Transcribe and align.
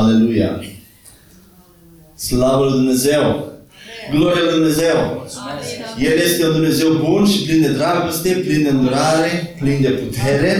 Aleluia! 0.00 0.60
Slavă 2.14 2.64
lui 2.64 2.72
Dumnezeu! 2.72 3.22
Gloria 4.14 4.42
lui 4.42 4.52
Dumnezeu! 4.52 4.98
El 5.98 6.18
este 6.24 6.46
un 6.46 6.52
Dumnezeu 6.52 6.90
bun 7.04 7.26
și 7.26 7.44
plin 7.44 7.60
de 7.60 7.68
dragoste, 7.68 8.42
plin 8.46 8.62
de 8.62 8.68
îndurare, 8.68 9.56
plin 9.60 9.78
de 9.80 9.88
putere. 9.88 10.52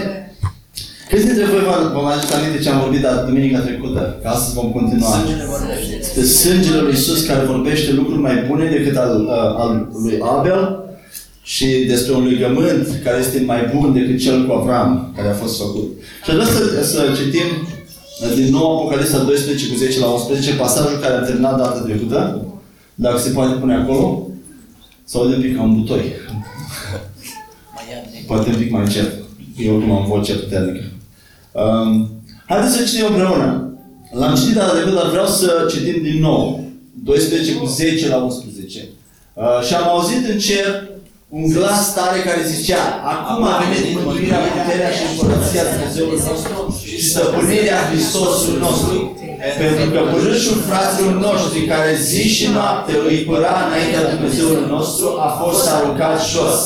Câți 1.08 1.26
dintre 1.26 1.44
voi 1.44 1.60
vă 1.60 1.90
vă 1.94 2.00
mai 2.00 2.12
aduceți 2.12 2.34
aminte 2.34 2.62
ce 2.62 2.70
am 2.70 2.80
vorbit 2.80 3.02
la 3.02 3.12
duminica 3.28 3.58
trecută? 3.58 4.18
Că 4.22 4.28
astăzi 4.28 4.54
vom 4.54 4.70
continua. 4.72 5.14
Este 6.00 6.24
sângele 6.24 6.80
lui 6.80 6.92
Iisus 6.92 7.26
care 7.26 7.44
vorbește 7.44 7.92
lucruri 7.92 8.20
mai 8.20 8.44
bune 8.48 8.70
decât 8.70 8.96
al, 8.96 9.14
uh, 9.20 9.62
al 9.62 9.88
lui 10.02 10.18
Abel 10.22 10.84
și 11.42 11.66
despre 11.88 12.12
un 12.14 12.26
legământ 12.26 12.86
care 13.04 13.18
este 13.18 13.42
mai 13.46 13.70
bun 13.74 13.92
decât 13.92 14.18
cel 14.18 14.46
cu 14.46 14.52
Avram 14.52 15.12
care 15.16 15.28
a 15.28 15.40
fost 15.42 15.58
făcut. 15.58 15.88
Și 16.24 16.30
vreau 16.30 16.48
să, 16.48 16.84
să 16.84 17.00
citim 17.16 17.48
uh, 17.62 17.75
din 18.34 18.50
nou 18.50 18.76
Apocalipsa 18.76 19.18
12 19.18 19.68
cu 19.68 19.74
10 19.74 19.98
la 19.98 20.06
11, 20.06 20.54
pasajul 20.54 20.98
care 20.98 21.14
a 21.14 21.22
terminat 21.22 21.56
data 21.56 21.80
trecută, 21.80 22.46
dacă 22.94 23.18
se 23.18 23.30
poate 23.30 23.54
pune 23.54 23.74
acolo, 23.74 24.28
sau 25.04 25.28
de 25.28 25.34
un 25.34 25.40
pic 25.40 25.56
ca 25.56 25.62
un 25.62 25.80
butoi. 25.80 26.12
Poate 28.26 28.48
un 28.48 28.56
pic 28.56 28.70
mai 28.70 28.82
încet. 28.82 29.12
Eu 29.56 29.74
oricum 29.74 29.96
am 29.96 30.06
voce 30.06 30.34
puternică. 30.34 30.84
Um, 31.52 32.10
haideți 32.46 32.76
să 32.76 32.84
citim 32.84 33.06
împreună. 33.06 33.72
L-am 34.12 34.34
citit 34.34 34.54
data 34.54 34.72
trecută, 34.72 34.94
dar 34.94 35.10
vreau 35.10 35.26
să 35.26 35.66
citim 35.70 36.02
din 36.02 36.20
nou. 36.20 36.64
12 37.04 37.54
cu 37.54 37.66
10 37.66 38.08
la 38.08 38.16
11. 38.16 38.84
Uh, 39.34 39.62
și 39.66 39.74
am 39.74 39.88
auzit 39.88 40.28
în 40.28 40.38
cer 40.38 40.88
un 41.38 41.46
glas 41.56 41.94
tare 41.94 42.18
care 42.28 42.52
zicea 42.54 42.82
Acum 43.12 43.42
a 43.52 43.54
venit 43.62 43.86
mântuirea, 43.94 44.40
puterea 44.56 44.92
și 44.96 45.04
împărăția 45.08 45.64
Dumnezeului 45.72 46.20
nostru 46.28 46.56
și 46.88 46.96
stăpânirea 47.10 47.78
Hristosului 47.88 48.60
nostru. 48.66 48.94
Pentru 49.62 49.86
că 49.92 50.00
părâșul 50.12 50.58
fraților 50.68 51.14
noștri 51.28 51.60
care 51.72 51.92
zi 52.10 52.24
și 52.36 52.46
noapte 52.56 52.92
îi 53.08 53.18
păra 53.28 53.54
înaintea 53.66 54.10
Dumnezeului 54.14 54.66
nostru 54.76 55.06
a 55.26 55.30
fost 55.42 55.62
aruncat 55.74 56.16
jos. 56.32 56.58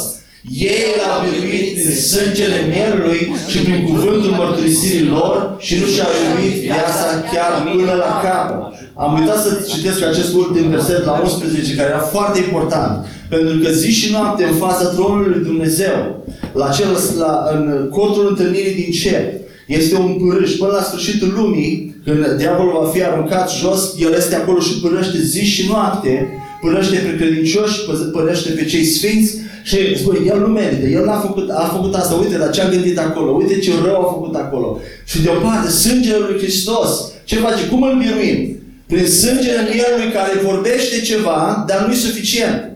Ei 0.72 0.86
l-au 1.00 1.16
biruit 1.24 1.66
prin 1.76 1.96
sângele 2.12 2.58
mielului 2.74 3.20
și 3.50 3.58
prin 3.66 3.80
cuvântul 3.88 4.32
mărturisirii 4.42 5.10
lor 5.16 5.34
și 5.66 5.74
nu 5.80 5.86
și-au 5.92 6.12
iubit 6.24 6.54
viața 6.68 7.06
chiar 7.32 7.52
până 7.76 7.94
la 8.04 8.12
capăt. 8.24 8.62
Am 9.04 9.10
uitat 9.18 9.38
să 9.44 9.50
citesc 9.72 10.00
acest 10.02 10.30
ultim 10.42 10.66
verset 10.76 11.02
la 11.10 11.14
11, 11.24 11.74
care 11.74 11.88
era 11.88 12.04
foarte 12.14 12.38
important. 12.46 12.92
Pentru 13.30 13.56
că 13.62 13.70
zi 13.70 13.90
și 13.90 14.12
noapte 14.12 14.44
în 14.44 14.54
fața 14.54 14.84
tronului 14.84 15.32
lui 15.34 15.44
Dumnezeu, 15.44 16.24
la 16.52 16.68
cel, 16.68 16.86
la, 17.18 17.32
în 17.52 17.88
cortul 17.90 18.26
întâlnirii 18.28 18.82
din 18.82 18.92
cer, 18.92 19.22
este 19.66 19.96
un 19.96 20.12
pârâș 20.12 20.50
până 20.52 20.72
la 20.72 20.82
sfârșitul 20.82 21.32
lumii, 21.36 21.94
când 22.04 22.26
diavolul 22.38 22.78
va 22.82 22.88
fi 22.88 23.02
aruncat 23.04 23.50
jos, 23.50 23.94
el 23.98 24.12
este 24.12 24.34
acolo 24.34 24.60
și 24.60 24.80
pârăște 24.80 25.18
zi 25.22 25.44
și 25.44 25.68
noapte, 25.68 26.28
pârăște 26.60 26.96
pe 26.96 27.16
credincioși, 27.16 27.80
pârăște 28.12 28.50
pe 28.50 28.64
cei 28.64 28.84
sfinți 28.84 29.36
și 29.62 29.98
spune, 29.98 30.18
el 30.26 30.40
nu 30.40 30.46
merită, 30.46 30.86
el 30.86 31.08
a 31.08 31.18
făcut, 31.18 31.50
a 31.50 31.70
făcut 31.76 31.94
asta, 31.94 32.14
uite 32.14 32.36
la 32.36 32.48
ce 32.48 32.60
a 32.60 32.68
gândit 32.68 32.98
acolo, 32.98 33.30
uite 33.30 33.58
ce 33.58 33.70
rău 33.84 34.00
a 34.00 34.12
făcut 34.12 34.34
acolo. 34.34 34.78
Și 35.04 35.22
deoparte, 35.22 35.70
sângele 35.70 36.18
lui 36.18 36.38
Hristos, 36.38 37.12
ce 37.24 37.36
face? 37.36 37.66
Cum 37.66 37.82
îl 37.82 37.98
biruim? 37.98 38.56
Prin 38.86 39.06
sângele 39.06 39.68
mielului 39.72 40.12
care 40.12 40.40
vorbește 40.44 41.00
ceva, 41.00 41.64
dar 41.68 41.86
nu 41.86 41.92
e 41.92 41.96
suficient. 41.96 42.70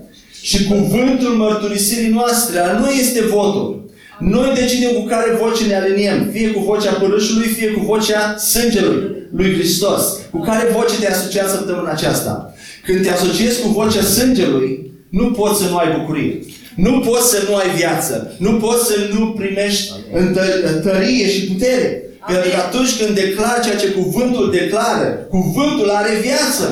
Și 0.49 0.65
cuvântul 0.65 1.29
mărturisirii 1.29 2.11
noastre, 2.11 2.59
al 2.59 2.79
noi 2.81 2.95
este 3.01 3.21
votul. 3.23 3.93
Noi 4.21 4.53
decidem 4.55 4.91
cu 4.91 5.05
care 5.05 5.39
voce 5.41 5.65
ne 5.67 5.75
aliniem, 5.77 6.29
fie 6.33 6.49
cu 6.51 6.61
vocea 6.61 6.93
părâșului, 6.93 7.47
fie 7.47 7.69
cu 7.69 7.85
vocea 7.85 8.37
sângelui 8.37 9.03
lui 9.33 9.53
Hristos. 9.55 10.03
Cu 10.31 10.41
care 10.41 10.69
voce 10.73 10.95
te 11.01 11.11
asociezi 11.11 11.51
săptămâna 11.51 11.91
aceasta? 11.91 12.55
Când 12.87 13.03
te 13.03 13.11
asociezi 13.11 13.61
cu 13.61 13.69
vocea 13.69 14.03
sângelui, 14.03 14.93
nu 15.09 15.31
poți 15.31 15.63
să 15.63 15.69
nu 15.71 15.77
ai 15.77 15.97
bucurie. 15.99 16.39
Nu 16.77 17.01
poți 17.01 17.31
să 17.31 17.47
nu 17.49 17.55
ai 17.55 17.77
viață. 17.77 18.35
Nu 18.39 18.53
poți 18.53 18.87
să 18.87 18.95
nu 19.19 19.27
primești 19.39 19.93
întă- 20.15 20.81
tărie 20.85 21.29
și 21.29 21.45
putere. 21.45 22.03
Pentru 22.31 22.51
că 22.51 22.57
atunci 22.57 22.93
când 22.99 23.15
declari 23.15 23.63
ceea 23.65 23.77
ce 23.77 23.91
cuvântul 24.01 24.51
declară, 24.51 25.07
cuvântul 25.31 25.89
are 25.91 26.13
viață. 26.23 26.63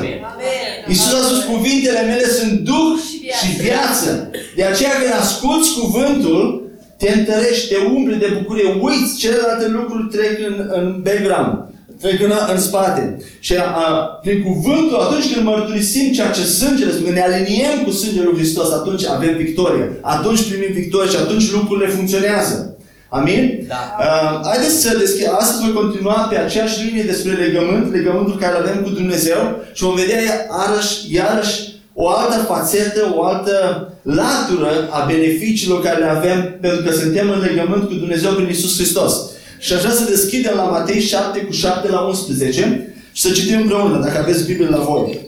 Iisus 0.87 1.13
a 1.13 1.25
spus, 1.25 1.43
cuvintele 1.43 2.01
mele 2.01 2.27
sunt 2.37 2.53
duh 2.59 2.93
și 3.39 3.49
viață. 3.61 4.29
De 4.55 4.63
aceea 4.63 4.89
când 4.99 5.13
asculți 5.21 5.69
cuvântul, 5.79 6.61
te 6.97 7.11
întărești, 7.19 7.67
te 7.67 7.77
umpli 7.95 8.15
de 8.15 8.35
bucurie, 8.37 8.77
uiți 8.81 9.17
celelalte 9.17 9.67
lucruri 9.67 10.07
trec 10.15 10.39
în, 10.49 10.69
în 10.77 11.01
background, 11.03 11.53
trec 12.01 12.21
în, 12.21 12.31
în 12.53 12.59
spate. 12.59 13.17
Și 13.39 13.55
a, 13.55 13.63
a, 13.63 13.89
prin 14.23 14.43
cuvântul, 14.43 14.97
atunci 14.99 15.33
când 15.33 15.45
mărturisim 15.45 16.11
ceea 16.11 16.31
ce 16.31 16.43
sângele 16.43 16.91
spune, 16.91 17.05
când 17.05 17.17
ne 17.17 17.23
aliniem 17.23 17.83
cu 17.83 17.91
sângele 17.91 18.25
lui 18.25 18.37
Hristos, 18.37 18.71
atunci 18.71 19.05
avem 19.05 19.35
victorie. 19.37 19.97
Atunci 20.01 20.41
primim 20.49 20.73
victorie 20.73 21.09
și 21.09 21.17
atunci 21.17 21.51
lucrurile 21.51 21.89
funcționează. 21.89 22.72
Amin? 23.13 23.65
Da. 23.67 23.95
Uh, 23.99 24.47
haideți 24.49 24.81
să 24.81 24.97
deschid. 24.97 25.27
Astăzi 25.39 25.61
voi 25.63 25.73
continua 25.73 26.27
pe 26.29 26.37
aceeași 26.37 26.83
linie 26.83 27.03
despre 27.03 27.31
legământ, 27.31 27.91
legământul 27.91 28.37
care 28.39 28.57
îl 28.57 28.63
avem 28.63 28.83
cu 28.83 28.89
Dumnezeu 28.89 29.61
și 29.73 29.83
vom 29.83 29.95
vedea 29.95 30.19
iarăși, 30.21 31.13
iarăși 31.13 31.73
o 31.93 32.09
altă 32.09 32.37
fațetă, 32.37 33.13
o 33.15 33.23
altă 33.23 33.87
latură 34.01 34.89
a 34.91 35.05
beneficiilor 35.05 35.81
care 35.81 35.99
le 35.99 36.09
avem 36.09 36.57
pentru 36.61 36.83
că 36.83 36.91
suntem 36.91 37.29
în 37.29 37.39
legământ 37.39 37.87
cu 37.87 37.93
Dumnezeu 37.93 38.31
prin 38.31 38.49
Isus 38.49 38.75
Hristos. 38.75 39.13
Și 39.59 39.73
aș 39.73 39.79
vrea 39.79 39.93
să 39.93 40.09
deschidem 40.09 40.55
la 40.55 40.63
Matei 40.63 41.01
7 41.01 41.39
cu 41.39 41.51
7 41.51 41.89
la 41.89 41.99
11 41.99 42.93
și 43.11 43.21
să 43.21 43.31
citim 43.31 43.61
împreună, 43.61 43.99
dacă 43.99 44.17
aveți 44.17 44.45
Biblie 44.45 44.67
la 44.67 44.77
voi. 44.77 45.19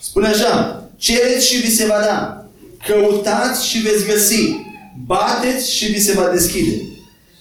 Spune 0.00 0.26
așa, 0.26 0.82
cereți 0.96 1.46
și 1.46 1.60
vi 1.60 1.70
se 1.70 1.86
va 1.86 2.00
da, 2.04 2.41
căutați 2.86 3.66
și 3.66 3.78
veți 3.78 4.06
găsi, 4.06 4.56
bateți 5.06 5.72
și 5.72 5.90
vi 5.92 6.00
se 6.00 6.12
va 6.12 6.30
deschide. 6.32 6.82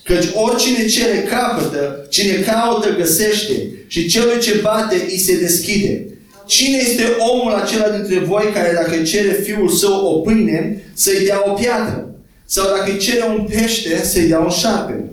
Căci 0.03 0.25
oricine 0.33 0.85
cere 0.85 1.27
capătă, 1.29 2.07
cine 2.09 2.33
caută 2.33 2.95
găsește 2.97 3.53
și 3.87 4.07
celui 4.07 4.39
ce 4.39 4.59
bate 4.61 5.07
îi 5.09 5.17
se 5.17 5.39
deschide. 5.39 6.05
Cine 6.45 6.77
este 6.77 7.03
omul 7.17 7.53
acela 7.53 7.89
dintre 7.89 8.19
voi 8.19 8.51
care 8.53 8.71
dacă 8.73 8.95
îi 8.97 9.05
cere 9.05 9.31
fiul 9.43 9.69
său 9.69 10.05
o 10.05 10.19
pâine, 10.19 10.83
să-i 10.93 11.25
dea 11.25 11.43
o 11.45 11.51
piatră? 11.51 12.15
Sau 12.45 12.65
dacă 12.65 12.91
îi 12.91 12.97
cere 12.97 13.23
un 13.23 13.47
pește, 13.49 14.03
să-i 14.03 14.27
dea 14.27 14.39
un 14.39 14.49
șarpe? 14.49 15.09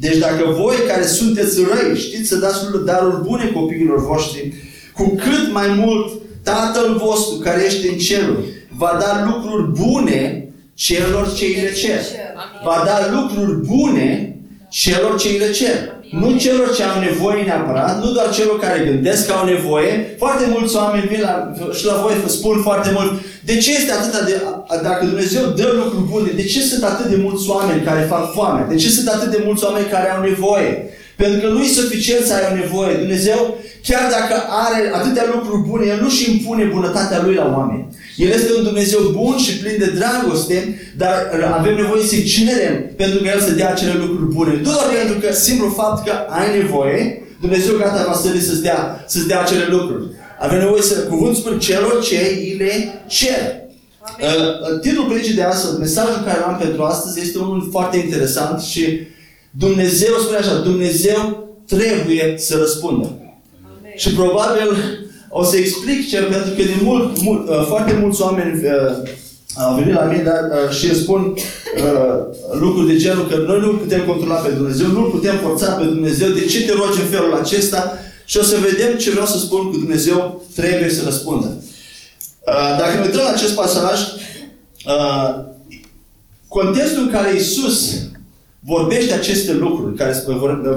Deci 0.00 0.16
dacă 0.16 0.56
voi 0.58 0.76
care 0.86 1.06
sunteți 1.06 1.58
răi 1.60 1.98
știți 1.98 2.28
să 2.28 2.36
dați 2.36 2.58
daruri 2.84 3.22
bune 3.22 3.50
copiilor 3.54 4.06
voștri, 4.06 4.54
cu 4.94 5.14
cât 5.14 5.52
mai 5.52 5.68
mult 5.68 6.20
Tatăl 6.42 7.00
vostru 7.04 7.36
care 7.36 7.64
este 7.64 7.88
în 7.88 7.98
ceruri 7.98 8.44
va 8.82 8.92
da 9.02 9.10
lucruri 9.28 9.66
bune 9.80 10.48
celor 10.74 11.24
ce 11.36 11.44
îi 11.44 11.60
le 11.62 11.72
cer. 11.80 12.00
Va 12.64 12.76
da 12.88 12.96
lucruri 13.16 13.54
bune 13.70 14.36
celor 14.70 15.12
ce 15.20 15.28
îi 15.28 15.38
le 15.38 15.50
cer. 15.50 15.76
Nu 16.20 16.28
celor 16.44 16.68
ce 16.76 16.82
au 16.82 17.00
nevoie 17.08 17.42
neapărat, 17.42 18.04
nu 18.04 18.10
doar 18.16 18.28
celor 18.38 18.58
care 18.58 18.88
gândesc 18.88 19.26
că 19.26 19.32
au 19.32 19.44
nevoie. 19.54 19.92
Foarte 20.18 20.44
mulți 20.54 20.76
oameni 20.76 21.08
vin 21.12 21.20
la, 21.20 21.34
și 21.78 21.84
la 21.90 21.96
voi 22.02 22.14
spun 22.26 22.56
foarte 22.62 22.90
mult, 22.96 23.10
de 23.44 23.56
ce 23.56 23.70
este 23.70 23.92
atât 23.92 24.26
de, 24.26 24.34
dacă 24.82 25.04
Dumnezeu 25.04 25.42
dă 25.60 25.68
lucruri 25.80 26.10
bune, 26.10 26.30
de 26.40 26.44
ce 26.44 26.60
sunt 26.60 26.82
atât 26.84 27.06
de 27.06 27.18
mulți 27.24 27.48
oameni 27.48 27.82
care 27.82 28.12
fac 28.12 28.32
foame? 28.32 28.66
De 28.68 28.76
ce 28.82 28.88
sunt 28.90 29.08
atât 29.08 29.30
de 29.30 29.42
mulți 29.44 29.64
oameni 29.64 29.92
care 29.94 30.10
au 30.10 30.22
nevoie? 30.22 30.70
Pentru 31.16 31.40
că 31.40 31.46
nu 31.52 31.60
e 31.62 31.80
suficient 31.82 32.24
să 32.24 32.34
ai 32.34 32.48
o 32.50 32.54
nevoie. 32.54 32.94
Dumnezeu, 32.94 33.40
chiar 33.86 34.04
dacă 34.16 34.34
are 34.66 34.78
atâtea 34.98 35.26
lucruri 35.34 35.66
bune, 35.68 35.84
El 35.86 36.00
nu 36.00 36.08
și 36.08 36.30
impune 36.30 36.64
bunătatea 36.64 37.22
Lui 37.24 37.34
la 37.34 37.46
oameni. 37.56 37.86
El 38.20 38.30
este 38.30 38.54
un 38.56 38.62
Dumnezeu 38.62 39.00
bun 39.18 39.36
și 39.38 39.58
plin 39.58 39.76
de 39.78 39.92
dragoste, 39.98 40.80
dar 40.96 41.14
avem 41.58 41.74
nevoie 41.74 42.02
să-i 42.02 42.24
cerem 42.34 42.74
pentru 42.96 43.18
că 43.18 43.26
El 43.28 43.40
să 43.40 43.50
dea 43.50 43.70
acele 43.70 43.94
lucruri 44.02 44.32
bune. 44.34 44.52
Nu 44.56 44.62
doar 44.62 44.86
pentru 45.00 45.18
că 45.22 45.34
simplu 45.34 45.68
fapt 45.68 46.06
că 46.06 46.12
ai 46.28 46.58
nevoie, 46.58 47.22
Dumnezeu 47.40 47.76
gata 47.76 48.04
va 48.06 48.14
sări 48.14 48.40
să-ți 48.40 48.62
dea, 48.62 49.04
să-ți 49.08 49.26
dea 49.26 49.40
acele 49.40 49.66
lucruri. 49.70 50.04
Avem 50.38 50.58
nevoie 50.58 50.82
să, 50.82 50.94
cuvântul 50.94 51.40
spune 51.40 51.58
celor 51.58 52.02
ce 52.02 52.16
îi 52.16 52.54
le 52.58 53.02
cer. 53.06 53.40
Uh, 54.20 54.80
titlul 54.80 55.04
predicii 55.04 55.34
de 55.34 55.42
astăzi, 55.42 55.78
mesajul 55.78 56.22
care 56.24 56.38
l-am 56.40 56.56
pentru 56.56 56.82
astăzi 56.82 57.20
este 57.20 57.38
unul 57.38 57.68
foarte 57.70 57.96
interesant 57.96 58.60
și 58.60 59.00
Dumnezeu, 59.50 60.14
spune 60.18 60.38
așa, 60.38 60.54
Dumnezeu 60.58 61.48
trebuie 61.66 62.34
să 62.36 62.56
răspundă. 62.56 63.06
Amen. 63.06 63.92
Și 63.96 64.10
probabil 64.10 64.68
o 65.30 65.44
să 65.44 65.56
explic 65.56 66.08
ce, 66.08 66.20
pentru 66.20 66.50
că 66.50 66.62
de 66.62 66.76
mult, 66.82 67.22
mult, 67.22 67.48
uh, 67.48 67.64
foarte 67.66 67.98
mulți 68.00 68.22
oameni 68.22 68.64
uh, 68.64 69.08
au 69.54 69.74
venit 69.74 69.94
la 69.94 70.02
mine 70.02 70.22
dar, 70.22 70.42
uh, 70.50 70.76
și 70.76 70.84
îmi 70.84 70.94
spun 70.94 71.34
uh, 71.76 72.18
lucruri 72.60 72.92
de 72.92 72.96
genul 72.96 73.26
că 73.26 73.36
noi 73.36 73.60
nu 73.60 73.68
putem 73.68 74.04
controla 74.04 74.34
pe 74.34 74.50
Dumnezeu, 74.50 74.86
nu 74.86 75.02
putem 75.02 75.36
forța 75.36 75.72
pe 75.72 75.84
Dumnezeu, 75.84 76.28
de 76.28 76.44
ce 76.44 76.64
te 76.64 76.72
rogi 76.72 77.00
în 77.00 77.06
felul 77.06 77.34
acesta? 77.34 77.98
Și 78.24 78.36
o 78.36 78.42
să 78.42 78.56
vedem 78.70 78.96
ce 78.96 79.10
vreau 79.10 79.26
să 79.26 79.38
spun 79.38 79.70
cu 79.70 79.76
Dumnezeu 79.76 80.42
trebuie 80.54 80.90
să 80.90 81.04
răspundă. 81.04 81.46
Uh, 81.46 82.76
dacă 82.78 82.94
ne 82.94 83.04
uităm 83.04 83.20
la 83.24 83.30
acest 83.30 83.54
pasaj, 83.54 84.00
uh, 84.86 85.44
contextul 86.48 87.02
în 87.02 87.10
care 87.10 87.34
Isus 87.36 87.92
vorbește 88.60 89.14
aceste 89.14 89.52
lucruri 89.52 89.96
care, 89.96 90.24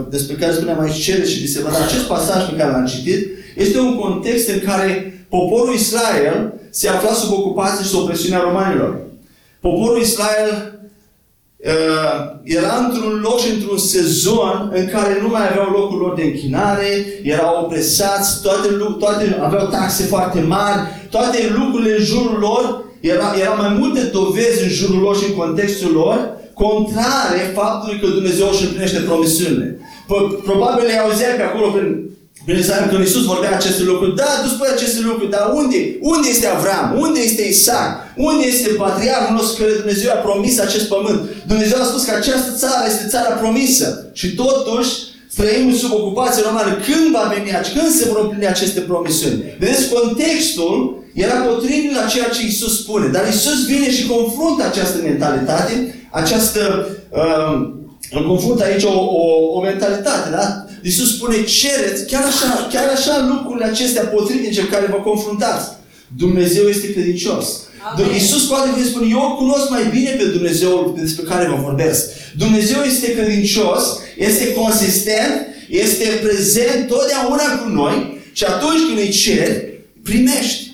despre 0.10 0.36
care 0.36 0.54
spuneam 0.54 0.80
aici 0.80 1.04
cere 1.04 1.26
și 1.26 1.40
li 1.40 1.48
se 1.48 1.62
va 1.62 1.70
da 1.70 1.84
acest 1.84 2.04
pasaj 2.04 2.50
pe 2.50 2.56
care 2.56 2.72
l-am 2.72 2.86
citit, 2.86 3.28
este 3.56 3.80
un 3.80 3.96
context 4.00 4.50
în 4.50 4.60
care 4.60 5.26
poporul 5.30 5.74
Israel 5.74 6.54
se 6.70 6.90
afla 6.90 7.14
sub 7.14 7.32
ocupație 7.32 7.84
și 7.84 7.90
sub 7.90 8.02
opresiunea 8.02 8.40
romanilor. 8.40 9.02
Poporul 9.60 10.02
Israel 10.02 10.80
uh, 11.58 11.72
era 12.44 12.76
într-un 12.88 13.20
loc 13.22 13.40
și 13.40 13.52
într-un 13.52 13.78
sezon 13.78 14.72
în 14.74 14.88
care 14.88 15.20
nu 15.22 15.28
mai 15.28 15.50
aveau 15.50 15.70
locul 15.70 16.00
lor 16.00 16.14
de 16.16 16.24
închinare, 16.24 17.06
erau 17.24 17.64
opresați, 17.64 18.42
toate, 18.42 18.68
toate 19.00 19.40
aveau 19.42 19.68
taxe 19.68 20.04
foarte 20.04 20.40
mari, 20.40 20.80
toate 21.10 21.38
lucrurile 21.58 21.98
în 21.98 22.04
jurul 22.04 22.38
lor, 22.40 22.84
era, 23.00 23.34
erau 23.42 23.56
mai 23.58 23.76
multe 23.80 24.02
dovezi 24.02 24.64
în 24.64 24.70
jurul 24.70 25.02
lor 25.02 25.18
și 25.18 25.26
în 25.30 25.36
contextul 25.36 25.92
lor, 25.92 26.38
contrare 26.54 27.52
faptului 27.54 28.00
că 28.00 28.08
Dumnezeu 28.08 28.48
își 28.50 28.64
împlinește 28.64 29.00
promisiunile. 29.00 29.80
Probabil 30.44 30.86
le 30.86 30.98
auzea 30.98 31.36
pe 31.36 31.42
acolo 31.42 31.68
prin 31.70 32.10
Bine 32.46 32.62
să 32.62 32.88
când 32.90 33.04
Iisus 33.04 33.26
vorbea 33.26 33.56
aceste 33.56 33.84
lucruri, 33.84 34.16
da, 34.16 34.30
tu 34.44 34.48
spui 34.48 34.68
aceste 34.76 35.02
lucruri, 35.10 35.30
dar 35.30 35.46
unde? 35.60 35.98
Unde 36.02 36.28
este 36.30 36.48
Avram? 36.48 36.88
Unde 37.00 37.20
este 37.20 37.44
Isaac? 37.48 37.92
Unde 38.18 38.46
este 38.46 38.70
patriarhul 38.70 39.36
nostru 39.36 39.62
care 39.62 39.82
Dumnezeu 39.82 40.12
a 40.12 40.24
promis 40.28 40.60
acest 40.60 40.88
pământ? 40.88 41.20
Dumnezeu 41.48 41.78
a 41.82 41.86
spus 41.86 42.04
că 42.04 42.14
această 42.16 42.52
țară 42.62 42.84
este 42.88 43.08
țara 43.14 43.32
promisă. 43.42 43.88
Și 44.14 44.28
totuși, 44.44 44.92
trăim 45.36 45.76
sub 45.76 45.92
ocupație 45.94 46.44
romană. 46.46 46.72
Când 46.88 47.06
va 47.18 47.34
veni, 47.34 47.50
când 47.76 47.92
se 48.00 48.08
vor 48.10 48.20
împlini 48.22 48.48
aceste 48.48 48.80
promisiuni? 48.80 49.44
Vedeți, 49.60 49.90
contextul 49.98 51.04
era 51.14 51.34
potrivit 51.34 51.96
la 51.96 52.06
ceea 52.14 52.30
ce 52.30 52.46
Isus 52.46 52.74
spune. 52.82 53.08
Dar 53.08 53.28
Isus 53.28 53.66
vine 53.66 53.92
și 53.92 54.08
confruntă 54.08 54.64
această 54.66 54.98
mentalitate, 55.04 55.74
această... 56.12 56.62
Uh, 57.10 57.82
confruntă 58.28 58.64
aici 58.64 58.84
o, 58.84 59.00
o, 59.00 59.58
o 59.58 59.60
mentalitate, 59.62 60.30
da? 60.30 60.66
Iisus 60.84 61.16
spune, 61.16 61.44
cereți 61.44 62.06
chiar 62.06 62.24
așa, 62.24 62.68
chiar 62.72 62.88
așa 62.96 63.28
lucrurile 63.32 63.66
acestea 63.66 64.04
potrivnice 64.04 64.62
cu 64.62 64.72
care 64.72 64.86
vă 64.90 64.96
confruntați. 64.96 65.68
Dumnezeu 66.18 66.68
este 66.68 66.92
credincios. 66.94 67.46
Amen. 67.94 68.14
Iisus 68.14 68.44
poate 68.44 68.70
vă 68.78 68.84
spune, 68.86 69.08
eu 69.10 69.36
cunosc 69.38 69.70
mai 69.70 69.86
bine 69.92 70.10
pe 70.10 70.24
Dumnezeu 70.24 70.96
despre 71.00 71.24
care 71.24 71.48
vă 71.48 71.62
vorbesc. 71.62 72.10
Dumnezeu 72.38 72.82
este 72.82 73.14
credincios, 73.14 73.84
este 74.18 74.54
consistent, 74.54 75.36
este 75.70 76.06
prezent 76.24 76.88
totdeauna 76.88 77.58
cu 77.64 77.70
noi 77.70 78.22
și 78.34 78.44
atunci 78.44 78.82
când 78.88 79.00
îi 79.00 79.10
ceri, 79.10 79.82
primești. 80.04 80.72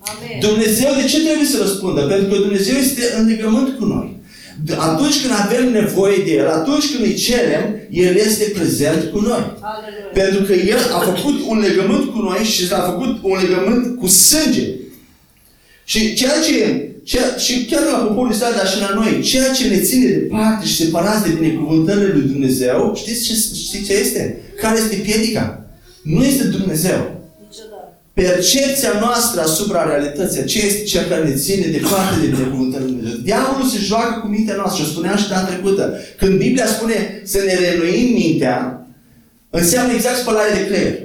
Amen. 0.00 0.40
Dumnezeu 0.40 0.90
de 1.00 1.08
ce 1.08 1.20
trebuie 1.20 1.46
să 1.46 1.58
răspundă? 1.60 2.00
Pentru 2.00 2.26
că 2.28 2.36
Dumnezeu 2.36 2.76
este 2.76 3.02
în 3.18 3.26
legământ 3.26 3.78
cu 3.78 3.84
noi 3.84 4.19
atunci 4.76 5.20
când 5.20 5.32
avem 5.44 5.72
nevoie 5.72 6.22
de 6.24 6.32
El, 6.32 6.48
atunci 6.48 6.90
când 6.92 7.04
îi 7.04 7.14
cerem, 7.14 7.80
El 7.90 8.16
este 8.16 8.44
prezent 8.44 9.02
cu 9.12 9.20
noi. 9.20 9.56
Aleluia. 9.60 10.10
Pentru 10.12 10.42
că 10.42 10.52
El 10.52 10.78
a 10.92 10.98
făcut 10.98 11.40
un 11.48 11.58
legământ 11.58 12.10
cu 12.10 12.18
noi 12.18 12.38
și 12.44 12.72
a 12.72 12.80
făcut 12.80 13.18
un 13.22 13.38
legământ 13.40 13.98
cu 13.98 14.06
sânge. 14.06 14.68
Și 15.84 16.14
ceea 16.14 16.40
ce, 16.46 16.88
ceea, 17.04 17.36
și 17.36 17.64
chiar 17.64 17.82
la 17.82 17.98
poporul 17.98 18.32
Israel, 18.32 18.54
dar 18.56 18.68
și 18.68 18.80
la 18.80 18.94
noi, 18.94 19.20
ceea 19.22 19.52
ce 19.52 19.68
ne 19.68 19.80
ține 19.80 20.10
departe 20.10 20.66
și 20.66 20.76
separați 20.84 21.22
de 21.22 21.38
binecuvântările 21.38 22.12
lui 22.12 22.28
Dumnezeu, 22.30 22.92
știți 22.96 23.24
ce, 23.24 23.32
știți 23.34 23.84
ce 23.84 23.94
este? 23.94 24.40
Care 24.60 24.78
este 24.78 24.96
piedica? 24.96 25.64
Nu 26.02 26.24
este 26.24 26.44
Dumnezeu 26.44 27.19
percepția 28.14 28.92
noastră 29.00 29.40
asupra 29.40 29.84
realității, 29.84 30.44
ce 30.44 30.66
este 30.66 30.82
cea 30.82 31.04
care 31.08 31.24
ne 31.28 31.34
ține 31.34 31.66
departe 31.66 32.14
de 32.20 32.26
binecuvântările 32.26 32.88
Lui 32.88 32.96
Dumnezeu. 32.96 33.20
Diavolul 33.22 33.68
se 33.68 33.78
joacă 33.78 34.20
cu 34.20 34.26
mintea 34.26 34.54
noastră. 34.54 34.84
Și 34.84 34.90
spuneam 34.90 35.16
și 35.16 35.28
data 35.28 35.46
trecută. 35.46 35.98
Când 36.18 36.38
Biblia 36.38 36.66
spune 36.66 37.20
să 37.24 37.38
ne 37.46 37.54
renuim 37.54 38.12
mintea, 38.12 38.86
înseamnă 39.50 39.92
exact 39.92 40.16
spălare 40.16 40.52
de 40.58 40.66
creier. 40.66 40.98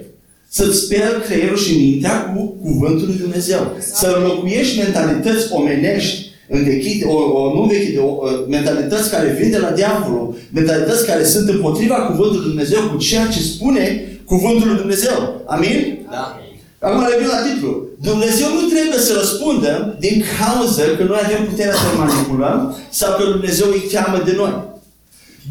Să-ți 0.50 0.78
speli 0.78 1.22
creierul 1.26 1.58
și 1.58 1.78
mintea 1.78 2.34
cu 2.34 2.42
cuvântul 2.64 3.08
lui 3.08 3.18
Dumnezeu. 3.18 3.76
Să 3.94 4.16
înlocuiești 4.18 4.78
mentalități 4.78 5.52
omenești 5.52 6.26
învechite, 6.50 7.06
o, 7.06 7.18
o, 7.42 7.54
nu 7.54 7.62
învechite, 7.62 8.00
o, 8.00 8.18
mentalități 8.48 9.10
care 9.10 9.38
vin 9.40 9.52
de 9.52 9.58
la 9.58 9.72
diavolul, 9.72 10.36
mentalități 10.54 11.06
care 11.06 11.24
sunt 11.24 11.50
împotriva 11.50 11.96
cuvântului 11.96 12.40
Lui 12.40 12.48
Dumnezeu 12.48 12.82
cu 12.90 12.98
ceea 12.98 13.26
ce 13.26 13.40
spune 13.40 14.04
cuvântul 14.26 14.68
lui 14.68 14.78
Dumnezeu. 14.78 15.44
Amin? 15.46 15.98
Da. 16.12 16.40
Acum 16.80 17.08
revin 17.12 17.28
la 17.28 17.42
titlu. 17.48 17.88
Dumnezeu 18.02 18.48
nu 18.54 18.62
trebuie 18.74 19.00
să 19.00 19.14
răspundă 19.14 19.96
din 20.00 20.24
cauza 20.38 20.84
că 20.98 21.04
noi 21.04 21.20
avem 21.24 21.46
puterea 21.46 21.74
să 21.74 21.98
manipulăm 21.98 22.78
sau 22.90 23.16
că 23.18 23.24
Dumnezeu 23.24 23.68
îi 23.70 23.90
cheamă 23.92 24.22
de 24.26 24.34
noi. 24.36 24.74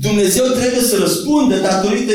Dumnezeu 0.00 0.44
trebuie 0.44 0.80
să 0.80 0.96
răspundă 1.00 1.54
datorită 1.56 2.12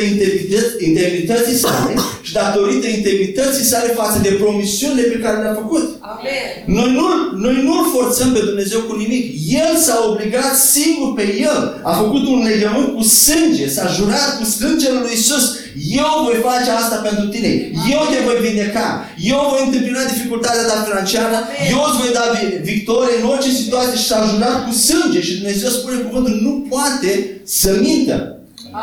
integrității 0.79 1.55
sale 1.55 1.93
și 2.21 2.33
datorită 2.33 2.87
integrității 2.87 3.63
sale 3.63 3.87
față 3.87 4.19
de 4.21 4.29
promisiunile 4.29 5.01
pe 5.01 5.19
care 5.19 5.41
le-a 5.41 5.53
făcut. 5.53 5.97
Amen. 5.99 6.47
Noi 6.65 6.91
nu, 6.91 7.07
noi 7.43 7.61
nu 7.63 7.73
forțăm 7.93 8.31
pe 8.31 8.39
Dumnezeu 8.39 8.79
cu 8.79 8.95
nimic. 8.95 9.25
El 9.47 9.77
s-a 9.77 10.05
obligat 10.09 10.55
singur 10.55 11.13
pe 11.15 11.35
El. 11.39 11.79
A 11.83 11.93
făcut 11.93 12.27
un 12.27 12.43
legământ 12.43 12.95
cu 12.95 13.03
sânge. 13.03 13.69
S-a 13.69 13.87
jurat 13.95 14.37
cu 14.37 14.43
sângele 14.45 14.99
lui 14.99 15.13
Isus. 15.13 15.57
Eu 16.01 16.11
voi 16.25 16.37
face 16.49 16.69
asta 16.71 16.97
pentru 17.07 17.25
tine. 17.33 17.49
Eu 17.95 18.01
te 18.11 18.19
voi 18.27 18.37
vindeca. 18.47 18.87
Eu 19.33 19.39
voi 19.51 19.61
întâmpina 19.65 20.11
dificultatea 20.13 20.67
ta 20.69 20.85
financiară. 20.87 21.37
Eu 21.73 21.79
îți 21.87 21.99
voi 22.01 22.11
da 22.17 22.25
victorie 22.73 23.15
în 23.19 23.27
orice 23.33 23.51
situație 23.61 23.97
și 23.97 24.09
s-a 24.09 24.29
jurat 24.31 24.57
cu 24.65 24.71
sânge. 24.87 25.21
Și 25.27 25.37
Dumnezeu 25.39 25.69
spune 25.69 25.97
cuvântul, 25.97 26.35
nu 26.45 26.53
poate 26.73 27.11
să 27.43 27.69
mintă. 27.85 28.15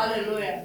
Aleluia. 0.03 0.55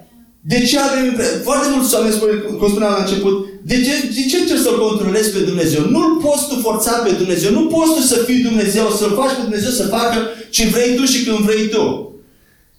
De 0.45 0.59
ce 0.69 0.79
avem 0.79 1.07
Foarte 1.43 1.69
mulți 1.75 1.95
oameni 1.95 2.15
spune, 2.19 2.33
cum 2.59 2.69
spuneam 2.69 2.93
la 2.93 3.05
început, 3.05 3.35
de 3.71 3.77
ce, 3.85 3.93
de 4.17 4.23
ce 4.31 4.37
încerci 4.37 4.65
să-L 4.67 4.79
controlezi 4.87 5.31
pe 5.31 5.39
Dumnezeu? 5.39 5.83
Nu-L 5.95 6.21
poți 6.25 6.49
tu 6.49 6.55
forța 6.67 6.93
pe 6.93 7.11
Dumnezeu. 7.11 7.51
Nu 7.53 7.67
poți 7.67 7.95
tu 7.95 8.01
să 8.01 8.17
fii 8.27 8.43
Dumnezeu, 8.49 8.91
să-L 8.91 9.15
faci 9.21 9.35
pe 9.37 9.43
Dumnezeu 9.43 9.71
să 9.71 9.93
facă 9.97 10.19
ce 10.51 10.65
vrei 10.67 10.95
tu 10.95 11.05
și 11.05 11.25
când 11.25 11.39
vrei 11.39 11.69
tu. 11.69 12.12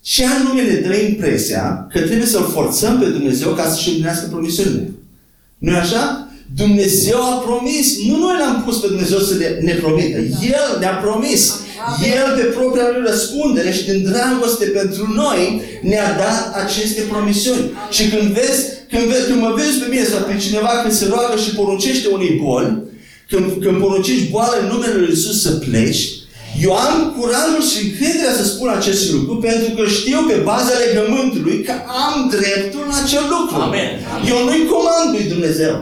Ce 0.06 0.26
anume 0.26 0.62
ne 0.62 0.76
dă 0.76 0.96
impresia 0.96 1.88
că 1.92 2.00
trebuie 2.00 2.28
să-L 2.28 2.50
forțăm 2.54 3.00
pe 3.00 3.06
Dumnezeu 3.06 3.50
ca 3.50 3.70
să-și 3.70 3.88
împlinească 3.88 4.28
promisiunile. 4.32 4.92
nu 5.58 5.72
e 5.72 5.76
așa? 5.76 6.28
Dumnezeu 6.56 7.22
a 7.22 7.36
promis. 7.48 7.98
Nu 8.08 8.18
noi 8.18 8.36
l-am 8.40 8.64
pus 8.66 8.78
pe 8.80 8.88
Dumnezeu 8.88 9.20
să 9.20 9.34
ne, 9.36 9.48
ne 9.62 9.74
promită. 9.74 10.18
El 10.58 10.66
ne-a 10.80 10.96
promis. 11.06 11.42
El 12.16 12.28
pe 12.38 12.44
propria 12.44 12.88
lui 12.92 13.04
răspundere 13.10 13.72
și 13.72 13.86
din 13.86 14.04
dragoste 14.04 14.66
pentru 14.66 15.14
noi 15.16 15.62
ne-a 15.82 16.18
dat 16.18 16.64
aceste 16.64 17.02
promisiuni. 17.02 17.72
Și 17.92 18.10
când 18.10 18.28
vezi, 18.38 18.62
când, 18.90 19.04
vezi, 19.04 19.28
când 19.28 19.42
mă 19.42 19.54
vezi 19.58 19.80
pe 19.80 19.88
mine 19.90 20.04
sau 20.04 20.20
pe 20.20 20.38
cineva 20.38 20.74
când 20.82 20.94
se 20.94 21.06
roagă 21.10 21.36
și 21.44 21.56
poruncește 21.56 22.08
unei 22.08 22.40
boli, 22.44 22.78
când, 23.30 23.46
când 23.64 23.78
poruncești 23.80 24.30
boală 24.30 24.56
în 24.62 24.68
numele 24.68 24.94
Lui 24.94 25.10
Iisus 25.10 25.42
să 25.42 25.52
pleci, 25.52 26.10
eu 26.62 26.74
am 26.74 27.16
curajul 27.18 27.64
și 27.70 27.86
încrederea 27.86 28.34
să 28.38 28.44
spun 28.46 28.70
acest 28.70 29.12
lucru 29.12 29.38
pentru 29.38 29.70
că 29.76 29.90
știu 29.90 30.20
pe 30.28 30.34
baza 30.44 30.74
legământului 30.86 31.62
că 31.62 31.74
am 32.06 32.30
dreptul 32.30 32.86
la 32.90 32.96
acel 33.04 33.24
lucru. 33.30 33.56
Amen. 33.56 33.90
Eu 34.30 34.38
nu-i 34.46 34.66
comand 34.74 35.10
lui 35.16 35.26
Dumnezeu. 35.34 35.76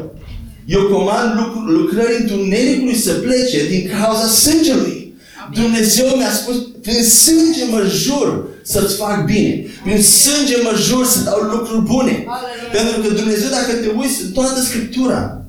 Eu 0.65 0.81
comand 0.83 1.29
lucr- 1.39 1.67
lucrări 1.77 2.21
întunericului 2.21 2.95
să 2.95 3.11
plece 3.11 3.67
din 3.67 3.89
cauza 3.99 4.27
sângelui. 4.27 5.13
Dumnezeu 5.53 6.07
mi-a 6.15 6.31
spus, 6.31 6.55
prin 6.81 7.03
sânge 7.03 7.63
mă 7.69 7.81
jur 7.89 8.47
să-ți 8.63 8.95
fac 8.95 9.25
bine. 9.25 9.65
Prin 9.83 10.03
sânge 10.03 10.55
mă 10.63 10.73
jur 10.87 11.05
să 11.05 11.19
dau 11.23 11.39
lucruri 11.53 11.81
bune. 11.81 12.25
Aleluia. 12.27 12.69
Pentru 12.71 13.01
că 13.01 13.13
Dumnezeu, 13.13 13.49
dacă 13.49 13.71
te 13.73 13.87
uiți 13.97 14.21
în 14.23 14.31
toată 14.31 14.61
Scriptura, 14.61 15.41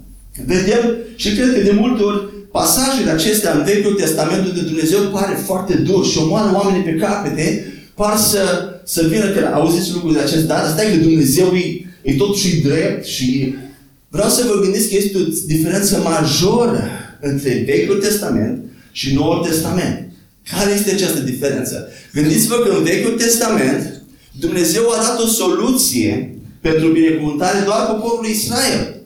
vedem 0.46 0.96
și 1.16 1.34
cred 1.34 1.54
că 1.54 1.60
de 1.60 1.76
multe 1.78 2.02
ori 2.02 2.20
pasajele 2.52 3.10
acestea 3.10 3.52
în 3.52 3.64
Vechiul 3.64 3.94
Testament 3.94 4.46
unde 4.46 4.60
Dumnezeu 4.60 5.00
pare 5.00 5.34
foarte 5.46 5.74
dur 5.74 6.06
și 6.06 6.18
omoară 6.18 6.50
oamenii 6.54 6.82
pe 6.82 6.94
capete, 6.94 7.72
par 7.94 8.16
să, 8.16 8.40
să 8.84 9.06
vină 9.08 9.28
că 9.30 9.50
auziți 9.54 9.92
lucruri 9.92 10.14
de 10.14 10.20
acest 10.20 10.46
dar 10.46 10.68
stai 10.68 10.90
că 10.90 10.96
Dumnezeu 10.96 11.46
e, 11.46 11.86
e 12.02 12.14
totuși 12.14 12.60
drept 12.60 13.06
și 13.06 13.54
vreau 14.08 14.28
să 14.28 14.44
vă 14.48 14.60
gândiți 14.60 14.88
că 14.88 14.96
este 14.96 15.18
o 15.18 15.20
diferență 15.46 16.02
majoră 16.04 16.82
între 17.20 17.62
Vechiul 17.66 18.00
Testament 18.00 18.64
și 18.92 19.14
Noul 19.14 19.46
Testament. 19.46 20.10
Care 20.50 20.72
este 20.72 20.90
această 20.90 21.20
diferență? 21.20 21.88
Gândiți-vă 22.12 22.54
că 22.54 22.74
în 22.76 22.82
Vechiul 22.82 23.18
Testament 23.18 24.02
Dumnezeu 24.40 24.90
a 24.90 24.96
dat 24.96 25.20
o 25.22 25.26
soluție 25.26 26.36
pentru 26.60 26.88
binecuvântare 26.88 27.64
doar 27.64 27.86
poporului 27.86 28.30
Israel. 28.30 29.01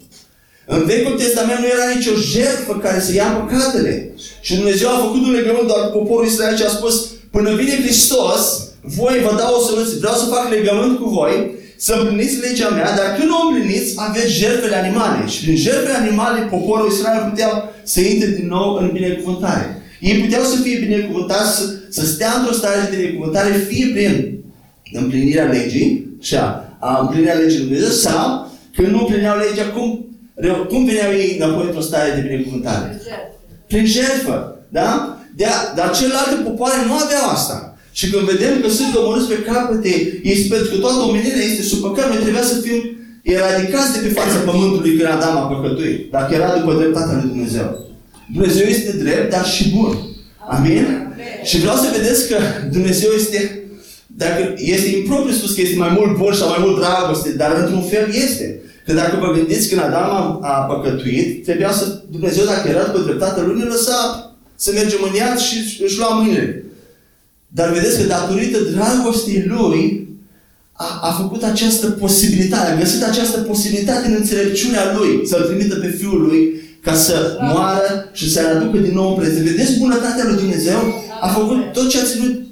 În 0.68 0.84
Vechiul 0.84 1.16
Testament 1.18 1.58
nu 1.60 1.66
era 1.66 1.86
nicio 1.96 2.14
jertfă 2.32 2.72
care 2.82 3.00
să 3.00 3.12
ia 3.12 3.24
păcatele. 3.24 4.10
Și 4.40 4.54
Dumnezeu 4.54 4.88
a 4.88 5.04
făcut 5.06 5.22
un 5.26 5.32
legământ 5.32 5.66
doar 5.66 5.80
cu 5.80 5.98
poporul 5.98 6.26
Israel 6.26 6.56
și 6.56 6.62
a 6.62 6.68
spus 6.78 6.94
până 7.30 7.54
vine 7.54 7.76
Hristos, 7.82 8.42
voi 8.80 9.20
vă 9.24 9.32
dau 9.38 9.54
o 9.54 9.64
soluție. 9.68 9.98
Vreau 9.98 10.14
să 10.14 10.32
fac 10.34 10.50
legământ 10.50 10.98
cu 10.98 11.08
voi, 11.08 11.34
să 11.76 11.92
împliniți 11.94 12.40
legea 12.46 12.68
mea, 12.68 12.96
dar 12.98 13.08
când 13.18 13.30
o 13.30 13.46
împliniți, 13.46 13.92
aveți 13.96 14.38
jertfele 14.40 14.76
animale. 14.76 15.26
Și 15.32 15.42
prin 15.42 15.56
jertfele 15.56 15.96
animale, 16.04 16.40
poporul 16.40 16.90
Israel 16.90 17.28
putea 17.30 17.50
să 17.82 18.00
intre 18.00 18.28
din 18.38 18.46
nou 18.46 18.74
în 18.74 18.90
binecuvântare. 18.92 19.82
Ei 20.00 20.20
puteau 20.22 20.42
să 20.42 20.56
fie 20.62 20.78
binecuvântați, 20.78 21.56
să, 21.56 21.64
să 21.88 22.06
stea 22.06 22.32
într-o 22.38 22.54
stare 22.54 22.88
de 22.90 22.96
binecuvântare, 22.96 23.66
fie 23.68 23.86
prin 23.94 24.38
împlinirea 24.92 25.44
legii 25.44 26.16
și 26.20 26.34
a, 26.34 26.76
a 26.80 26.98
împlinirea 27.00 27.34
legii 27.34 27.58
lui 27.58 27.66
Dumnezeu 27.66 27.90
sau 27.90 28.50
când 28.74 28.88
nu 28.88 28.98
împlineau 28.98 29.36
legea, 29.38 29.66
cum, 29.74 30.05
cum 30.68 30.84
veneau 30.84 31.12
ei 31.12 31.36
înapoi 31.38 31.66
într-o 31.66 31.80
stare 31.88 32.10
de 32.14 32.26
binecuvântare? 32.28 33.00
Prin 33.66 33.86
jertfă. 33.86 34.36
Da? 34.68 35.18
De 35.36 35.44
dar 35.76 35.88
celelalte 35.96 36.34
popoare 36.44 36.78
nu 36.86 36.94
aveau 37.04 37.28
asta. 37.30 37.58
Și 37.98 38.10
când 38.10 38.30
vedem 38.32 38.60
că 38.62 38.68
sunt 38.68 38.92
omorâți 38.96 39.28
pe 39.32 39.42
capete, 39.48 39.94
este 40.22 40.54
pentru 40.54 40.68
că 40.70 40.76
toată 40.76 40.98
omenirea 40.98 41.46
este 41.50 41.62
sub 41.62 41.80
păcat, 41.80 42.06
noi 42.08 42.22
trebuia 42.22 42.42
să 42.52 42.56
fim 42.66 42.78
eradicați 43.22 43.92
de 43.92 44.00
pe 44.06 44.14
fața 44.18 44.38
pământului 44.48 44.96
când 44.96 45.08
Adam 45.08 45.36
a 45.36 45.46
păcătuit. 45.52 46.10
Dacă 46.10 46.34
era 46.34 46.58
după 46.58 46.72
dreptatea 46.80 47.18
lui 47.20 47.28
Dumnezeu. 47.28 47.68
Dumnezeu 48.32 48.66
este 48.66 48.92
drept, 48.96 49.30
dar 49.30 49.46
și 49.46 49.64
bun. 49.76 49.92
Amin? 50.48 50.84
Și 51.44 51.60
vreau 51.60 51.76
să 51.76 51.94
vedeți 51.96 52.28
că 52.28 52.36
Dumnezeu 52.70 53.10
este, 53.20 53.60
dacă 54.06 54.54
este 54.56 54.88
impropriu 54.96 55.34
spus 55.34 55.54
că 55.54 55.60
este 55.60 55.76
mai 55.76 55.92
mult 55.98 56.16
bun 56.16 56.32
sau 56.34 56.48
mai 56.48 56.58
mult 56.60 56.76
dragoste, 56.78 57.30
dar 57.30 57.50
într-un 57.60 57.82
fel 57.82 58.06
este. 58.24 58.60
Că 58.86 58.92
dacă 58.92 59.16
vă 59.20 59.32
gândiți 59.32 59.68
când 59.68 59.80
Adam 59.80 60.10
a, 60.10 60.38
a 60.42 60.52
păcătuit, 60.52 61.44
trebuia 61.44 61.72
să, 61.72 62.00
Dumnezeu 62.10 62.44
dacă 62.44 62.68
era 62.68 62.84
după 62.84 62.98
dreptatea 63.04 63.42
lui, 63.42 63.58
ne 63.58 63.64
lăsa 63.64 64.30
să 64.54 64.70
mergem 64.74 64.98
în 65.08 65.14
iad 65.14 65.38
și 65.38 65.82
își 65.82 65.98
lua 65.98 66.08
mâinile. 66.08 66.64
Dar 67.48 67.72
vedeți 67.72 67.98
că 67.98 68.06
datorită 68.06 68.58
dragostei 68.58 69.44
lui, 69.46 70.08
a, 70.72 71.00
a 71.02 71.12
făcut 71.12 71.42
această 71.42 71.86
posibilitate, 71.86 72.70
a 72.70 72.78
găsit 72.78 73.02
această 73.02 73.38
posibilitate 73.40 74.06
în 74.06 74.14
înțelepciunea 74.18 74.96
lui, 74.96 75.26
să-l 75.26 75.42
trimită 75.42 75.74
pe 75.76 75.88
Fiul 75.88 76.20
lui 76.20 76.60
ca 76.82 76.94
să 76.94 77.36
moară 77.40 78.10
și 78.12 78.32
să-l 78.32 78.56
aducă 78.56 78.78
din 78.78 78.94
nou 78.94 79.08
în 79.08 79.18
prezent. 79.20 79.44
Vedeți 79.44 79.78
bunătatea 79.78 80.24
lui 80.26 80.36
Dumnezeu? 80.36 80.78
A 81.20 81.28
făcut 81.28 81.72
tot 81.72 81.88
ce 81.88 81.98
a 81.98 82.04
ținut 82.04 82.34
în 82.34 82.45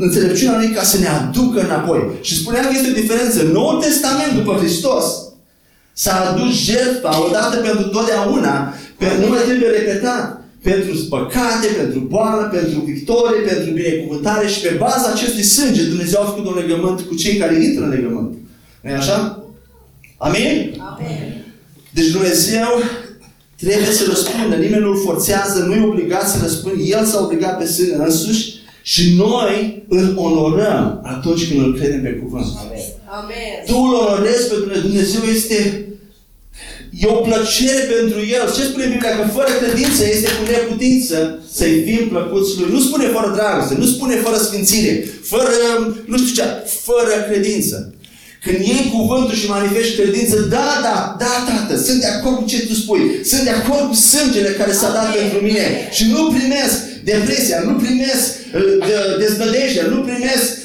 înțelepciunea 0.00 0.58
lui 0.58 0.70
ca 0.70 0.82
să 0.82 0.98
ne 0.98 1.08
aducă 1.08 1.60
înapoi. 1.60 2.00
Și 2.20 2.38
spuneam 2.38 2.64
că 2.64 2.72
este 2.74 2.90
o 2.90 3.00
diferență. 3.00 3.42
Noul 3.42 3.82
Testament 3.82 4.32
după 4.34 4.56
Hristos 4.58 5.04
s-a 5.92 6.30
adus 6.30 6.54
jertfa 6.54 7.26
odată 7.26 7.56
pentru 7.56 7.88
totdeauna, 7.88 8.74
nu 9.20 9.28
mai 9.28 9.42
trebuie 9.46 9.68
repetat 9.68 10.44
pentru 10.62 10.94
păcate, 11.08 11.66
pentru 11.76 11.98
boală, 11.98 12.42
pentru 12.52 12.78
victorie, 12.80 13.40
pentru 13.40 13.72
binecuvântare 13.72 14.46
și 14.46 14.60
pe 14.60 14.76
baza 14.78 15.10
acestui 15.12 15.42
sânge 15.42 15.82
Dumnezeu 15.82 16.20
a 16.20 16.24
făcut 16.24 16.46
un 16.46 16.54
legământ 16.54 17.00
cu 17.00 17.14
cei 17.14 17.36
care 17.36 17.64
intră 17.64 17.84
în 17.84 17.90
legământ. 17.90 18.34
nu 18.82 18.92
așa? 18.92 19.44
Amin? 20.18 20.82
Amin. 20.90 21.44
Deci 21.90 22.10
Dumnezeu 22.10 22.68
trebuie 23.56 23.92
să 23.92 24.04
răspundă. 24.08 24.56
Nimeni 24.56 24.82
nu-L 24.82 25.00
forțează, 25.04 25.62
nu 25.62 25.74
e 25.74 25.84
obligat 25.84 26.28
să 26.28 26.38
răspundă. 26.42 26.82
El 26.82 27.04
s-a 27.04 27.22
obligat 27.22 27.58
pe 27.58 27.66
sine 27.66 27.94
însuși 27.94 28.53
și 28.92 29.14
noi 29.16 29.84
îl 29.88 30.14
onorăm 30.16 31.00
atunci 31.14 31.48
când 31.48 31.60
îl 31.60 31.72
credem 31.78 32.02
pe 32.02 32.10
cuvânt. 32.10 32.46
Amen. 33.18 33.56
Tu 33.66 33.76
îl 33.86 33.94
onorezi 33.94 34.48
pe 34.48 34.54
Dumnezeu. 34.54 34.82
Dumnezeu 34.88 35.22
este 35.36 35.58
E 37.02 37.06
o 37.06 37.24
plăcere 37.28 37.82
pentru 37.94 38.20
El. 38.36 38.44
Ce 38.56 38.62
spune 38.62 38.86
Biblia? 38.92 39.16
Că 39.16 39.24
fără 39.38 39.50
credință 39.60 40.02
este 40.14 40.28
cu 40.36 40.44
neputință 40.50 41.16
să-i 41.58 41.82
fim 41.86 42.08
plăcuți 42.08 42.58
Lui. 42.58 42.72
Nu 42.72 42.80
spune 42.80 43.06
fără 43.16 43.28
dragoste, 43.38 43.74
nu 43.82 43.86
spune 43.94 44.14
fără 44.26 44.38
sfințire, 44.46 44.92
fără, 45.32 45.54
nu 46.10 46.16
știu 46.18 46.34
ce, 46.38 46.46
fără 46.88 47.14
credință. 47.28 47.76
Când 48.44 48.58
iei 48.66 48.92
cuvântul 48.96 49.36
și 49.40 49.48
manifesti 49.48 49.96
credință, 50.00 50.36
da, 50.40 50.68
da, 50.86 50.96
da, 51.18 51.32
tată, 51.48 51.82
sunt 51.86 52.00
de 52.00 52.06
acord 52.06 52.36
cu 52.36 52.44
ce 52.44 52.66
tu 52.66 52.74
spui. 52.74 53.02
Sunt 53.30 53.42
de 53.42 53.50
acord 53.50 53.88
cu 53.88 53.94
sângele 53.94 54.48
care 54.48 54.72
s-a 54.72 54.90
dat 54.92 55.08
pentru 55.16 55.38
mine. 55.46 55.64
Și 55.96 56.04
nu 56.10 56.32
primesc 56.36 56.76
depresia, 57.04 57.58
nu 57.68 57.74
primesc 57.74 58.26
uh, 58.54 59.18
deznădejdea, 59.18 59.86
nu 59.86 60.00
primesc 60.00 60.62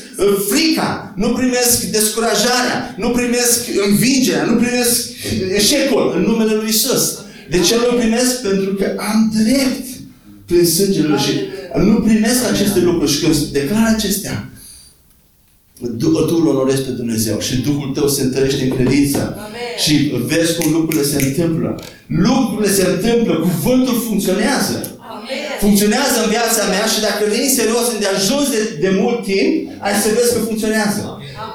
frica, 0.49 1.13
nu 1.15 1.29
primesc 1.29 1.83
descurajarea, 1.83 2.95
nu 2.97 3.09
primesc 3.09 3.59
învingerea, 3.87 4.43
nu 4.43 4.55
primesc 4.55 5.09
eșecul 5.55 6.13
în 6.15 6.21
numele 6.21 6.53
Lui 6.53 6.69
Isus. 6.69 7.17
De 7.49 7.59
ce 7.59 7.75
nu 7.75 7.97
primesc? 7.97 8.41
Pentru 8.41 8.73
că 8.73 8.85
am 8.97 9.33
drept 9.43 9.87
prin 10.45 10.65
sângele 10.65 11.07
Lui 11.07 11.19
și 11.19 11.33
nu 11.75 11.95
primesc 11.95 12.47
aceste 12.51 12.79
lucruri 12.79 13.11
și 13.11 13.19
când 13.19 13.35
declar 13.35 13.93
acestea, 13.95 14.49
tu 15.97 16.35
îl 16.41 16.47
onorezi 16.47 16.81
pe 16.81 16.91
Dumnezeu 16.91 17.39
și 17.39 17.61
Duhul 17.61 17.91
tău 17.93 18.07
se 18.07 18.21
întărește 18.21 18.63
în 18.63 18.75
credință. 18.75 19.17
Amen. 19.17 19.75
Și 19.83 20.13
vezi 20.25 20.55
cum 20.55 20.71
lucrurile 20.71 21.03
se 21.03 21.25
întâmplă. 21.25 21.79
Lucrurile 22.07 22.73
se 22.73 22.85
întâmplă, 22.85 23.33
cuvântul 23.35 24.01
funcționează. 24.07 24.98
Funcționează 25.63 26.17
în 26.23 26.29
viața 26.35 26.63
mea 26.73 26.85
și 26.93 26.99
dacă 27.07 27.21
nu 27.29 27.35
e 27.43 27.59
serios 27.61 27.85
de 28.01 28.07
ajuns 28.15 28.45
de, 28.55 28.61
de 28.83 28.89
mult 29.01 29.19
timp, 29.31 29.51
ai 29.85 29.95
să 30.03 30.09
vezi 30.15 30.33
că 30.33 30.39
funcționează. 30.49 31.01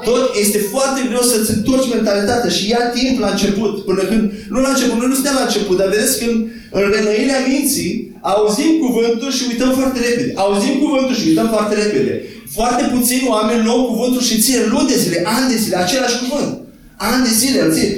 Tot 0.08 0.24
este 0.42 0.58
foarte 0.72 1.00
greu 1.10 1.24
să-ți 1.32 1.52
întorci 1.56 1.92
mentalitatea 1.96 2.50
și 2.56 2.70
ia 2.74 2.84
timp 2.98 3.14
la 3.24 3.30
început, 3.34 3.72
până 3.88 4.02
când, 4.10 4.24
nu 4.52 4.58
la 4.66 4.72
început, 4.72 4.96
noi 4.98 5.10
nu 5.10 5.18
suntem 5.18 5.36
la 5.40 5.46
început, 5.48 5.76
dar 5.78 5.88
vedeți 5.94 6.18
când 6.20 6.36
în 6.78 6.84
renăirea 6.94 7.40
minții 7.50 7.92
auzim 8.32 8.70
cuvântul 8.84 9.30
și 9.36 9.42
uităm 9.50 9.70
foarte 9.78 9.98
repede. 10.06 10.32
Auzim 10.44 10.74
cuvântul 10.84 11.14
și 11.18 11.28
uităm 11.28 11.48
foarte 11.54 11.74
repede. 11.82 12.14
Foarte 12.58 12.84
puțini 12.94 13.26
oameni 13.34 13.64
luau 13.66 13.80
cuvântul 13.92 14.22
și 14.28 14.40
țin 14.44 14.60
luni 14.72 14.90
de 14.92 14.98
zile, 15.04 15.18
ani 15.36 15.50
de 15.52 15.56
zile, 15.62 15.76
același 15.76 16.18
cuvânt. 16.22 16.52
Ani 16.96 17.24
de 17.26 17.32
zile, 17.40 17.58
îl 17.64 17.72
țin. 17.76 17.90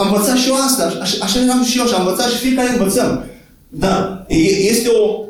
Am 0.00 0.06
învățat 0.10 0.36
și 0.36 0.48
eu 0.48 0.56
asta, 0.66 0.82
așa, 1.04 1.16
așa 1.24 1.38
am 1.52 1.64
și 1.70 1.78
eu 1.78 1.86
și 1.86 1.94
am 1.94 2.04
învățat 2.06 2.28
și 2.30 2.44
fiecare 2.44 2.68
învățăm. 2.72 3.10
Da, 3.74 4.21
este 4.70 4.88
o... 4.88 5.24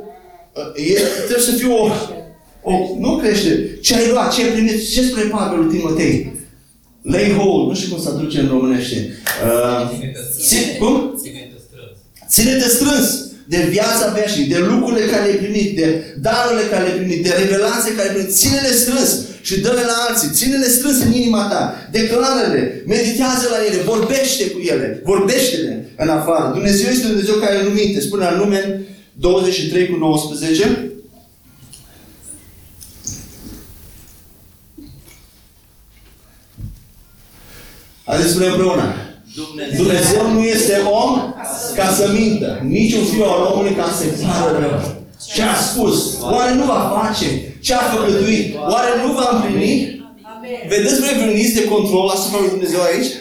E, 0.75 1.01
trebuie 1.17 1.47
să 1.47 1.53
fie 1.53 1.69
o, 1.69 1.87
o... 2.63 2.73
Nu 2.99 3.17
crește. 3.17 3.79
Ce 3.81 3.95
ai 3.95 4.09
luat, 4.11 4.35
ce 4.35 4.43
ai 4.43 4.51
primit, 4.51 4.93
ce 4.93 5.03
spune 5.03 5.25
Pavel 5.25 5.59
lui 5.59 5.77
Timotei? 5.77 6.33
Lay 7.03 7.33
hold, 7.37 7.69
nu 7.69 7.75
știu 7.75 7.95
cum 7.95 8.03
se 8.03 8.09
aduce 8.09 8.41
în 8.41 8.49
românește. 8.49 8.97
Uh, 9.47 9.91
ține, 10.47 10.77
cum? 10.79 11.21
Ține-te 12.29 12.69
strâns 12.69 13.07
de 13.49 13.67
viața 13.71 14.07
veșnică, 14.17 14.55
de 14.55 14.61
lucrurile 14.71 15.11
care 15.11 15.25
le-ai 15.25 15.43
primit, 15.45 15.77
de 15.77 15.87
darurile 16.27 16.71
care 16.71 16.83
le-ai 16.85 16.99
primit, 17.01 17.23
de 17.27 17.33
revelații 17.43 17.95
care 17.97 18.09
le-ai 18.09 18.17
primit. 18.17 18.35
Ține-le 18.41 18.73
strâns 18.83 19.11
și 19.43 19.61
dă-le 19.61 19.85
la 19.93 19.97
alții. 20.07 20.31
Ține-le 20.39 20.69
strâns 20.77 20.99
în 21.07 21.13
inima 21.13 21.43
ta. 21.53 21.63
Declară-le. 21.91 22.63
Meditează 22.87 23.47
la 23.55 23.59
ele. 23.67 23.83
Vorbește 23.93 24.45
cu 24.51 24.59
ele. 24.73 25.01
Vorbește-le 25.05 25.73
în 25.97 26.09
afară. 26.09 26.51
Dumnezeu 26.55 26.89
este 26.91 27.07
Dumnezeu 27.07 27.35
care 27.35 27.63
nu 27.63 27.71
minte. 27.81 28.01
Spune 28.01 28.25
la 28.25 28.37
nume 28.43 28.61
23 29.13 29.89
cu 29.89 29.97
19. 29.97 30.93
Haideți 38.05 38.29
să 38.29 38.35
spunem 38.35 38.53
împreună. 38.53 38.95
Dumnezeu. 39.35 39.85
Dumnezeu 39.85 40.33
nu 40.33 40.43
este 40.43 40.77
om 40.77 41.35
ca 41.75 41.93
să 41.93 42.13
mintă. 42.13 42.61
Nici 42.65 42.93
un 42.93 43.05
fiu 43.05 43.25
al 43.25 43.53
omului 43.53 43.75
ca 43.75 43.91
să-i 43.99 44.27
pară 44.27 44.59
rău. 44.59 45.05
Ce 45.35 45.43
a 45.43 45.55
spus? 45.55 46.21
Oare 46.21 46.55
nu 46.55 46.65
va 46.65 47.03
face? 47.03 47.57
Ce 47.61 47.75
a 47.75 47.79
făcătuit? 47.79 48.57
Oare 48.57 49.03
nu 49.03 49.13
va 49.13 49.31
împlini? 49.33 50.01
Vedeți 50.69 51.01
voi 51.01 51.25
veniți 51.27 51.55
de 51.55 51.65
control 51.65 52.09
asupra 52.09 52.41
lui 52.41 52.49
Dumnezeu 52.49 52.81
aici? 52.81 53.13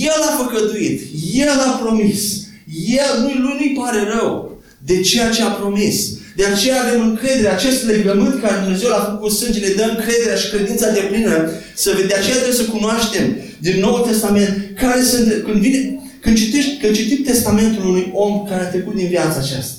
El 0.00 0.22
a 0.30 0.42
făcătuit. 0.42 1.00
El 1.32 1.48
a 1.48 1.78
promis. 1.82 2.48
El, 2.86 3.22
lui, 3.22 3.36
lui 3.38 3.56
nu-i 3.58 3.76
pare 3.80 4.02
rău 4.14 4.62
de 4.84 5.00
ceea 5.00 5.30
ce 5.30 5.42
a 5.42 5.58
promis. 5.60 5.96
De 6.36 6.44
aceea 6.44 6.82
avem 6.82 7.00
încredere. 7.08 7.48
Acest 7.48 7.84
legământ 7.84 8.40
care 8.40 8.62
Dumnezeu 8.62 8.88
l-a 8.88 9.04
făcut 9.04 9.20
cu 9.20 9.28
sângele 9.28 9.74
dă 9.76 9.82
încrederea 9.82 10.36
și 10.36 10.50
credința 10.50 10.90
de 10.90 11.00
plină. 11.10 11.50
Să 11.74 11.90
de 12.08 12.14
aceea 12.14 12.34
trebuie 12.34 12.62
să 12.62 12.72
cunoaștem 12.76 13.36
din 13.58 13.80
Noul 13.80 14.06
Testament 14.08 14.52
care 14.76 15.02
sunt... 15.02 15.42
Când, 15.44 15.60
vine, 15.60 16.00
când, 16.20 16.36
citești, 16.36 16.76
când 16.80 16.94
citim 16.94 17.24
testamentul 17.24 17.88
unui 17.88 18.10
om 18.14 18.46
care 18.48 18.62
a 18.62 18.68
trecut 18.68 18.94
din 18.94 19.08
viața 19.08 19.38
aceasta, 19.38 19.74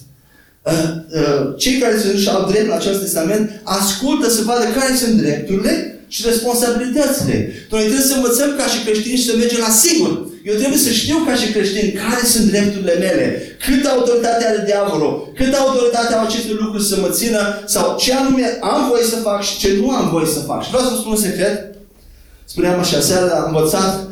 Uh, 0.64 0.74
uh, 1.14 1.58
cei 1.58 1.78
care 1.78 2.00
sunt 2.00 2.20
și 2.20 2.30
au 2.30 2.50
drept 2.50 2.68
la 2.68 2.76
acest 2.76 3.00
testament 3.00 3.62
ascultă 3.64 4.30
să 4.30 4.42
vadă 4.42 4.66
care 4.80 4.96
sunt 4.96 5.14
drepturile 5.22 6.00
și 6.08 6.24
responsabilitățile. 6.26 7.54
Noi 7.72 7.82
trebuie 7.82 8.06
să 8.06 8.16
învățăm 8.16 8.56
ca 8.58 8.66
și 8.68 8.84
creștini 8.84 9.18
și 9.18 9.26
să 9.26 9.36
mergem 9.38 9.60
la 9.60 9.70
sigur. 9.70 10.31
Eu 10.44 10.56
trebuie 10.56 10.78
să 10.78 10.92
știu 10.92 11.18
ca 11.26 11.36
și 11.36 11.52
creștin 11.52 12.00
care 12.04 12.26
sunt 12.26 12.46
drepturile 12.46 12.94
mele, 12.94 13.42
cât 13.66 13.86
autoritate 13.86 14.46
are 14.46 14.64
diavolul, 14.66 15.32
cât 15.36 15.54
autoritate 15.54 16.14
au 16.14 16.26
aceste 16.26 16.52
lucruri 16.54 16.84
să 16.84 17.00
mă 17.00 17.10
țină 17.10 17.64
sau 17.66 17.98
ce 17.98 18.14
anume 18.14 18.58
am 18.62 18.90
voie 18.90 19.04
să 19.04 19.16
fac 19.16 19.44
și 19.44 19.58
ce 19.58 19.78
nu 19.80 19.92
am 19.92 20.10
voie 20.10 20.26
să 20.26 20.40
fac. 20.40 20.64
Și 20.64 20.70
vreau 20.70 20.84
să 20.84 20.90
vă 20.90 21.00
spun 21.00 21.12
un 21.12 21.18
secret. 21.18 21.76
Spuneam 22.46 22.80
așa, 22.80 23.00
seara 23.00 23.40
am 23.40 23.56
învățat 23.56 24.08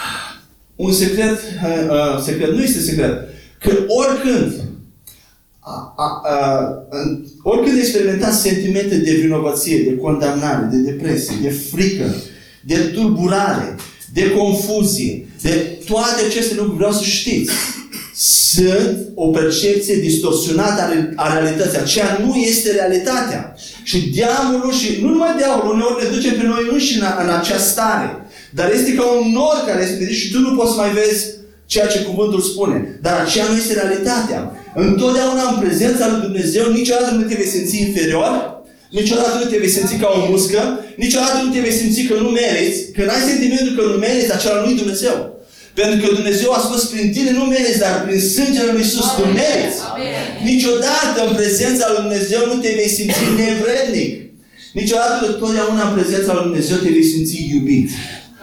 un 0.86 0.92
secret, 0.92 1.38
uh, 1.64 1.88
uh, 1.90 2.22
secret, 2.24 2.50
nu 2.50 2.62
este 2.62 2.80
secret, 2.80 3.28
că 3.58 3.70
oricând 3.86 4.52
a, 5.60 5.94
a, 5.96 6.20
a, 6.24 6.86
oricât 7.42 7.78
experimentați 7.78 8.40
sentimente 8.40 8.96
de 8.96 9.12
vinovăție, 9.12 9.82
de 9.82 9.96
condamnare, 9.96 10.68
de 10.70 10.76
depresie, 10.76 11.36
de 11.42 11.48
frică, 11.50 12.14
de 12.64 12.76
tulburare, 12.76 13.76
de 14.16 14.30
confuzie, 14.30 15.26
de 15.42 15.78
toate 15.86 16.24
aceste 16.28 16.54
lucruri, 16.54 16.76
vreau 16.76 16.92
să 16.92 17.04
știți, 17.04 17.52
sunt 18.14 19.08
o 19.14 19.26
percepție 19.26 19.96
distorsionată 19.96 21.12
a 21.16 21.38
realității. 21.38 21.78
Aceea 21.78 22.18
nu 22.24 22.34
este 22.34 22.70
realitatea. 22.70 23.54
Și 23.82 23.98
diavolul, 23.98 24.72
și 24.72 24.98
nu 25.02 25.08
numai 25.08 25.36
diavolul, 25.36 25.74
uneori 25.74 26.02
ne 26.02 26.16
duce 26.16 26.32
pe 26.32 26.42
noi 26.46 26.68
înșine 26.72 27.06
în, 27.06 27.26
în 27.26 27.34
acea 27.34 27.58
stare. 27.58 28.08
Dar 28.50 28.72
este 28.72 28.94
ca 28.94 29.04
un 29.04 29.32
nor 29.32 29.64
care 29.66 29.82
este 29.82 30.12
și 30.12 30.30
tu 30.32 30.38
nu 30.38 30.56
poți 30.56 30.72
să 30.72 30.80
mai 30.80 30.92
vezi 30.92 31.24
ceea 31.66 31.86
ce 31.86 32.02
cuvântul 32.02 32.40
spune. 32.40 32.98
Dar 33.02 33.20
aceea 33.20 33.44
nu 33.50 33.56
este 33.56 33.74
realitatea. 33.74 34.40
Întotdeauna 34.74 35.42
în 35.50 35.58
prezența 35.58 36.08
lui 36.08 36.20
Dumnezeu, 36.20 36.70
niciodată 36.70 37.14
nu 37.14 37.22
te 37.22 37.34
vei 37.34 37.46
simți 37.46 37.80
inferior, 37.80 38.55
niciodată 38.90 39.34
nu 39.42 39.50
te 39.50 39.56
vei 39.62 39.74
simți 39.76 39.94
ca 40.02 40.08
o 40.16 40.30
muscă, 40.30 40.60
niciodată 40.96 41.36
nu 41.44 41.52
te 41.52 41.60
vei 41.60 41.78
simți 41.80 42.02
că 42.02 42.14
nu 42.24 42.28
meriți, 42.28 42.78
că 42.94 43.02
n-ai 43.04 43.28
sentimentul 43.30 43.72
că 43.76 43.82
nu 43.90 43.96
meriți, 44.06 44.32
acela 44.32 44.58
nu 44.64 44.72
Dumnezeu. 44.82 45.16
Pentru 45.80 45.96
că 46.02 46.14
Dumnezeu 46.14 46.50
a 46.52 46.60
spus 46.66 46.82
prin 46.92 47.06
tine 47.14 47.30
nu 47.38 47.44
meriți, 47.44 47.82
dar 47.84 47.94
prin 48.06 48.20
sângele 48.34 48.70
lui 48.72 48.84
Iisus 48.84 49.08
tu 49.16 49.22
meriți. 49.40 49.80
Niciodată 50.50 51.18
în 51.26 51.34
prezența 51.40 51.84
lui 51.88 52.00
Dumnezeu 52.04 52.40
nu 52.50 52.56
te 52.62 52.70
vei 52.78 52.90
simți 52.96 53.22
nevrednic. 53.40 54.10
Niciodată, 54.80 55.24
totdeauna 55.42 55.82
în 55.88 55.94
prezența 55.98 56.30
lui 56.34 56.46
Dumnezeu 56.48 56.76
te 56.76 56.90
vei 56.96 57.10
simți 57.12 57.34
iubit. 57.52 57.88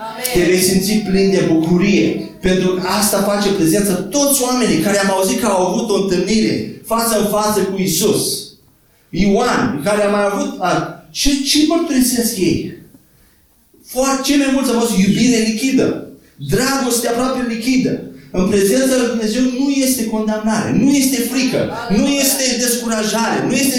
Amen. 0.07 0.25
Te 0.33 0.41
vei 0.49 0.61
simți 0.69 0.93
plin 1.09 1.27
de 1.35 1.41
bucurie. 1.51 2.07
Pentru 2.47 2.69
că 2.73 2.81
asta 2.99 3.17
face 3.31 3.49
prezența 3.49 3.93
toți 3.93 4.41
oamenii 4.47 4.83
care 4.85 4.99
am 4.99 5.11
auzit 5.11 5.39
că 5.39 5.47
au 5.47 5.61
avut 5.67 5.89
o 5.89 6.01
întâlnire 6.01 6.81
față 6.85 7.13
în 7.19 7.27
față 7.37 7.59
cu 7.59 7.75
Isus. 7.81 8.23
Ioan, 9.15 9.81
care 9.83 10.03
a 10.03 10.09
mai 10.09 10.25
avut... 10.31 10.49
A, 10.59 10.71
ce, 11.11 11.29
ce 11.49 11.57
mărturisesc 11.67 12.37
ei? 12.37 12.77
Foarte 13.85 14.21
cei 14.25 14.37
mai 14.37 14.51
mulți 14.53 14.71
au 14.71 14.79
fost 14.79 14.97
iubire 14.97 15.37
lichidă. 15.49 16.07
Dragoste 16.53 17.07
aproape 17.07 17.45
lichidă. 17.53 17.93
În 18.31 18.47
prezența 18.49 18.95
lui 18.97 19.07
Dumnezeu 19.07 19.43
nu 19.59 19.69
este 19.69 20.05
condamnare, 20.05 20.69
nu 20.81 20.89
este 21.01 21.19
frică, 21.31 21.61
nu 21.89 22.07
este 22.07 22.43
descurajare, 22.59 23.37
nu 23.47 23.53
este 23.53 23.77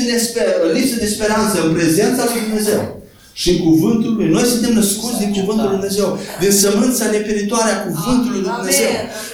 lipsă 0.75 0.97
de 0.99 1.07
speranță 1.07 1.57
în 1.65 1.73
prezența 1.73 2.23
lui 2.25 2.43
Dumnezeu. 2.47 3.03
Și 3.33 3.51
în 3.51 3.59
cuvântul 3.59 4.15
lui. 4.17 4.29
Noi 4.29 4.45
suntem 4.53 4.73
născuți 4.73 5.19
din 5.19 5.33
cuvântul 5.39 5.67
lui 5.69 5.77
Dumnezeu. 5.79 6.19
Din 6.41 6.53
sămânța 6.63 7.11
neperitoare 7.11 7.71
a 7.71 7.83
cuvântului 7.87 8.41
lui 8.41 8.51
Dumnezeu. 8.57 8.93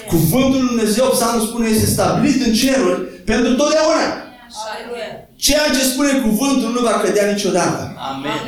Cuvântul 0.09 0.61
lui 0.61 0.69
Dumnezeu, 0.73 1.04
psalmul 1.16 1.47
spune, 1.47 1.69
este 1.69 1.87
stabilit 1.87 2.47
în 2.47 2.52
ceruri 2.52 3.00
pentru 3.30 3.50
totdeauna. 3.54 4.29
Ceea 5.40 5.66
ce 5.75 5.82
spune 5.85 6.12
cuvântul 6.26 6.70
nu 6.73 6.80
va 6.88 7.00
cădea 7.02 7.32
niciodată. 7.32 7.82
Amen. 8.11 8.40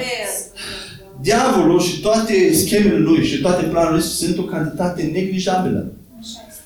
Diavolul 1.20 1.80
și 1.80 2.00
toate 2.00 2.52
schemele 2.54 2.99
lui 2.99 3.25
și 3.26 3.40
toate 3.40 3.62
planurile 3.62 3.96
lui 3.96 4.06
sunt 4.06 4.38
o 4.38 4.42
cantitate 4.42 5.11
neglijabilă. 5.12 5.92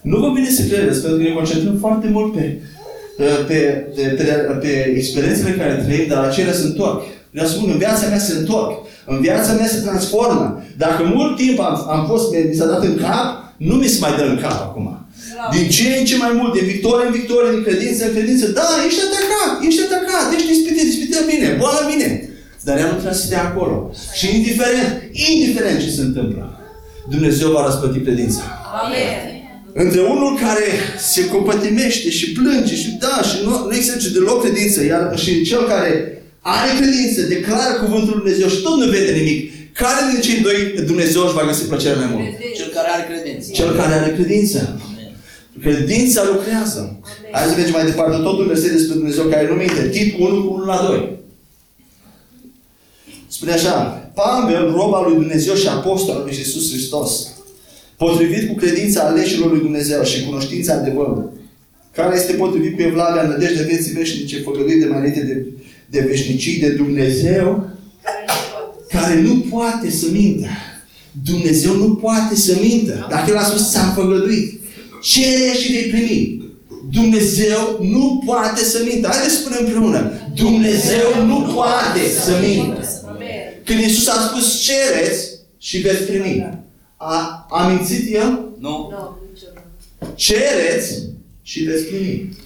Nu 0.01 0.19
vă 0.19 0.31
bine 0.35 0.51
să 0.51 0.63
credeți, 0.63 1.01
pentru 1.01 1.19
că 1.19 1.25
ne 1.25 1.35
concentrăm 1.35 1.77
foarte 1.77 2.09
mult 2.09 2.33
pe, 2.33 2.61
pe, 3.17 3.25
pe, 3.47 4.03
pe, 4.03 4.23
pe 4.61 4.93
experiențele 4.97 5.51
care 5.51 5.85
trăim, 5.87 6.09
dar 6.09 6.25
acelea 6.25 6.53
se 6.53 6.65
întorc. 6.65 7.03
Vreau 7.31 7.47
să 7.47 7.55
spun, 7.55 7.71
în 7.71 7.79
viața 7.79 8.07
mea 8.09 8.19
se 8.19 8.37
întorc. 8.39 8.87
În 9.07 9.21
viața 9.21 9.53
mea 9.53 9.67
se 9.67 9.81
transformă. 9.81 10.63
Dacă 10.77 11.03
mult 11.15 11.37
timp 11.37 11.61
am, 11.61 11.89
am 11.91 12.07
fost, 12.07 12.35
mi 12.49 12.55
s-a 12.55 12.67
dat 12.67 12.83
în 12.83 12.97
cap, 12.97 13.55
nu 13.57 13.75
mi 13.75 13.87
se 13.87 13.99
mai 14.01 14.17
dă 14.17 14.23
în 14.23 14.39
cap 14.41 14.61
acum. 14.61 15.06
Din 15.57 15.67
ce 15.77 15.87
în 15.99 16.05
ce 16.11 16.17
mai 16.25 16.33
mult, 16.39 16.53
din 16.57 16.67
victorie 16.75 17.07
în 17.07 17.17
victorie, 17.21 17.51
din 17.57 17.65
credință 17.69 18.01
în 18.07 18.15
credință, 18.17 18.47
da, 18.61 18.69
ești 18.87 19.01
atacat, 19.07 19.53
ești 19.67 19.83
atacat, 19.87 20.27
ești 20.35 20.51
dispitit, 20.53 20.85
dispitit 20.91 21.23
bine, 21.33 21.49
boală 21.61 21.83
bine. 21.93 22.09
Dar 22.67 22.75
ea 22.79 22.89
nu 22.91 22.97
trebuie 22.99 23.21
să 23.21 23.27
stea 23.27 23.45
acolo. 23.51 23.77
Și 24.19 24.25
indiferent, 24.37 24.91
indiferent 25.33 25.79
ce 25.85 25.91
se 25.99 26.03
întâmplă, 26.09 26.43
Dumnezeu 27.15 27.49
va 27.57 27.63
răspăti 27.65 27.99
credința. 28.07 28.43
Amen. 28.83 29.19
Între 29.85 30.01
unul 30.01 30.33
care 30.47 30.67
se 31.13 31.27
compătimește 31.27 32.11
și 32.11 32.33
plânge 32.33 32.75
și 32.83 32.89
da, 33.05 33.17
și 33.29 33.37
nu, 33.45 33.51
nu 33.69 33.75
exerce 33.75 34.09
deloc 34.09 34.43
credință, 34.45 34.85
iar 34.85 35.19
și 35.19 35.43
cel 35.45 35.63
care 35.73 36.23
are 36.41 36.71
credință, 36.81 37.21
declară 37.21 37.73
cuvântul 37.83 38.13
Lui 38.15 38.23
Dumnezeu 38.23 38.49
și 38.49 38.63
tot 38.63 38.77
nu 38.79 38.87
vede 38.91 39.13
nimic. 39.21 39.41
Care 39.73 40.01
din 40.13 40.21
cei 40.21 40.41
doi 40.41 40.59
Dumnezeu 40.87 41.23
își 41.25 41.35
va 41.35 41.45
găsi 41.47 41.65
plăcerea 41.65 41.97
mai 42.03 42.11
mult? 42.13 42.25
Cel 42.59 42.71
care 42.77 42.89
are 42.95 43.05
credință. 43.11 43.47
Cel 43.53 43.71
care 43.81 43.93
are 43.93 44.11
credință. 44.19 44.81
Credința 45.61 46.23
lucrează. 46.33 47.01
Hai 47.33 47.49
să 47.49 47.55
mergem 47.57 47.73
mai 47.73 47.85
departe. 47.85 48.17
Tot 48.17 48.39
un 48.39 48.47
verset 48.47 48.73
despre 48.73 48.95
Dumnezeu 48.95 49.25
care 49.25 49.49
nu 49.49 49.55
minte. 49.55 49.89
Tit 49.89 50.19
1 50.19 50.45
cu 50.45 50.55
1 50.55 50.65
la 50.65 50.87
2. 50.89 51.17
Spune 53.29 53.53
așa, 53.53 53.73
Pavel, 54.15 54.71
roba 54.71 55.03
lui 55.07 55.15
Dumnezeu 55.15 55.55
și 55.55 55.69
apostol 55.69 56.15
al 56.15 56.23
lui 56.23 56.37
Iisus 56.37 56.73
Hristos, 56.73 57.27
potrivit 57.97 58.49
cu 58.49 58.55
credința 58.55 59.01
aleșilor 59.01 59.51
lui 59.51 59.61
Dumnezeu 59.61 60.03
și 60.03 60.25
cunoștința 60.25 60.75
adevărului, 60.75 61.25
care 61.95 62.17
este 62.17 62.33
potrivit 62.33 62.77
cu 62.77 62.83
evlavia 62.83 63.23
nădejdea 63.23 63.65
vieții 63.67 63.93
veșnice, 63.93 64.41
făgăduit 64.41 64.81
de 64.81 64.87
mai 64.87 64.99
înainte 64.99 65.21
de, 65.21 65.47
de 65.91 66.07
veșnicii 66.09 66.61
de 66.61 66.69
Dumnezeu, 66.69 67.71
care 68.89 69.21
nu 69.21 69.45
poate 69.51 69.91
să 69.91 70.07
mintă. 70.13 70.47
Dumnezeu 71.25 71.77
nu 71.77 71.95
poate 71.95 72.35
să 72.35 72.59
mintă. 72.61 73.07
Dacă 73.11 73.31
El 73.31 73.37
a 73.37 73.43
spus, 73.43 73.71
ți-am 73.71 73.93
făgăduit. 73.93 74.61
Cere 75.03 75.53
și 75.61 75.73
vei 75.73 75.91
primi. 75.91 76.45
Dumnezeu 76.93 77.79
nu 77.81 78.23
poate 78.27 78.65
să 78.65 78.83
mintă. 78.89 79.09
Haideți 79.09 79.35
să 79.35 79.41
spunem 79.41 79.59
împreună. 79.65 80.13
Dumnezeu 80.35 81.25
nu 81.27 81.53
poate 81.55 82.09
să 82.25 82.33
mintă. 82.47 82.81
Când 83.65 83.81
Iisus 83.81 84.09
a 84.09 84.21
spus 84.29 84.61
cereți 84.61 85.29
și 85.59 85.79
veți 85.79 86.03
primi. 86.03 86.65
A, 86.97 87.47
a 87.51 87.67
mințit 87.69 88.15
El? 88.15 88.49
Nu. 88.59 88.93
Cereți 90.15 91.03
și 91.43 91.63
veți 91.63 91.85
primi. 91.85 92.37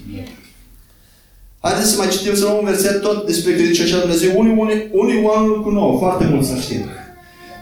Haideți 1.60 1.90
să 1.90 1.96
mai 1.96 2.08
citim 2.08 2.34
să 2.34 2.44
luăm 2.44 2.56
un 2.58 2.64
verset 2.64 3.00
tot 3.00 3.26
despre 3.26 3.52
credincioșia 3.52 3.98
Dumnezeu. 3.98 4.38
Unii, 4.38 4.54
unii, 4.58 4.88
unii 4.92 5.22
oameni 5.24 5.62
cu 5.62 5.70
nouă, 5.70 5.98
foarte 5.98 6.24
mult 6.24 6.46
să 6.46 6.56
știm. 6.60 6.84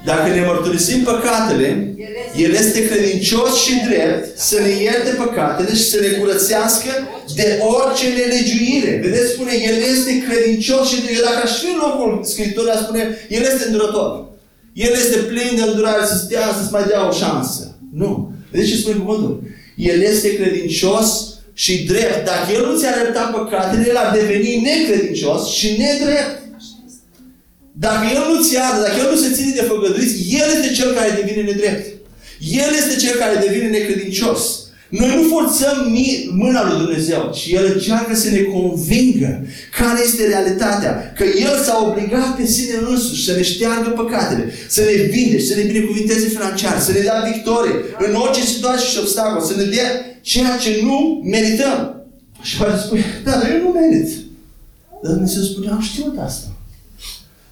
Dacă 0.05 0.29
ne 0.35 0.45
mărturisim 0.47 1.03
păcatele, 1.03 1.95
El 2.37 2.53
este 2.53 2.89
credincios 2.89 3.63
și 3.65 3.73
drept 3.89 4.39
să 4.39 4.61
ne 4.61 4.83
ierte 4.83 5.11
păcatele 5.11 5.75
și 5.75 5.89
să 5.89 6.01
ne 6.01 6.07
curățească 6.07 6.91
de 7.35 7.63
orice 7.63 8.07
nelegiuire. 8.09 9.01
Vedeți, 9.03 9.33
spune, 9.33 9.53
El 9.69 9.77
este 9.93 10.23
credincios 10.29 10.89
și 10.89 11.01
drept. 11.01 11.23
Dacă 11.23 11.41
aș 11.45 11.53
fi 11.63 11.71
în 11.71 11.79
locul 11.87 12.25
Scripturii, 12.25 12.83
spune, 12.83 13.03
El 13.29 13.43
este 13.43 13.65
îndurător. 13.67 14.27
El 14.73 14.93
este 14.93 15.17
plin 15.17 15.53
de 15.57 15.63
îndurare 15.63 16.05
să 16.07 16.17
stea, 16.25 16.45
să-ți 16.59 16.73
mai 16.73 16.85
dea 16.87 17.09
o 17.09 17.13
șansă. 17.13 17.77
Nu. 17.93 18.33
Vedeți 18.51 18.71
ce 18.71 18.77
spune 18.77 18.97
cuvântul? 18.97 19.43
El 19.77 20.01
este 20.01 20.37
credincios 20.37 21.09
și 21.53 21.85
drept. 21.85 22.25
Dacă 22.25 22.53
El 22.53 22.67
nu 22.67 22.79
ți-a 22.79 22.91
arătat 22.91 23.33
păcatele, 23.33 23.89
El 23.89 23.97
ar 23.97 24.17
deveni 24.17 24.61
necredincios 24.69 25.49
și 25.49 25.69
nedrept. 25.69 26.37
Dacă 27.73 28.05
El 28.15 28.23
nu 28.31 28.43
ți 28.43 28.55
iartă, 28.55 28.81
dacă 28.81 28.97
El 28.99 29.11
nu 29.11 29.17
se 29.17 29.35
ține 29.35 29.53
de 29.55 29.63
făgăduiți, 29.63 30.37
El 30.41 30.49
este 30.57 30.75
Cel 30.75 30.95
care 30.95 31.21
devine 31.21 31.43
nedrept. 31.43 31.98
El 32.39 32.71
este 32.77 33.07
Cel 33.07 33.17
care 33.19 33.47
devine 33.47 33.69
necredincios. 33.69 34.69
Noi 34.89 35.15
nu 35.17 35.23
forțăm 35.29 35.97
mâna 36.31 36.69
lui 36.69 36.79
Dumnezeu, 36.85 37.33
ci 37.35 37.47
El 37.51 37.73
încearcă 37.75 38.15
să 38.15 38.31
ne 38.31 38.41
convingă 38.41 39.47
care 39.79 40.01
este 40.03 40.27
realitatea. 40.27 41.13
Că 41.17 41.25
El 41.25 41.63
s-a 41.65 41.87
obligat 41.89 42.37
pe 42.37 42.47
sine 42.47 42.75
însuși 42.89 43.25
să 43.25 43.33
ne 43.33 43.43
șteargă 43.43 43.89
păcatele, 43.89 44.53
să 44.69 44.81
ne 44.81 45.03
vinde, 45.03 45.41
să 45.41 45.55
ne 45.55 45.63
binecuvinteze 45.63 46.27
financiar, 46.27 46.81
să 46.81 46.93
ne 46.93 47.01
dea 47.01 47.31
victorie 47.33 47.75
în 47.99 48.15
orice 48.15 48.41
situație 48.45 48.89
și 48.89 48.99
obstacol, 48.99 49.43
să 49.43 49.55
ne 49.57 49.65
dea 49.65 49.89
ceea 50.21 50.57
ce 50.57 50.81
nu 50.83 51.23
merităm. 51.25 52.07
Și 52.43 52.57
poate 52.57 52.81
spune, 52.85 53.05
da, 53.25 53.31
dar 53.31 53.51
eu 53.51 53.61
nu 53.63 53.69
merit. 53.69 54.09
Dar 55.03 55.13
Dumnezeu 55.13 55.43
spune, 55.43 55.71
am 55.71 55.81
știut 55.81 56.19
asta. 56.19 56.47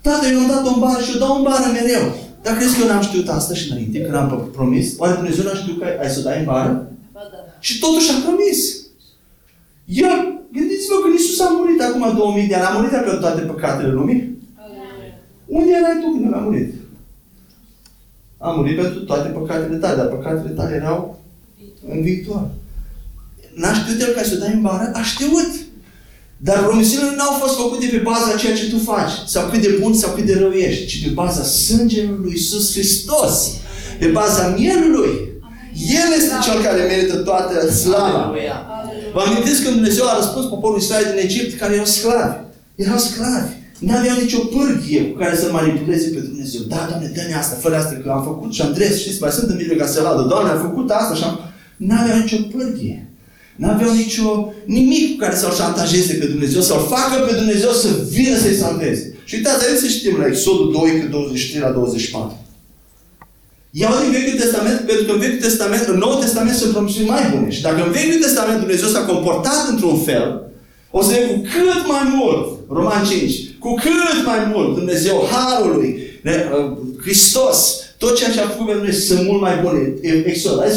Tată, 0.01 0.27
eu 0.27 0.38
am 0.38 0.46
dat 0.46 0.66
o 0.66 0.79
bară 0.79 1.03
și 1.03 1.11
eu 1.12 1.18
dau 1.18 1.38
o 1.40 1.42
bară 1.42 1.70
mereu. 1.72 2.26
Dar 2.47 2.57
crezi 2.57 2.75
că 2.77 2.83
eu 2.83 2.89
n-am 2.89 3.03
știut 3.03 3.29
asta 3.29 3.55
și 3.55 3.71
înainte, 3.71 4.01
când 4.01 4.15
am 4.15 4.51
promis? 4.53 4.99
Oare 4.99 5.15
Dumnezeu 5.15 5.45
n-a 5.45 5.55
știut 5.55 5.79
că 5.79 5.85
ai, 5.85 5.97
ai 6.03 6.11
să 6.11 6.21
dai 6.21 6.39
în 6.39 6.45
bară? 6.45 6.93
Da. 7.13 7.21
Și 7.61 7.79
totuși 7.79 8.11
a 8.11 8.19
promis. 8.27 8.59
El, 9.85 10.15
gândiți-vă 10.53 10.97
că 11.03 11.09
Iisus 11.11 11.41
a 11.41 11.49
murit 11.59 11.81
acum 11.83 12.17
2000 12.17 12.47
de 12.47 12.55
ani. 12.55 12.65
A 12.65 12.77
murit 12.77 12.91
pentru 12.91 13.17
toate 13.19 13.41
păcatele 13.41 13.93
lumii? 13.93 14.39
Unde 15.47 15.71
erai 15.71 16.01
tu 16.01 16.11
când 16.11 16.35
a 16.35 16.37
murit? 16.37 16.75
A 18.39 18.51
murit 18.51 18.77
pentru 18.77 19.05
toate 19.05 19.29
păcatele 19.29 19.77
tale, 19.77 19.97
dar 19.97 20.07
păcatele 20.07 20.55
tale 20.55 20.75
erau 20.75 21.19
în 21.89 22.03
viitor. 22.03 22.49
N-a 23.55 23.73
știut 23.73 24.01
el 24.01 24.15
ca 24.15 24.23
să 24.23 24.37
dai 24.37 24.53
în 24.53 24.61
bară? 24.61 24.91
A 24.95 25.03
știut. 25.03 25.66
Dar 26.37 26.64
promisiunile 26.64 27.14
nu 27.16 27.22
au 27.22 27.38
fost 27.38 27.57
făcute 27.57 27.87
pe 27.87 27.96
baza 27.96 28.37
ceea 28.38 28.57
ce 28.57 28.70
tu 28.70 28.79
faci, 28.79 29.12
sau 29.27 29.49
cât 29.51 29.61
de 29.61 29.79
bun 29.81 29.94
sau 29.94 30.11
cât 30.14 30.25
de 30.25 30.38
rău 30.38 30.51
ești, 30.51 30.87
ci 30.87 31.03
pe 31.05 31.11
baza 31.11 31.42
sângelui 31.42 32.18
lui 32.22 32.31
Iisus 32.31 32.72
Hristos, 32.72 33.51
pe 33.99 34.07
baza 34.07 34.55
mielului. 34.59 35.12
El 36.01 36.09
este 36.18 36.35
cel 36.42 36.62
care 36.62 36.83
merită 36.83 37.16
toată 37.16 37.70
slava. 37.70 38.35
Vă 39.12 39.20
amintiți 39.27 39.62
când 39.62 39.75
Dumnezeu 39.75 40.05
a 40.09 40.16
răspuns 40.16 40.46
poporul 40.46 40.79
Israel 40.79 41.07
din 41.14 41.25
Egipt, 41.25 41.59
care 41.59 41.72
erau 41.72 41.85
sclavi. 41.85 42.37
Erau 42.75 42.99
sclavi. 42.99 43.53
Nu 43.79 43.96
aveau 43.96 44.16
nicio 44.20 44.38
pârghie 44.38 45.03
cu 45.09 45.18
care 45.18 45.37
să 45.37 45.49
manipuleze 45.53 46.09
pe 46.09 46.20
Dumnezeu. 46.20 46.61
Da, 46.68 46.87
Doamne, 46.88 47.12
dă-ne 47.14 47.35
asta, 47.35 47.57
fără 47.61 47.77
asta, 47.77 48.01
că 48.03 48.11
am 48.11 48.25
făcut 48.25 48.53
și 48.53 48.62
am 48.62 48.72
dres, 48.72 48.99
știți, 48.99 49.20
mai 49.20 49.31
sunt 49.31 49.51
în 49.51 49.57
Biblie 49.57 49.77
ca 49.77 49.87
să 49.87 50.03
vadă. 50.03 50.22
Doamne, 50.22 50.51
am 50.51 50.61
făcut 50.61 50.90
asta 50.90 51.14
și 51.14 51.25
am... 51.25 51.40
Nu 51.77 51.94
aveau 52.01 52.18
nicio 52.18 52.37
pârghie. 52.37 53.11
N-aveau 53.57 53.95
nicio, 53.95 54.53
nimic 54.64 55.11
cu 55.11 55.16
care 55.16 55.37
să-L 55.37 55.55
șantajeze 55.55 56.14
pe 56.14 56.27
Dumnezeu, 56.27 56.61
să-L 56.61 56.87
facă 56.88 57.23
pe 57.27 57.35
Dumnezeu 57.35 57.71
să 57.71 57.88
vină 58.09 58.37
să-i 58.37 58.55
salveze. 58.55 59.14
Și 59.25 59.35
uitați, 59.35 59.62
haideți 59.62 59.83
să 59.83 59.88
știm 59.88 60.16
la 60.19 60.27
Exodul 60.27 60.73
2, 60.73 61.01
cu 61.01 61.07
23 61.11 61.61
la 61.61 61.71
24. 61.71 62.45
Iau 63.71 63.95
din 64.03 64.11
Vechiul 64.16 64.38
Testament, 64.40 64.79
pentru 64.81 65.05
că 65.05 65.12
în 65.12 65.19
Vechiul 65.19 65.47
Testament, 65.49 65.87
în 65.88 65.99
Noul 65.99 66.23
Testament 66.25 66.57
sunt 66.57 66.73
promisiuni 66.73 67.09
mai 67.09 67.25
bune. 67.33 67.51
Și 67.51 67.62
dacă 67.62 67.85
în 67.85 67.92
Vechiul 67.92 68.21
Testament 68.27 68.59
Dumnezeu 68.59 68.88
s-a 68.88 69.05
comportat 69.05 69.69
într-un 69.69 69.99
fel, 69.99 70.42
o 70.90 71.03
să 71.03 71.11
vedem 71.12 71.29
cu 71.29 71.40
cât 71.42 71.83
mai 71.95 72.05
mult, 72.16 72.59
Roman 72.69 73.05
5, 73.05 73.35
cu 73.59 73.75
cât 73.75 74.25
mai 74.25 74.51
mult 74.53 74.75
Dumnezeu 74.75 75.29
Harului, 75.33 75.88
uh, 76.25 76.77
Hristos, 77.03 77.59
tot 77.99 78.16
ceea 78.16 78.31
ce 78.31 78.40
a 78.40 78.49
făcut 78.49 78.66
pentru 78.66 78.85
noi 78.85 78.95
sunt 78.95 79.27
mult 79.29 79.40
mai 79.40 79.57
bune. 79.62 79.95
Exod. 80.25 80.61
Hai 80.61 80.71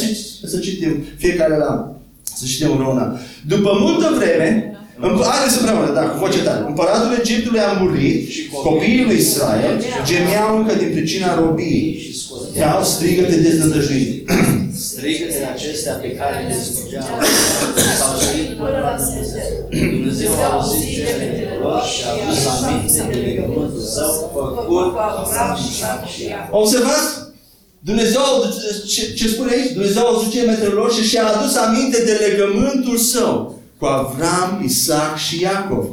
să 0.44 0.58
citim 0.58 1.04
fiecare 1.18 1.58
la 1.58 1.99
să 2.40 2.46
citim 2.46 2.72
împreună. 2.72 3.20
După 3.48 3.72
multă 3.80 4.08
vreme, 4.18 4.74
Haideți 5.02 5.58
împreună, 5.60 5.94
da, 5.94 6.02
cu 6.02 6.18
voce 6.24 6.42
tare. 6.44 6.64
Împăratul 6.68 7.18
Egiptului 7.22 7.60
a 7.60 7.72
murit 7.82 8.30
și 8.30 8.42
copiii 8.48 9.04
lui 9.08 9.20
Israel 9.26 9.76
gemeau 10.10 10.58
încă 10.58 10.74
din 10.82 10.90
pricina 10.96 11.40
robiei. 11.40 11.88
Iau, 12.58 12.84
strigă-te 12.84 13.38
deznădăjuit. 13.46 14.12
Strigă-te 14.90 15.42
acestea 15.54 15.94
pe 15.94 16.10
care 16.20 16.36
le 16.48 16.56
spuneau 16.64 17.08
s-au 18.00 18.14
știut 18.24 18.58
până 18.58 18.80
la 18.88 18.94
Dumnezeu 19.70 20.32
a 20.32 20.52
auzit 20.54 20.96
gemetele 20.96 21.56
lor 21.62 21.82
și 21.92 22.02
a 22.08 22.10
adus 22.16 22.46
aminte 22.48 23.02
de 23.12 23.20
legământul 23.28 23.82
său 23.96 24.12
făcut 24.34 24.94
Observați? 26.52 27.29
Dumnezeu, 27.80 28.22
ce, 28.88 29.14
ce 29.14 29.28
spune 29.28 29.52
aici? 29.52 29.72
Dumnezeu 29.72 30.04
a 30.04 30.08
auzit 30.08 30.32
gemetele 30.32 30.74
lor 30.74 30.94
și 30.94 31.04
și-a 31.04 31.28
adus 31.28 31.56
aminte 31.56 32.04
de 32.04 32.26
legământul 32.28 32.98
său 32.98 33.60
cu 33.78 33.86
Avram, 33.86 34.62
Isaac 34.66 35.18
și 35.18 35.42
Iacov. 35.42 35.86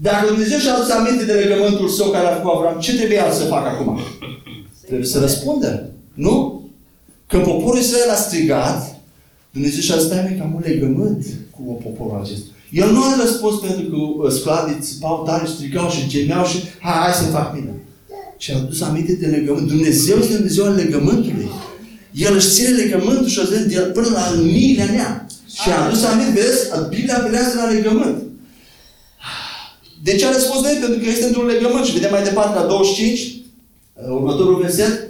Dacă 0.00 0.26
Dumnezeu 0.26 0.58
și-a 0.58 0.74
adus 0.74 0.90
aminte 0.90 1.24
de 1.24 1.32
legământul 1.32 1.88
său 1.88 2.10
care 2.10 2.26
a 2.26 2.34
făcut 2.34 2.52
Avram, 2.54 2.80
ce 2.80 2.96
trebuie 2.96 3.22
el 3.26 3.32
să 3.32 3.44
facă 3.44 3.68
acum? 3.68 4.00
Trebuie 4.86 5.06
să 5.06 5.18
răspundă. 5.18 5.90
Nu? 6.14 6.62
Când 7.26 7.44
poporul 7.44 7.80
Israel 7.80 8.10
a 8.10 8.14
strigat, 8.14 8.96
Dumnezeu 9.50 9.80
și-a 9.80 9.96
zis, 9.96 10.08
că 10.08 10.42
am 10.42 10.54
un 10.54 10.62
legământ 10.64 11.26
cu 11.50 11.62
poporul 11.82 12.20
acesta. 12.22 12.50
El 12.70 12.90
nu 12.90 13.02
a 13.02 13.16
răspuns 13.20 13.60
pentru 13.60 13.86
că 13.86 13.96
uh, 13.96 14.30
sclaviți 14.30 14.92
țipau 14.92 15.22
tare, 15.26 15.46
strigau 15.46 15.90
și 15.90 16.08
gemeau 16.08 16.44
și 16.44 16.58
hai, 16.80 16.92
hai 16.92 17.12
să 17.12 17.22
fac 17.22 17.54
bine. 17.54 17.72
Și 18.38 18.52
a 18.52 18.56
adus 18.56 18.80
aminte 18.80 19.12
de 19.12 19.26
legământ. 19.26 19.68
Dumnezeu 19.68 20.18
este 20.18 20.34
Dumnezeu 20.34 20.64
al 20.64 20.74
legământului. 20.74 21.48
El 22.12 22.34
își 22.34 22.50
ține 22.50 22.68
legământul 22.68 23.28
și 23.28 23.38
o 23.38 23.44
zice 23.44 23.80
până 23.80 24.08
la 24.08 24.40
miile 24.42 24.84
mea. 24.84 25.26
Și 25.62 25.70
a 25.70 25.84
adus 25.84 26.04
aminte, 26.04 26.40
vezi, 26.40 26.88
Biblia 26.88 27.16
apelează 27.16 27.56
la 27.56 27.70
legământ. 27.70 28.22
De 30.02 30.16
ce 30.16 30.26
a 30.26 30.32
răspuns 30.32 30.62
noi? 30.62 30.78
Pentru 30.80 30.98
că 30.98 31.08
este 31.08 31.24
într-un 31.24 31.46
legământ. 31.46 31.84
Și 31.84 31.92
vedem 31.92 32.10
mai 32.10 32.22
departe 32.22 32.58
la 32.58 32.66
25, 32.66 33.18
uh, 33.18 34.08
următorul 34.08 34.60
verset. 34.60 35.06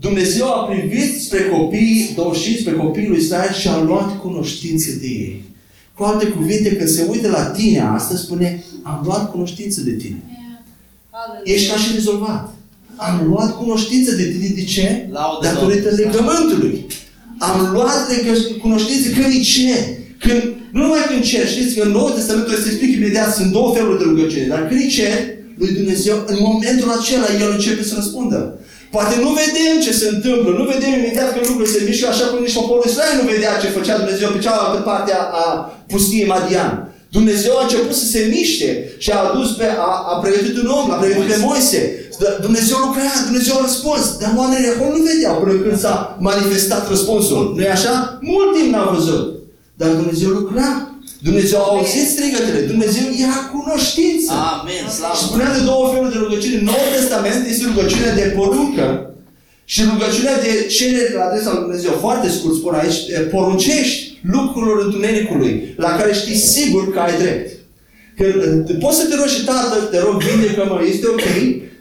Dumnezeu 0.00 0.46
a 0.46 0.64
privit 0.64 1.20
spre 1.20 1.44
copiii, 1.44 2.12
25, 2.14 2.58
spre 2.58 2.72
copiii 2.72 3.08
lui 3.08 3.18
Israel 3.18 3.52
și 3.54 3.68
a 3.68 3.82
luat 3.82 4.20
cunoștință 4.20 4.90
de 4.90 5.06
ei. 5.06 5.44
Cu 5.94 6.02
alte 6.02 6.26
cuvinte, 6.26 6.76
când 6.76 6.88
se 6.88 7.06
uită 7.10 7.28
la 7.28 7.44
tine 7.44 7.80
astăzi, 7.80 8.22
spune, 8.22 8.64
am 8.82 9.02
luat 9.04 9.30
cunoștință 9.30 9.80
de 9.80 9.92
tine. 9.92 10.22
Yeah. 11.44 11.56
Ești 11.56 11.70
ca 11.70 11.76
și 11.76 11.94
rezolvat. 11.94 12.54
Am 12.96 13.26
luat 13.28 13.56
cunoștință 13.56 14.10
de 14.14 14.24
tine. 14.24 14.48
De 14.54 14.64
ce? 14.64 15.08
Datorită 15.42 15.88
legământului. 15.88 16.86
Am 17.38 17.70
luat 17.72 18.06
cunoștință 18.60 19.08
când 19.08 19.26
e 19.34 19.40
ce? 19.40 19.98
Când, 20.18 20.42
nu 20.72 20.80
numai 20.82 21.04
când 21.10 21.22
cer, 21.24 21.48
știți 21.48 21.74
că 21.74 21.82
în 21.84 21.90
Noul 21.90 22.10
Testament 22.10 22.46
o 22.48 22.50
să 22.50 22.68
explic 22.68 22.96
imediat, 22.96 23.34
sunt 23.34 23.52
două 23.52 23.74
feluri 23.74 23.98
de 23.98 24.04
rugăciune, 24.04 24.46
dar 24.46 24.68
când 24.68 24.80
e 24.80 24.86
cer 24.86 25.18
lui 25.60 25.72
Dumnezeu, 25.78 26.16
în 26.32 26.36
momentul 26.48 26.90
acela 26.90 27.28
El 27.42 27.50
începe 27.52 27.82
să 27.82 27.94
răspundă. 27.96 28.58
Poate 28.90 29.14
nu 29.24 29.30
vedem 29.42 29.74
ce 29.84 29.92
se 29.92 30.08
întâmplă, 30.14 30.50
nu 30.50 30.64
vedem 30.72 30.92
imediat 30.98 31.32
că 31.32 31.38
lucrurile 31.42 31.74
se 31.74 31.84
mișcă 31.88 32.06
așa 32.08 32.26
cum 32.26 32.38
nici 32.42 32.58
poporul 32.58 32.86
Israel 32.86 33.16
nu 33.20 33.30
vedea 33.32 33.60
ce 33.62 33.76
făcea 33.76 33.96
Dumnezeu 33.96 34.28
pe 34.30 34.38
cealaltă 34.44 34.80
parte 34.90 35.12
a, 35.12 35.22
a 35.42 35.46
pustiei 35.86 36.26
Madian. 36.26 36.89
Dumnezeu 37.10 37.56
a 37.56 37.62
început 37.62 37.94
să 37.94 38.06
se 38.06 38.30
miște 38.34 38.70
și 38.98 39.10
a 39.10 39.18
adus 39.28 39.50
pe, 39.50 39.64
a, 39.64 39.92
a 40.12 40.14
pregătit 40.22 40.56
un 40.62 40.66
om, 40.66 40.90
a 40.90 40.94
pregătit 40.94 41.32
pe 41.32 41.42
Moise. 41.46 41.80
Dumnezeu 42.40 42.76
lucra, 42.86 43.10
Dumnezeu 43.24 43.54
a 43.56 43.60
răspuns. 43.62 44.16
Dar 44.20 44.34
oamenii 44.36 44.68
acolo 44.68 44.90
nu 44.96 45.02
vedeau 45.02 45.34
până 45.42 45.52
când 45.52 45.78
s-a 45.78 46.16
manifestat 46.20 46.88
răspunsul. 46.88 47.52
nu 47.56 47.62
e 47.62 47.70
așa? 47.70 48.18
Mult 48.20 48.50
timp 48.56 48.72
n-au 48.72 48.94
văzut. 48.94 49.24
Dar 49.80 49.88
Dumnezeu 49.88 50.28
lucra. 50.28 50.68
Dumnezeu 51.22 51.58
a 51.60 51.68
auzit 51.74 52.08
strigătele. 52.14 52.60
Dumnezeu 52.72 53.04
ia 53.22 53.36
cunoștință. 53.56 54.32
Amen. 54.32 54.84
Slavă. 54.96 55.14
Și 55.16 55.24
spunea 55.24 55.50
de 55.56 55.62
două 55.70 55.84
feluri 55.92 56.12
de 56.12 56.18
rugăciune. 56.24 56.60
Noul 56.70 56.90
Testament 56.96 57.42
este 57.48 57.64
rugăciunea 57.72 58.14
de 58.14 58.32
poruncă 58.36 58.86
și 59.64 59.80
rugăciunea 59.92 60.36
de 60.46 60.52
cerere 60.76 61.14
la 61.16 61.24
adresa 61.24 61.50
lui 61.52 61.64
Dumnezeu. 61.66 61.92
Foarte 62.00 62.28
scurt 62.36 62.54
spun 62.54 62.74
aici, 62.74 62.98
poruncești 63.30 64.09
lucrurilor 64.22 64.84
întunericului, 64.84 65.74
la 65.76 65.96
care 65.96 66.12
știi 66.12 66.36
sigur 66.36 66.92
că 66.92 66.98
ai 66.98 67.18
drept. 67.18 67.50
Că 68.16 68.24
poți 68.80 68.98
să 68.98 69.06
te 69.06 69.14
rogi 69.16 69.34
și 69.34 69.44
tată, 69.44 69.76
te 69.90 69.98
rog, 69.98 70.22
vindecă-mă, 70.22 70.80
este 70.88 71.06
ok, 71.06 71.26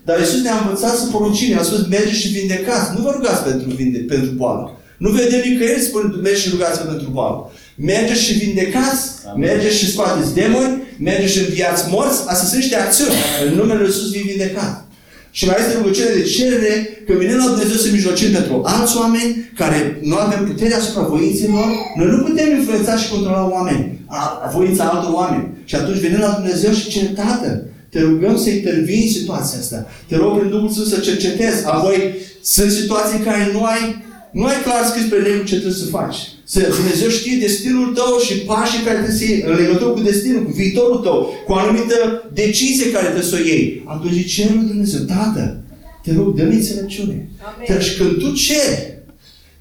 dar 0.06 0.20
Iisus 0.20 0.42
ne-a 0.42 0.62
învățat 0.64 0.96
să 0.98 1.06
poruncim. 1.12 1.58
A 1.58 1.64
spus, 1.64 1.88
merge 1.88 2.14
și 2.14 2.28
vindecați. 2.28 2.92
Nu 2.96 3.02
vă 3.02 3.12
rugați 3.16 3.44
pentru, 3.44 3.70
vinde, 3.76 3.98
pentru 3.98 4.32
boală. 4.32 4.80
Nu 4.98 5.10
vedem 5.10 5.42
nicăieri, 5.46 5.82
spune, 5.82 6.16
merge 6.22 6.40
și 6.40 6.50
rugați 6.50 6.82
pentru 6.82 7.08
boală. 7.12 7.52
Mergeți 7.76 8.24
și 8.24 8.34
vindecați, 8.34 9.02
Amin. 9.32 9.48
mergeți 9.48 9.78
și 9.78 9.92
scoateți 9.92 10.34
demoni, 10.34 10.82
mergeți 11.00 11.34
și 11.34 11.40
înviați 11.40 11.84
morți, 11.90 12.20
astea 12.26 12.48
sunt 12.48 12.60
niște 12.62 12.76
acțiuni. 12.76 13.14
În 13.48 13.54
numele 13.56 13.80
Lui 13.80 13.88
Iisus 13.88 14.12
vii 14.12 14.22
vindecat. 14.22 14.89
Și 15.32 15.46
mai 15.46 15.56
este 15.60 15.78
rugăciune 15.78 16.10
de 16.10 16.24
cerere 16.24 17.04
că 17.06 17.14
vine 17.14 17.36
la 17.36 17.46
Dumnezeu 17.46 17.78
să 17.78 17.90
mijlocim 17.92 18.32
pentru 18.32 18.62
alți 18.64 18.98
oameni 18.98 19.52
care 19.56 20.00
nu 20.02 20.16
avem 20.16 20.46
putere 20.46 20.74
asupra 20.74 21.02
voinților. 21.02 21.68
Noi 21.98 22.08
nu 22.08 22.24
putem 22.24 22.50
influența 22.56 22.98
și 22.98 23.10
controla 23.10 23.50
oameni, 23.50 24.00
a, 24.06 24.52
voința 24.54 24.84
altor 24.84 25.14
oameni. 25.14 25.48
Și 25.66 25.76
atunci 25.76 26.00
venim 26.00 26.20
la 26.20 26.36
Dumnezeu 26.40 26.72
și 26.72 26.90
cer, 26.90 27.08
Tată, 27.16 27.64
te 27.90 28.00
rugăm 28.02 28.38
să 28.38 28.50
intervii 28.50 29.04
în 29.04 29.10
situația 29.10 29.60
asta. 29.60 29.88
Te 30.08 30.16
rog 30.16 30.38
prin 30.38 30.50
Duhul 30.50 30.70
Sfânt 30.70 30.88
să 30.88 31.00
cercetezi. 31.00 31.66
Apoi 31.66 32.14
sunt 32.44 32.72
situații 32.72 33.18
în 33.18 33.24
care 33.24 33.50
nu 33.54 33.64
ai, 33.64 34.04
nu 34.32 34.46
ai 34.46 34.62
clar 34.64 34.86
scris 34.86 35.06
pe 35.06 35.16
legul 35.16 35.46
ce 35.46 35.54
trebuie 35.54 35.84
să 35.84 35.86
faci. 35.86 36.18
Să 36.54 36.60
Dumnezeu 36.78 37.10
știe 37.10 37.38
destinul 37.38 37.94
tău 37.94 38.20
și 38.26 38.34
pașii 38.34 38.84
care 38.84 38.98
trebuie 38.98 39.18
să 39.18 39.24
iei 39.24 39.44
în 39.48 39.56
legătură 39.56 39.90
cu 39.90 40.00
destinul, 40.00 40.44
cu 40.46 40.52
viitorul 40.52 40.98
tău, 40.98 41.34
cu 41.46 41.52
o 41.52 41.56
anumită 41.56 42.30
decizie 42.34 42.92
care 42.92 43.06
trebuie 43.06 43.32
să 43.32 43.38
o 43.40 43.46
iei. 43.46 43.84
Atunci 43.86 44.34
cer 44.34 44.50
lui 44.54 44.68
Dumnezeu, 44.68 45.02
Tată, 45.02 45.64
te 46.04 46.12
rog, 46.16 46.36
dă-mi 46.36 46.54
înțelepciune. 46.54 47.30
Deci 47.68 47.98
când 47.98 48.18
tu 48.18 48.34
ceri, 48.34 48.98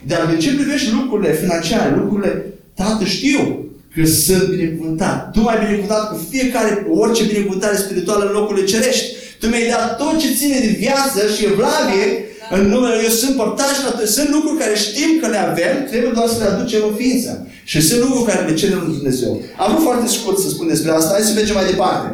dar 0.07 0.27
de 0.31 0.37
ce 0.37 0.55
privești 0.55 0.93
lucrurile 0.93 1.33
financiare, 1.35 1.97
lucrurile, 1.97 2.33
Tată, 2.75 3.05
știu 3.05 3.67
că 3.95 4.07
sunt 4.07 4.49
binecuvântat. 4.49 5.33
Tu 5.33 5.41
mai 5.41 5.59
binecuvântat 5.59 6.11
cu 6.11 6.27
fiecare, 6.31 6.87
orice 6.91 7.25
binecuvântare 7.25 7.77
spirituală 7.77 8.25
în 8.25 8.33
locurile 8.33 8.67
cerești. 8.67 9.07
Tu 9.41 9.47
mi-ai 9.47 9.69
dat 9.69 9.97
tot 9.99 10.19
ce 10.21 10.35
ține 10.39 10.59
de 10.61 10.77
viață 10.79 11.21
și 11.37 11.45
evlavie 11.45 12.07
în 12.51 12.69
numele 12.69 13.03
Eu 13.03 13.09
sunt 13.09 13.37
părtaș 13.37 13.77
la 13.85 14.07
Sunt 14.07 14.29
lucruri 14.29 14.59
care 14.59 14.75
știm 14.75 15.11
că 15.21 15.27
le 15.29 15.39
avem, 15.39 15.75
trebuie 15.91 16.11
doar 16.15 16.29
să 16.29 16.39
le 16.39 16.51
aducem 16.51 16.81
în 16.89 16.95
ființă. 16.95 17.47
Și 17.65 17.81
sunt 17.81 18.01
lucruri 18.01 18.31
care 18.31 18.49
le 18.49 18.55
cerem 18.55 18.83
lui 18.85 18.95
Dumnezeu. 18.97 19.43
Am 19.57 19.71
vrut 19.71 19.83
foarte 19.83 20.07
scurt 20.09 20.39
să 20.39 20.49
spun 20.49 20.69
despre 20.69 20.91
asta. 20.91 21.13
Hai 21.13 21.23
să 21.23 21.35
mergem 21.35 21.55
mai 21.55 21.71
departe. 21.71 22.09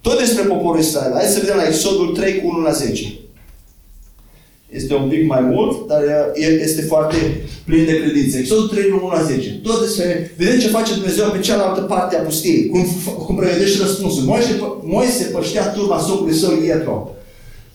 Tot 0.00 0.18
despre 0.18 0.42
poporul 0.42 0.80
Israel. 0.80 1.12
Hai 1.14 1.26
să 1.26 1.40
vedem 1.40 1.56
la 1.56 1.66
Exodul 1.66 2.06
3 2.06 2.40
cu 2.40 2.46
1 2.46 2.60
la 2.60 2.72
10. 2.72 3.12
Este 4.70 4.94
un 4.94 5.08
pic 5.08 5.26
mai 5.26 5.40
mult, 5.40 5.86
dar 5.86 6.02
este 6.62 6.82
foarte 6.82 7.16
plin 7.64 7.84
de 7.84 8.00
credință. 8.00 8.38
Exodul 8.38 8.68
3, 8.68 8.90
1 8.90 9.08
la 9.08 9.22
10. 9.22 9.60
Tot 9.62 9.80
despre, 9.80 10.34
vedem 10.36 10.58
ce 10.58 10.68
face 10.68 10.94
Dumnezeu 10.94 11.30
pe 11.30 11.38
cealaltă 11.38 11.80
parte 11.80 12.16
a 12.16 12.20
pustiei. 12.20 12.68
Cum, 12.68 12.86
cum 13.26 13.36
pregătește 13.36 13.82
răspunsul. 13.82 14.22
Moise, 14.22 14.60
Moise 14.82 15.24
păștea 15.24 15.68
turma 15.68 15.98
socului 15.98 16.34
său 16.34 16.62
Ietro 16.62 17.10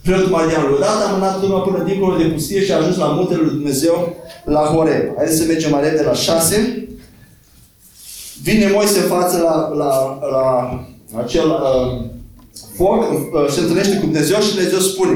preotul 0.08 0.36
Madianului. 0.38 0.76
Odată 0.76 1.04
am 1.06 1.14
mânat 1.14 1.40
turma 1.40 1.60
până 1.60 1.84
dincolo 1.84 2.18
de 2.18 2.24
pustie 2.24 2.64
și 2.64 2.72
a 2.72 2.78
ajuns 2.78 2.98
la 2.98 3.06
muntele 3.06 3.42
lui 3.42 3.56
Dumnezeu, 3.60 4.16
la 4.46 4.64
Horeb. 4.74 5.04
Haideți 5.16 5.38
să 5.38 5.44
mergem 5.46 5.72
mai 5.72 5.84
repede 5.84 6.04
la 6.04 6.14
6. 6.14 6.88
Vine 8.42 8.72
Moise 8.74 9.00
în 9.00 9.08
față 9.08 9.38
la, 9.38 9.56
la, 9.82 9.92
la 10.32 10.46
acel 11.24 11.48
uh, 11.50 11.88
foc, 12.78 13.02
uh, 13.12 13.50
se 13.54 13.60
întâlnește 13.60 13.96
cu 13.96 14.06
Dumnezeu 14.06 14.40
și 14.40 14.54
Dumnezeu 14.54 14.80
spune 14.80 15.16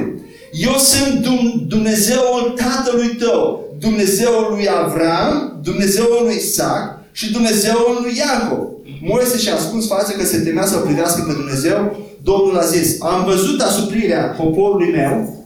Eu 0.51 0.75
sunt 0.91 1.27
Dumnezeul 1.67 2.53
tatălui 2.55 3.07
tău, 3.07 3.65
Dumnezeul 3.79 4.47
lui 4.49 4.67
Avram, 4.83 5.59
Dumnezeul 5.63 6.19
lui 6.23 6.35
Isaac 6.35 6.99
și 7.11 7.31
Dumnezeul 7.31 7.99
lui 8.01 8.17
Iacov. 8.17 8.63
Moise 9.01 9.37
și-a 9.37 9.55
ascuns 9.55 9.87
față 9.87 10.11
că 10.11 10.25
se 10.25 10.39
temea 10.39 10.65
să 10.65 10.77
privească 10.77 11.23
pe 11.27 11.33
Dumnezeu 11.33 11.97
Domnul 12.23 12.57
a 12.57 12.65
zis, 12.65 13.01
am 13.01 13.23
văzut 13.25 13.61
asuprirea 13.61 14.35
poporului 14.37 14.91
meu 14.91 15.39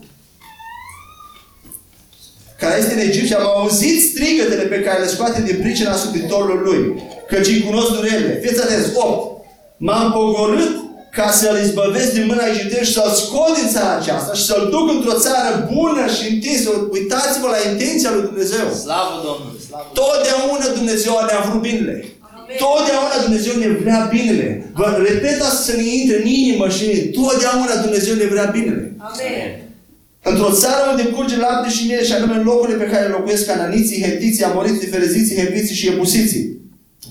care 2.60 2.80
este 2.80 2.94
în 2.94 3.00
Egipt 3.00 3.28
și 3.28 3.34
am 3.34 3.48
auzit 3.56 4.02
strigătele 4.10 4.64
pe 4.64 4.80
care 4.80 5.00
le 5.00 5.08
scoate 5.08 5.42
din 5.42 5.58
pricina 5.62 5.96
subitorului 5.96 6.62
lui, 6.64 7.04
căci 7.28 7.48
îi 7.48 7.64
cunosc 7.68 7.92
durerile. 7.92 8.40
Fiți 8.44 8.62
atenți, 8.62 8.90
8. 8.94 9.46
M-am 9.78 10.12
pogorât 10.12 10.74
ca 11.12 11.30
să-l 11.32 11.58
izbăvesc 11.64 12.12
din 12.14 12.26
mâna 12.26 12.46
egiptenilor 12.46 12.86
și 12.86 12.94
să-l 12.94 13.12
scot 13.22 13.54
din 13.60 13.70
țara 13.76 13.96
aceasta 13.96 14.34
și 14.34 14.46
să-l 14.50 14.68
duc 14.74 14.86
într-o 14.96 15.20
țară 15.26 15.70
bună 15.74 16.04
și 16.16 16.24
întinsă. 16.34 16.70
Uitați-vă 16.92 17.48
la 17.56 17.70
intenția 17.72 18.12
lui 18.14 18.28
Dumnezeu. 18.30 18.66
Slavă 18.84 19.16
Domnului! 19.28 19.60
Slavă 19.68 19.88
Totdeauna 20.00 20.68
Dumnezeu 20.80 21.14
ne-a 21.28 21.42
vrut 21.48 21.62
binele. 21.62 21.96
Totdeauna 22.64 23.18
Dumnezeu 23.24 23.56
ne 23.58 23.68
vrea 23.68 24.10
binele. 24.12 24.72
Vă 24.74 25.06
repet 25.08 25.42
asta 25.42 25.64
să 25.64 25.76
ne 25.76 25.86
intre 25.96 26.22
în 26.22 26.28
inimă 26.28 26.70
și 26.70 26.86
totdeauna 27.18 27.82
Dumnezeu 27.82 28.16
ne 28.16 28.26
vrea 28.26 28.44
binele. 28.44 28.94
Amen. 28.98 29.50
Într-o 30.24 30.52
țară 30.52 30.84
unde 30.90 31.04
curge 31.04 31.38
lapte 31.38 31.70
și 31.70 31.86
miere 31.86 32.04
și 32.04 32.12
anume 32.12 32.36
în 32.36 32.44
locurile 32.44 32.78
pe 32.78 32.90
care 32.92 33.08
locuiesc 33.08 33.46
cananiții, 33.46 34.04
hetiții, 34.04 34.44
amoriții, 34.44 34.88
fereziții, 34.88 35.36
heviții 35.36 35.76
și 35.76 35.88
ebusiții. 35.88 36.58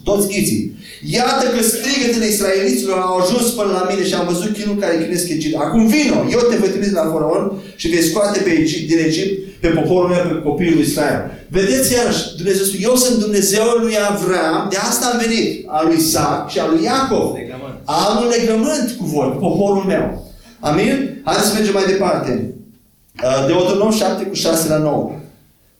Toți 0.05 0.29
ghiții. 0.29 0.74
Iată 1.03 1.45
că 1.55 1.63
strigătele 1.63 2.27
israeliților 2.27 2.99
au 2.99 3.17
ajuns 3.17 3.51
până 3.51 3.73
la 3.73 3.87
mine 3.91 4.07
și 4.07 4.15
am 4.15 4.27
văzut 4.33 4.53
chinul 4.57 4.77
care 4.77 5.03
chinesc 5.03 5.29
Egipt. 5.29 5.57
Acum 5.61 5.87
vino, 5.87 6.19
eu 6.31 6.41
te 6.51 6.57
voi 6.57 6.69
trimite 6.69 6.93
la 6.93 7.11
faraon 7.13 7.63
și 7.77 7.89
vei 7.89 8.03
scoate 8.03 8.39
pe 8.41 8.51
Egipt, 8.51 8.89
din 8.89 8.99
Egipt 8.99 9.61
pe 9.61 9.69
poporul 9.69 10.09
meu, 10.09 10.23
pe 10.27 10.43
copilul 10.49 10.75
lui 10.75 10.83
Israel. 10.83 11.21
Vedeți 11.49 11.93
iarăși, 11.93 12.23
Dumnezeu 12.37 12.65
spune, 12.65 12.83
eu 12.83 12.95
sunt 12.97 13.19
Dumnezeul 13.19 13.79
lui 13.83 13.95
Avram, 14.11 14.67
de 14.71 14.77
asta 14.77 15.05
am 15.07 15.19
venit, 15.25 15.65
al 15.67 15.87
lui 15.87 15.97
Isaac 15.97 16.51
și 16.51 16.59
al 16.59 16.71
lui 16.73 16.83
Iacov. 16.83 17.35
Legământ. 17.35 17.77
Am 17.85 18.13
un 18.23 18.29
legământ 18.37 18.87
cu 18.99 19.05
voi, 19.05 19.29
cu 19.33 19.39
poporul 19.49 19.85
meu. 19.93 20.07
Amin? 20.61 21.21
Haideți 21.25 21.49
să 21.49 21.55
mergem 21.55 21.73
mai 21.73 21.87
departe. 21.87 22.55
Uh, 23.23 23.47
Deuteronom 23.47 23.91
7 23.91 24.25
cu 24.25 24.35
6 24.35 24.69
la 24.69 24.79
9. 24.79 25.13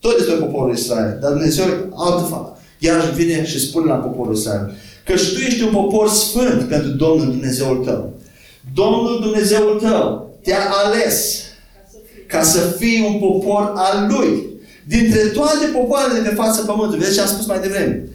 Tot 0.01 0.17
despre 0.17 0.35
poporul 0.35 0.75
Israel. 0.75 1.19
Dar 1.21 1.31
Dumnezeu 1.31 1.65
altă 1.95 2.27
faptă. 2.31 2.59
Iar 2.79 3.11
vine 3.11 3.47
și 3.47 3.61
spune 3.61 3.87
la 3.87 3.95
poporul 3.95 4.35
Israel. 4.35 4.75
Că 5.05 5.17
și 5.17 5.33
tu 5.35 5.41
ești 5.41 5.63
un 5.63 5.73
popor 5.73 6.09
sfânt 6.09 6.69
pentru 6.69 6.89
Domnul 6.89 7.31
Dumnezeul 7.31 7.77
tău. 7.85 8.13
Domnul 8.75 9.21
Dumnezeul 9.23 9.81
tău 9.81 10.31
te-a 10.43 10.71
ales 10.85 11.43
ca 12.27 12.43
să 12.43 12.59
fii 12.79 13.05
un 13.09 13.19
popor 13.19 13.73
al 13.75 14.07
Lui. 14.11 14.43
Dintre 14.87 15.21
toate 15.21 15.67
popoarele 15.73 16.21
de 16.21 16.29
pe 16.29 16.35
fața 16.35 16.63
pământului. 16.67 16.99
Vedeți 16.99 17.17
ce 17.17 17.23
am 17.23 17.29
spus 17.29 17.47
mai 17.47 17.61
devreme. 17.61 18.09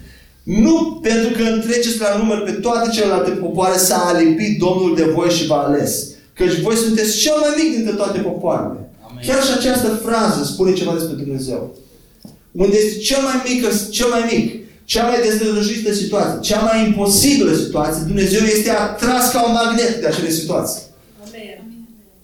Nu 0.44 1.00
pentru 1.02 1.30
că 1.38 1.44
întreceți 1.50 2.00
la 2.00 2.18
număr 2.18 2.44
pe 2.44 2.52
toate 2.52 2.90
celelalte 2.90 3.30
popoare 3.30 3.78
s-a 3.78 4.06
alipit 4.08 4.60
Domnul 4.60 4.96
de 4.96 5.04
voi 5.04 5.30
și 5.30 5.46
v-a 5.46 5.64
ales. 5.64 6.08
Căci 6.34 6.60
voi 6.60 6.76
sunteți 6.76 7.18
cel 7.18 7.34
mai 7.40 7.64
mic 7.64 7.76
dintre 7.76 7.96
toate 7.96 8.20
popoarele. 8.20 8.90
Amen. 9.10 9.24
Chiar 9.28 9.44
și 9.44 9.52
această 9.58 9.88
frază 9.88 10.44
spune 10.44 10.74
ceva 10.74 10.94
despre 10.94 11.16
Dumnezeu. 11.16 11.76
Unde 12.52 12.78
este 12.78 12.98
cel 12.98 13.22
mai 13.22 13.42
mic, 13.48 13.90
cel 13.90 14.08
mai 14.08 14.24
mic, 14.32 14.59
cea 14.92 15.04
mai 15.10 15.20
dezdrăjită 15.26 15.94
situație, 15.94 16.38
cea 16.50 16.60
mai 16.68 16.78
imposibilă 16.88 17.54
situație, 17.56 18.04
Dumnezeu 18.12 18.42
este 18.56 18.70
atras 18.70 19.32
ca 19.32 19.40
un 19.48 19.54
magnet 19.62 19.94
de 20.02 20.08
acele 20.08 20.30
situații. 20.30 20.82
Amen. 21.26 21.58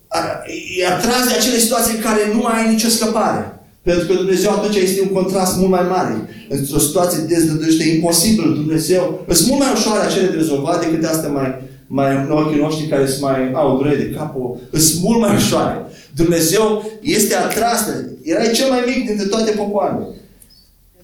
A- 0.07 0.41
E 0.79 0.87
atras 0.87 1.27
de 1.27 1.33
acele 1.37 1.57
situații 1.57 1.95
în 1.95 2.01
care 2.01 2.21
nu 2.33 2.39
mai 2.41 2.55
ai 2.61 2.71
nicio 2.73 2.87
scăpare. 2.87 3.41
Pentru 3.87 4.07
că 4.07 4.13
Dumnezeu 4.13 4.51
atunci 4.51 4.75
este 4.75 5.01
un 5.01 5.07
contrast 5.19 5.57
mult 5.57 5.69
mai 5.69 5.85
mare. 5.95 6.13
Într-o 6.49 6.79
situație 6.79 7.19
dezdrăjită, 7.31 7.83
imposibilă, 7.83 8.47
Dumnezeu, 8.53 9.25
sunt 9.31 9.47
mult 9.49 9.59
mai 9.63 9.73
ușoare 9.73 10.05
acele 10.05 10.27
de 10.27 10.35
rezolvat 10.35 10.77
decât 10.85 11.05
astea 11.05 11.29
mai, 11.29 11.49
mai 11.87 12.15
în 12.15 12.31
ochii 12.31 12.59
noștri 12.59 12.87
care 12.87 13.07
sunt 13.07 13.21
mai 13.21 13.51
au 13.53 13.77
durere 13.77 13.95
de 14.03 14.09
cap, 14.17 14.35
sunt 14.71 15.01
mult 15.03 15.19
mai 15.19 15.35
ușoare. 15.35 15.75
Dumnezeu 16.15 16.91
este 17.01 17.35
atras 17.35 17.85
de 17.85 17.93
Erai 18.31 18.51
cel 18.53 18.69
mai 18.69 18.83
mic 18.87 19.05
dintre 19.07 19.25
toate 19.27 19.51
popoarele. 19.51 20.05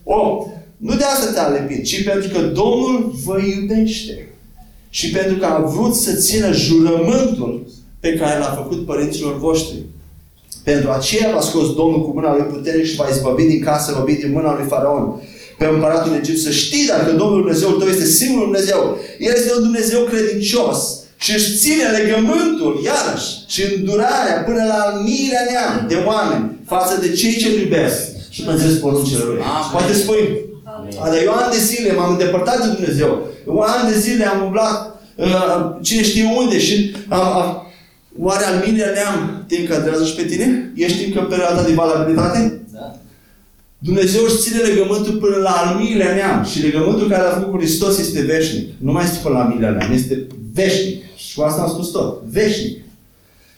8. 0.03 0.49
Nu 0.81 0.95
de 0.95 1.03
asta 1.03 1.31
te-a 1.31 1.47
lepit, 1.47 1.85
ci 1.85 2.03
pentru 2.03 2.29
că 2.29 2.39
Domnul 2.39 3.15
vă 3.25 3.37
iubește. 3.39 4.27
Și 4.89 5.09
pentru 5.09 5.35
că 5.35 5.45
a 5.45 5.59
vrut 5.59 5.95
să 5.95 6.13
țină 6.13 6.51
jurământul 6.51 7.67
pe 7.99 8.13
care 8.13 8.39
l-a 8.39 8.53
făcut 8.55 8.85
părinților 8.85 9.37
voștri. 9.37 9.77
Pentru 10.63 10.89
aceea 10.89 11.31
v-a 11.33 11.41
scos 11.41 11.73
Domnul 11.75 12.05
cu 12.05 12.11
mâna 12.13 12.35
lui 12.35 12.45
puternic 12.45 12.85
și 12.85 12.95
v-a 12.95 13.07
izbăvit 13.11 13.47
din 13.47 13.61
casă 13.61 13.95
robit 13.97 14.19
din 14.19 14.31
mâna 14.31 14.55
lui 14.55 14.67
Faraon. 14.67 15.21
Pe 15.57 15.65
împăratul 15.65 16.15
Egipt 16.19 16.39
să 16.39 16.51
știi 16.51 16.85
dacă 16.85 17.11
Domnul 17.11 17.41
Dumnezeul 17.41 17.79
tău 17.79 17.87
este 17.87 18.05
singurul 18.05 18.49
Dumnezeu. 18.49 18.97
El 19.19 19.33
este 19.35 19.51
un 19.55 19.63
Dumnezeu 19.63 20.01
credincios 20.03 20.79
și 21.17 21.31
își 21.35 21.57
ține 21.57 21.85
legământul, 21.97 22.81
iarăși, 22.85 23.29
și 23.47 23.61
îndurarea 23.75 24.43
până 24.45 24.63
la 24.63 24.73
al 24.73 25.01
miilea 25.03 25.43
neam 25.51 25.85
de 25.87 25.97
oameni 26.05 26.45
față 26.65 26.99
de 27.01 27.09
cei 27.11 27.35
ce 27.35 27.47
îl 27.47 27.59
iubesc 27.59 27.99
și 28.29 28.41
păzesc 28.41 28.79
poruncile 28.79 29.23
lui. 29.23 29.39
Amen. 29.41 29.71
Poate 29.71 29.93
spui, 29.93 30.49
Amen. 30.99 31.13
dar 31.13 31.23
eu 31.23 31.31
ani 31.31 31.51
de 31.51 31.59
zile 31.59 31.93
m-am 31.93 32.11
îndepărtat 32.11 32.61
de 32.61 32.73
Dumnezeu. 32.73 33.27
Eu 33.47 33.59
ani 33.59 33.91
de 33.91 33.99
zile 33.99 34.25
am 34.25 34.43
umblat 34.43 35.01
uh, 35.15 35.75
cine 35.81 36.03
știe 36.03 36.33
unde 36.37 36.59
și 36.59 36.95
am, 37.07 37.19
am, 37.19 37.67
oare 38.19 38.45
al 38.45 38.63
miilea 38.65 38.91
neam 38.93 39.43
te 39.47 39.57
încadrează 39.57 40.05
și 40.05 40.15
pe 40.15 40.23
tine? 40.23 40.71
Ești 40.75 41.05
încă 41.05 41.19
în 41.19 41.25
perioada 41.25 41.63
de 41.63 41.73
valabilitate? 41.73 42.61
Da? 42.73 42.95
Dumnezeu 43.77 44.23
își 44.23 44.37
ține 44.37 44.57
legământul 44.57 45.13
până 45.13 45.35
la 45.35 45.49
al 45.49 45.75
miilea 45.79 46.13
neam. 46.13 46.45
Și 46.45 46.61
legământul 46.61 47.09
care 47.09 47.23
l-a 47.23 47.29
făcut 47.29 47.51
cu 47.51 47.57
Hristos 47.57 47.97
este 47.99 48.21
veșnic. 48.21 48.67
Nu 48.77 48.91
mai 48.91 49.03
este 49.03 49.19
până 49.23 49.37
la 49.37 49.43
al 49.43 49.49
miilea 49.49 49.69
neam, 49.69 49.91
este 49.91 50.27
veșnic. 50.53 51.03
Și 51.15 51.35
cu 51.35 51.41
asta 51.41 51.61
am 51.61 51.69
spus 51.69 51.87
tot. 51.87 52.21
Veșnic. 52.31 52.77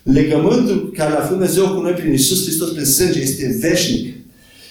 Legământul 0.02 0.92
care 0.96 1.10
l-a 1.10 1.20
făcut 1.20 1.36
Dumnezeu 1.36 1.68
cu 1.68 1.80
noi 1.80 1.92
prin 1.92 2.10
Iisus 2.10 2.42
Hristos, 2.42 2.70
prin 2.70 2.84
sânge, 2.84 3.20
este 3.20 3.56
veșnic. 3.60 4.14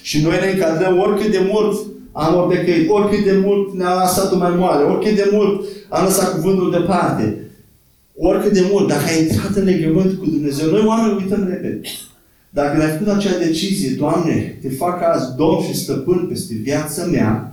Și 0.02 0.22
noi 0.22 0.38
ne 0.40 0.50
încadrăm 0.50 0.98
oricât 0.98 1.30
de 1.30 1.48
mult 1.50 1.86
am 2.14 2.36
orbecăit, 2.36 2.90
oricât 2.90 3.24
de 3.24 3.42
mult 3.44 3.74
ne-a 3.74 3.94
lăsat 4.02 4.38
mai 4.38 4.54
moale, 4.56 4.84
oricât 4.84 5.14
de 5.14 5.28
mult 5.32 5.64
am 5.88 6.04
lăsat 6.04 6.34
cuvântul 6.34 6.70
departe, 6.70 7.50
oricât 8.16 8.52
de 8.52 8.66
mult, 8.70 8.88
dacă 8.88 9.04
ai 9.08 9.22
intrat 9.22 9.54
în 9.54 9.64
legământ 9.64 10.18
cu 10.18 10.24
Dumnezeu, 10.24 10.70
noi 10.70 10.84
oameni 10.86 11.22
uităm 11.22 11.48
repede. 11.48 11.80
Dacă 12.50 12.76
ne-ai 12.76 12.90
făcut 12.90 13.08
acea 13.08 13.38
decizie, 13.38 13.90
Doamne, 13.90 14.58
te 14.62 14.68
fac 14.68 15.02
azi 15.02 15.36
Domn 15.36 15.62
și 15.62 15.76
Stăpân 15.76 16.26
peste 16.28 16.54
viața 16.54 17.04
mea, 17.04 17.52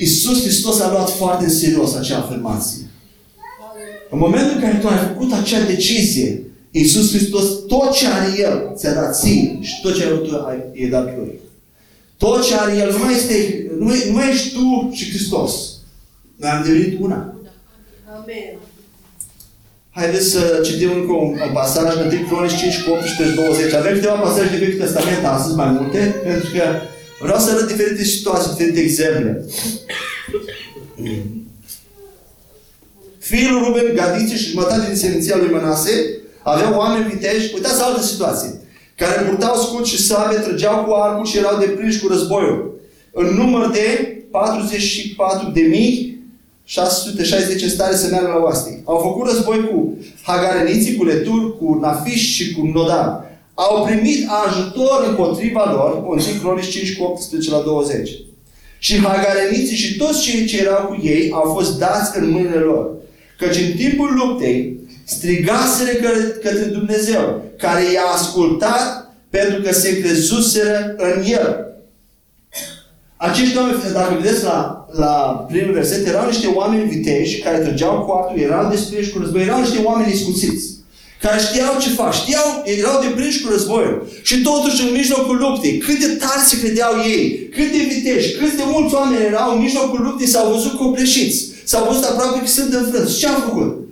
Iisus 0.00 0.42
Hristos 0.42 0.80
a 0.80 0.90
luat 0.90 1.10
foarte 1.10 1.44
în 1.44 1.50
serios 1.50 1.94
acea 1.94 2.18
afirmație. 2.18 2.82
În 4.10 4.18
momentul 4.18 4.54
în 4.54 4.60
care 4.60 4.78
tu 4.78 4.88
ai 4.88 4.96
făcut 4.96 5.32
acea 5.32 5.64
decizie, 5.64 6.42
Iisus 6.70 7.14
Hristos, 7.14 7.44
tot 7.66 7.92
ce 7.92 8.06
are 8.06 8.38
El, 8.38 8.72
ți-a 8.76 8.94
dat 8.94 9.18
ție 9.18 9.58
și 9.60 9.80
tot 9.82 9.96
ce 9.96 10.04
ai 10.04 10.10
avut 10.10 10.28
tu, 10.28 10.34
ai, 10.34 10.56
e 10.72 10.88
dat 10.88 11.16
Lui. 11.16 11.40
Tot 12.24 12.46
ce 12.46 12.54
are 12.54 12.76
El, 12.76 12.90
nu 12.92 12.98
mai, 12.98 13.14
este, 13.14 13.66
nu, 13.78 13.84
mai, 13.84 14.02
nu 14.06 14.12
mai 14.12 14.30
ești 14.30 14.52
tu 14.52 14.90
și 14.92 15.10
Hristos. 15.10 15.52
Noi 16.36 16.50
am 16.50 16.62
devenit 16.62 17.00
una. 17.00 17.34
Amen. 18.16 18.54
Haideți 19.90 20.28
să 20.30 20.60
citim 20.64 20.90
încă 20.92 21.12
un, 21.12 21.28
un 21.46 21.52
pasaj 21.52 21.94
în 21.96 22.06
1 22.06 22.26
Cronici 22.28 22.56
5 22.56 22.82
cu 22.82 22.90
18 22.90 23.28
și 23.28 23.34
20. 23.34 23.72
Avem 23.72 23.94
câteva 23.94 24.14
pasaje 24.14 24.50
de 24.50 24.64
Vechiul 24.64 24.80
Testament 24.84 25.24
astăzi, 25.24 25.56
mai 25.56 25.70
multe, 25.70 25.98
pentru 26.24 26.50
că 26.54 26.64
vreau 27.20 27.38
să 27.38 27.50
arăt 27.50 27.66
diferite 27.66 28.04
situații, 28.04 28.50
diferite 28.50 28.80
exemple. 28.80 29.44
Fiul 33.18 33.52
lui 33.52 33.62
Ruben, 33.64 33.94
Gadiție 33.94 34.36
și 34.36 34.50
jumătate 34.50 34.86
din 34.86 34.96
seminția 34.96 35.36
lui 35.36 35.50
Mănase 35.50 35.92
aveau 36.42 36.74
oameni 36.74 37.10
viteji, 37.12 37.54
uitați 37.54 37.82
altă 37.82 38.02
situație, 38.02 38.60
care 38.96 39.22
purtau 39.22 39.56
scut 39.56 39.86
și 39.86 40.02
sabie, 40.02 40.38
trăgeau 40.38 40.84
cu 40.84 40.92
arcul 40.92 41.26
și 41.26 41.38
erau 41.38 41.58
deprinși 41.58 42.00
cu 42.00 42.08
războiul. 42.08 42.80
În 43.12 43.26
număr 43.26 43.70
de 43.70 44.18
44 44.30 45.50
de 45.50 45.60
mii 45.60 46.22
660 46.64 47.62
în 47.62 47.68
stare 47.68 47.96
să 47.96 48.08
meargă 48.10 48.28
la 48.28 48.42
oastii. 48.42 48.82
Au 48.84 48.98
făcut 48.98 49.26
război 49.30 49.68
cu 49.70 49.96
hagareniții, 50.22 50.96
cu 50.96 51.04
leturi, 51.04 51.56
cu 51.58 51.78
nafiș 51.80 52.34
și 52.34 52.54
cu 52.54 52.66
nodar. 52.66 53.32
Au 53.54 53.84
primit 53.84 54.28
ajutor 54.46 55.06
împotriva 55.08 55.72
lor, 55.72 56.04
1 56.06 56.22
Cronici 56.42 56.68
5 56.68 56.96
cu 56.96 57.04
18 57.04 57.50
la 57.50 57.60
20. 57.60 58.10
Și 58.78 58.98
hagareniții 58.98 59.76
și 59.76 59.96
toți 59.96 60.22
cei 60.22 60.46
ce 60.46 60.60
erau 60.60 60.86
cu 60.86 61.00
ei 61.02 61.30
au 61.32 61.52
fost 61.52 61.78
dați 61.78 62.18
în 62.18 62.30
mâinile 62.30 62.58
lor. 62.58 62.90
Căci 63.38 63.56
în 63.56 63.76
timpul 63.76 64.14
luptei 64.14 64.78
strigaseră 65.04 65.90
că- 65.90 66.38
către 66.42 66.64
Dumnezeu, 66.64 67.42
care 67.58 67.82
i-a 67.92 68.06
ascultat 68.14 69.12
pentru 69.30 69.62
că 69.62 69.72
se 69.72 70.00
crezuseră 70.00 70.94
în 70.96 71.22
El. 71.26 71.66
Acești 73.16 73.56
oameni, 73.56 73.78
dacă 73.92 74.18
vedeți 74.20 74.44
la, 74.44 74.86
la 74.92 75.44
primul 75.50 75.72
verset, 75.72 76.06
erau 76.06 76.26
niște 76.26 76.46
oameni 76.46 76.88
viteji 76.88 77.40
care 77.40 77.58
trăgeau 77.58 78.04
cu 78.04 78.12
arcul, 78.12 78.40
erau 78.40 78.70
despriși 78.70 79.10
cu 79.10 79.18
război, 79.18 79.42
erau 79.42 79.60
niște 79.60 79.78
oameni 79.82 80.12
iscusiți, 80.12 80.64
care 81.22 81.40
știau 81.40 81.80
ce 81.80 81.88
fac, 81.88 82.12
știau, 82.14 82.62
erau 82.64 83.00
deprinși 83.02 83.42
cu 83.42 83.50
războiul. 83.50 84.08
Și 84.22 84.42
totuși 84.42 84.82
în 84.82 84.92
mijlocul 84.92 85.36
luptei, 85.36 85.78
cât 85.78 85.98
de 85.98 86.06
tare 86.06 86.42
se 86.44 86.60
credeau 86.60 86.92
ei, 87.06 87.48
cât 87.54 87.70
de 87.72 87.94
viteji, 87.94 88.34
cât 88.34 88.52
de 88.56 88.62
mulți 88.66 88.94
oameni 88.94 89.24
erau 89.24 89.54
în 89.54 89.62
mijlocul 89.62 90.00
luptei, 90.02 90.26
s-au 90.26 90.52
văzut 90.52 90.78
copleșiți, 90.78 91.44
s-au 91.64 91.84
văzut 91.88 92.04
aproape 92.04 92.38
că 92.40 92.46
sunt 92.46 92.72
înfrânți. 92.72 93.18
Ce 93.18 93.26
au 93.26 93.40
făcut? 93.40 93.83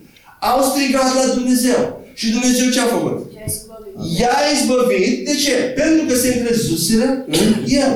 Au 0.51 0.61
strigat 0.71 1.11
la 1.21 1.35
Dumnezeu. 1.35 1.81
Și 2.15 2.31
Dumnezeu 2.37 2.67
ce 2.71 2.81
a 2.81 2.95
făcut? 2.97 3.17
Ce 3.33 3.39
ai 3.45 3.51
scălit? 3.59 4.19
I-a 4.19 4.37
izbăvit. 4.55 5.25
De 5.29 5.35
ce? 5.45 5.57
Pentru 5.81 6.03
că 6.09 6.15
se 6.23 6.29
încrezuseră 6.35 7.09
în 7.27 7.49
El. 7.67 7.93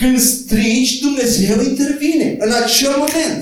Când 0.00 0.18
strigi, 0.20 1.00
Dumnezeu 1.06 1.56
intervine. 1.70 2.36
În 2.44 2.52
acel 2.62 2.94
moment. 3.04 3.40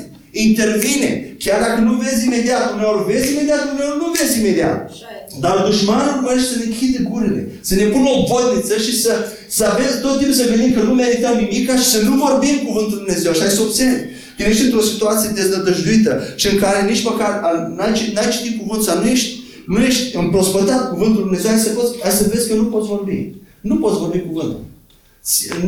Intervine. 0.48 1.10
Chiar 1.38 1.60
dacă 1.66 1.80
nu 1.80 1.92
vezi 2.04 2.26
imediat. 2.26 2.64
Uneori 2.74 3.12
vezi 3.12 3.32
imediat, 3.32 3.62
uneori 3.74 3.98
nu 4.02 4.08
vezi 4.16 4.38
imediat. 4.40 4.78
Așa 4.90 5.08
e. 5.16 5.22
Dar 5.40 5.56
dușmanul 5.66 6.14
urmărește 6.16 6.48
să 6.52 6.58
ne 6.58 6.64
închide 6.64 6.98
gurile, 7.10 7.42
să 7.60 7.74
ne 7.74 7.84
pună 7.92 8.08
o 8.16 8.22
bodniță 8.28 8.76
și 8.86 9.00
să, 9.02 9.12
să 9.48 9.62
avem 9.64 9.92
tot 10.02 10.16
timpul 10.18 10.36
să 10.40 10.48
gândim 10.50 10.72
că 10.76 10.82
nu 10.82 10.94
merităm 10.94 11.34
nimica 11.36 11.76
și 11.76 11.88
să 11.94 12.00
nu 12.08 12.14
vorbim 12.24 12.56
cuvântul 12.66 12.96
Lui 12.96 13.04
Dumnezeu. 13.04 13.30
Așa 13.30 13.44
e 13.44 13.58
să 13.58 13.60
observi. 13.60 14.02
Când 14.42 14.54
ești 14.54 14.64
într-o 14.64 14.82
situație 14.82 15.30
deznădăjduită 15.34 16.22
și 16.36 16.48
în 16.48 16.58
care 16.58 16.88
nici 16.90 17.04
măcar 17.04 17.40
a- 17.42 17.72
n-ai, 17.76 17.92
ci- 17.92 18.12
n-ai 18.14 18.30
citit 18.30 18.58
cuvântul 18.60 18.86
sau 18.86 18.98
nu 18.98 19.06
ești, 19.08 19.40
nu 19.66 19.78
ești 19.80 20.16
împrospătat 20.16 20.88
cuvântul 20.90 21.14
Lui 21.14 21.22
Dumnezeu, 21.22 21.50
hai 21.50 21.58
să, 21.60 21.68
poți, 21.70 21.92
hai 22.02 22.10
să 22.10 22.30
vezi 22.32 22.48
că 22.48 22.54
nu 22.54 22.64
poți 22.64 22.88
vorbi. 22.88 23.34
Nu 23.60 23.76
poți 23.76 23.98
vorbi 23.98 24.18
cuvântul. 24.20 24.60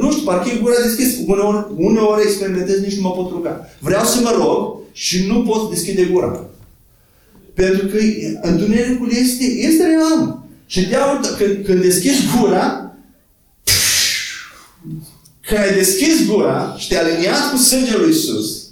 Nu 0.00 0.10
știu, 0.10 0.22
parcă 0.24 0.48
e 0.48 0.58
gura 0.60 0.74
deschis. 0.84 1.16
Uneori, 1.26 1.66
uneori 1.76 2.22
experimentez, 2.22 2.80
nici 2.80 2.96
nu 2.96 3.02
mă 3.02 3.10
pot 3.10 3.30
ruga. 3.30 3.68
Vreau 3.78 4.04
să 4.04 4.20
mă 4.20 4.32
rog 4.36 4.76
și 4.92 5.26
nu 5.26 5.42
pot 5.42 5.70
deschide 5.70 6.02
gura. 6.12 6.44
Pentru 7.54 7.86
că 7.86 7.96
întunericul 8.42 9.08
este, 9.10 9.44
este 9.44 9.82
real. 9.86 10.42
Și 10.66 10.86
diavolul, 10.86 11.20
când, 11.38 11.64
când 11.64 11.82
deschizi 11.82 12.22
gura, 12.38 12.94
când 15.46 15.60
ai 15.60 15.74
deschis 15.74 16.26
gura 16.26 16.74
și 16.78 16.88
te-ai 16.88 17.02
aliniat 17.02 17.50
cu 17.50 17.56
sângele 17.56 17.96
lui 17.96 18.10
Isus, 18.10 18.63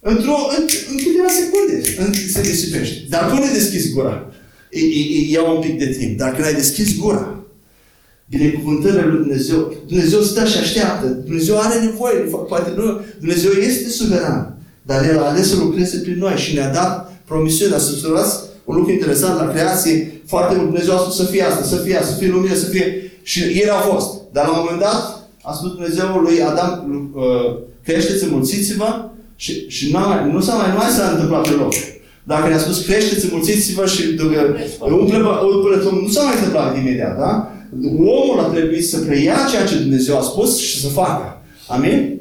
într-o, 0.00 0.36
în, 0.56 0.62
în 0.90 0.96
câteva 0.96 1.28
secunde 1.28 1.76
în, 1.98 2.12
se 2.32 2.40
disipește. 2.40 3.06
Dar 3.08 3.30
până 3.30 3.52
deschizi 3.52 3.92
gura, 3.92 4.32
e, 4.70 4.80
e, 4.80 5.02
e, 5.18 5.30
ia 5.30 5.42
un 5.42 5.60
pic 5.60 5.78
de 5.78 5.86
timp. 5.86 6.18
Dar 6.18 6.34
când 6.34 6.46
ai 6.46 6.54
deschis 6.54 6.98
gura, 6.98 7.44
binecuvântările 8.26 9.04
lui 9.04 9.18
Dumnezeu, 9.18 9.74
Dumnezeu 9.86 10.20
stă 10.20 10.44
și 10.44 10.58
așteaptă. 10.58 11.06
Dumnezeu 11.06 11.58
are 11.58 11.80
nevoie, 11.80 12.14
poate 12.48 12.72
nu, 12.76 13.00
Dumnezeu 13.18 13.50
este 13.50 13.88
suveran. 13.88 14.58
Dar 14.82 15.04
El 15.04 15.18
a 15.18 15.28
ales 15.28 15.48
să 15.48 15.56
lucreze 15.56 15.98
prin 15.98 16.18
noi 16.18 16.36
și 16.36 16.54
ne-a 16.54 16.72
dat 16.72 17.22
promisiunea. 17.24 17.78
Să 17.78 17.90
observați 17.92 18.38
un 18.64 18.76
lucru 18.76 18.92
interesant 18.92 19.38
la 19.38 19.50
creație, 19.50 20.22
foarte 20.26 20.54
mult 20.54 20.66
Dumnezeu 20.66 20.94
a 20.94 20.98
spus 20.98 21.16
să 21.16 21.24
fie 21.24 21.42
asta, 21.42 21.64
să 21.64 21.76
fie 21.76 21.96
asta, 21.96 22.12
să 22.12 22.18
fie 22.18 22.28
lumină, 22.28 22.54
să 22.54 22.66
fie... 22.66 23.12
Și 23.22 23.60
el 23.62 23.70
a 23.70 23.80
fost. 23.80 24.20
Dar 24.32 24.46
la 24.46 24.52
un 24.52 24.58
moment 24.62 24.80
dat 24.80 25.28
a 25.42 25.52
spus 25.52 25.70
Dumnezeu 25.70 26.06
lui 26.06 26.42
Adam, 26.42 26.70
uh, 27.14 27.56
creșteți, 27.84 28.24
înmulțiți-vă 28.24 29.10
și, 29.44 29.68
și 29.68 29.92
n-a 29.92 30.06
mai, 30.06 30.32
nu 30.32 30.40
s-a 30.40 30.54
mai, 30.54 30.70
nu 30.70 30.76
mai 30.76 30.90
s-a 30.96 31.10
întâmplat 31.10 31.42
pe 31.48 31.54
loc. 31.62 31.72
Dacă 32.22 32.48
ne-a 32.48 32.58
spus 32.58 32.78
creșteți, 32.84 33.24
înmulțiți-vă 33.24 33.86
și 33.86 34.02
uh, 34.02 34.90
umple, 35.00 35.18
umple, 35.54 35.76
nu 36.02 36.08
s-a 36.08 36.22
mai 36.22 36.34
întâmplat 36.36 36.76
imediat, 36.76 37.18
da? 37.18 37.52
Omul 37.98 38.38
a 38.38 38.42
trebuit 38.42 38.88
să 38.88 38.98
preia 38.98 39.36
ceea 39.50 39.66
ce 39.66 39.76
Dumnezeu 39.76 40.18
a 40.18 40.22
spus 40.22 40.58
și 40.58 40.80
să 40.80 40.88
facă. 40.88 41.42
Amin? 41.66 42.20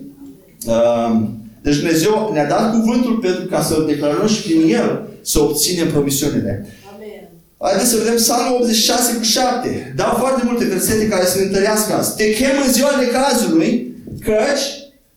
Um, 0.65 1.37
deci 1.61 1.75
Dumnezeu 1.75 2.29
ne-a 2.33 2.47
dat 2.47 2.71
cuvântul 2.71 3.13
pentru 3.13 3.45
ca 3.45 3.61
să 3.61 3.83
declarăm 3.87 4.27
și 4.27 4.41
prin 4.41 4.73
El 4.73 5.07
să 5.21 5.39
obținem 5.39 5.87
promisiunile. 5.87 6.65
Amen. 6.93 7.29
Haideți 7.61 7.89
să 7.89 7.97
vedem 7.97 8.15
Psalmul 8.15 8.59
86 8.61 9.15
cu 9.17 9.23
7. 9.23 9.93
Dau 9.95 10.15
foarte 10.17 10.41
multe 10.45 10.65
versete 10.65 11.07
care 11.07 11.25
să 11.25 11.37
ne 11.37 11.45
întărească 11.45 11.93
azi. 11.93 12.15
Te 12.15 12.31
chem 12.33 12.55
în 12.65 12.71
ziua 12.71 12.91
necazului, 12.99 13.93
căci 14.19 14.63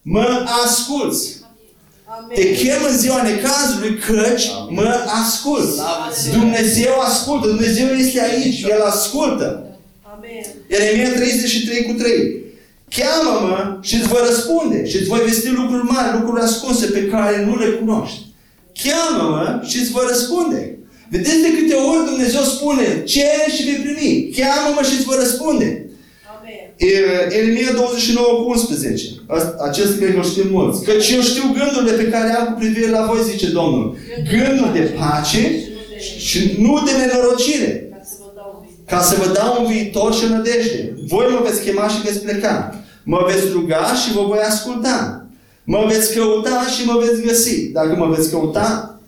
mă 0.02 0.44
asculți. 0.64 1.41
Amen. 2.36 2.54
Te 2.54 2.62
chem 2.62 2.82
în 2.90 2.98
ziua 2.98 3.22
necazului, 3.22 3.98
căci 4.06 4.50
mă 4.68 5.04
asculți. 5.22 5.80
Dumnezeu 6.30 6.98
ascultă. 7.00 7.46
Dumnezeu 7.46 7.86
este 7.86 8.20
aici. 8.20 8.62
El 8.62 8.80
ascultă. 8.80 9.66
Amen. 10.14 10.44
Ieremia 10.70 11.12
33 11.12 11.82
cu 11.82 11.92
3. 11.92 12.40
Cheamă-mă 12.88 13.78
și 13.80 13.94
îți 13.94 14.08
voi 14.08 14.20
răspunde 14.28 14.86
și 14.86 14.96
îți 14.96 15.08
voi 15.08 15.20
vesti 15.20 15.48
lucruri 15.48 15.84
mari, 15.84 16.18
lucruri 16.18 16.42
ascunse 16.42 16.86
pe 16.86 17.06
care 17.06 17.44
nu 17.44 17.56
le 17.58 17.66
cunoști. 17.66 18.20
Cheamă-mă 18.82 19.60
și 19.68 19.78
îți 19.78 19.90
voi 19.90 20.04
răspunde. 20.08 20.78
Vedeți 21.10 21.40
de 21.40 21.52
câte 21.58 21.74
ori 21.74 22.04
Dumnezeu 22.04 22.42
spune, 22.42 23.02
cere 23.04 23.46
și 23.54 23.62
vei 23.62 23.74
primi. 23.74 24.34
Cheamă-mă 24.36 24.82
și 24.82 24.94
îți 24.96 25.04
voi 25.04 25.16
răspunde. 25.18 25.86
Amen. 26.82 27.30
E- 27.30 27.34
Ieremia 27.36 27.72
29 27.72 28.26
cu 28.42 28.50
11. 28.50 29.04
Asta- 29.26 29.56
Acest 29.68 29.96
cred 29.98 30.10
că 30.12 30.16
îl 30.16 30.24
știm 30.24 30.48
mulți. 30.50 30.84
Căci 30.84 31.10
eu 31.10 31.20
știu 31.20 31.42
gândurile 31.58 32.02
pe 32.02 32.08
care 32.10 32.30
am 32.34 32.46
cu 32.46 32.58
privire 32.58 32.90
la 32.90 33.06
voi, 33.06 33.18
zice 33.30 33.46
Domnul. 33.48 33.96
Gânduri 34.30 34.72
de 34.72 34.80
pace 34.98 35.42
și 36.18 36.38
nu 36.58 36.82
de 36.84 36.90
nenorocire 37.00 37.88
Ca 37.90 38.00
să 38.04 38.14
vă 38.20 38.30
dau 38.36 38.64
vizită. 38.66 38.94
ca 38.94 39.00
să 39.02 39.14
vă 39.20 39.32
dau 39.34 39.50
un 39.64 39.72
viitor 39.72 40.14
și 40.14 40.24
o 40.24 40.28
nădejde. 40.28 40.92
Voi 41.08 41.26
mă 41.32 41.40
veți 41.48 41.62
chema 41.64 41.88
și 41.88 42.02
veți 42.04 42.20
pleca. 42.20 42.74
Mă 43.04 43.20
veți 43.28 43.46
ruga 43.52 43.82
și 44.02 44.12
vă 44.12 44.22
voi 44.26 44.38
asculta. 44.48 45.26
Mă 45.64 45.84
veți 45.88 46.14
căuta 46.14 46.64
și 46.76 46.86
mă 46.86 47.02
veți 47.04 47.22
găsi. 47.26 47.56
Dacă 47.72 47.94
mă 47.98 48.14
veți 48.16 48.30
căuta 48.30 49.00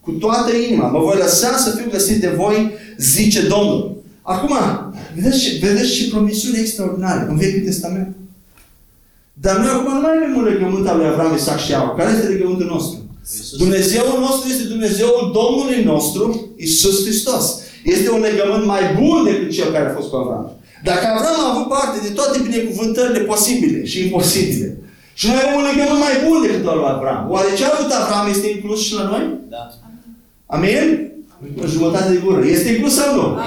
cu 0.00 0.10
toată 0.10 0.50
inima, 0.56 0.86
mă 0.86 0.98
voi 0.98 1.16
lăsa 1.16 1.56
să 1.56 1.70
fiu 1.76 1.90
găsit 1.90 2.20
de 2.20 2.28
voi, 2.36 2.70
zice 2.98 3.40
Domnul. 3.40 3.99
Acum, 4.34 4.54
vedeți, 5.14 5.38
ce- 5.42 5.58
vedeți 5.66 5.92
ce 5.94 6.08
promisiune 6.14 6.58
extraordinare 6.58 7.26
în 7.30 7.36
Vechiul 7.36 7.64
Testament. 7.70 8.10
Dar 9.44 9.56
noi 9.56 9.68
acum 9.76 9.92
nu 9.94 10.00
mai 10.00 10.14
avem 10.16 10.36
un 10.36 10.44
legământ 10.52 10.86
al 10.88 10.96
lui 10.96 11.06
Avram, 11.06 11.34
Isaac 11.36 11.58
și 11.64 11.70
Iacov. 11.70 11.96
Care 11.98 12.10
este 12.12 12.26
legământul 12.34 12.66
nostru? 12.74 12.98
Dumnezeul 13.62 14.18
nostru 14.28 14.48
este 14.52 14.64
Dumnezeul 14.74 15.20
Domnului 15.40 15.80
nostru, 15.92 16.24
Isus 16.56 16.96
Hristos. 17.04 17.44
Este 17.94 18.10
un 18.10 18.20
legământ 18.28 18.64
mai 18.74 18.82
bun 18.98 19.18
decât 19.24 19.50
cel 19.56 19.68
care 19.74 19.86
a 19.88 19.94
fost 19.98 20.08
cu 20.10 20.16
Avram. 20.16 20.46
Dacă 20.84 21.04
Avram 21.06 21.38
a 21.44 21.50
avut 21.52 21.68
parte 21.76 21.96
de 22.06 22.10
toate 22.18 22.36
binecuvântările 22.46 23.20
posibile 23.32 23.84
și 23.90 23.98
imposibile, 24.04 24.68
și 25.14 25.26
noi 25.26 25.36
avem 25.42 25.54
un 25.60 25.66
legământ 25.70 26.00
mai 26.06 26.14
bun 26.26 26.38
decât 26.46 26.66
al 26.70 26.76
lui 26.78 26.90
Avram, 26.94 27.20
oare 27.32 27.48
ce 27.56 27.64
a 27.64 27.70
avut 27.76 27.90
Avram 27.92 28.26
este 28.34 28.48
inclus 28.50 28.80
și 28.86 28.94
la 28.94 29.04
noi? 29.12 29.24
Da. 29.54 29.62
Amin? 30.56 30.84
O 31.62 31.66
jumătate 31.66 32.12
de 32.12 32.20
gură. 32.24 32.44
Este 32.44 32.68
inclus 32.68 32.94
sau 32.94 33.14
nu? 33.14 33.38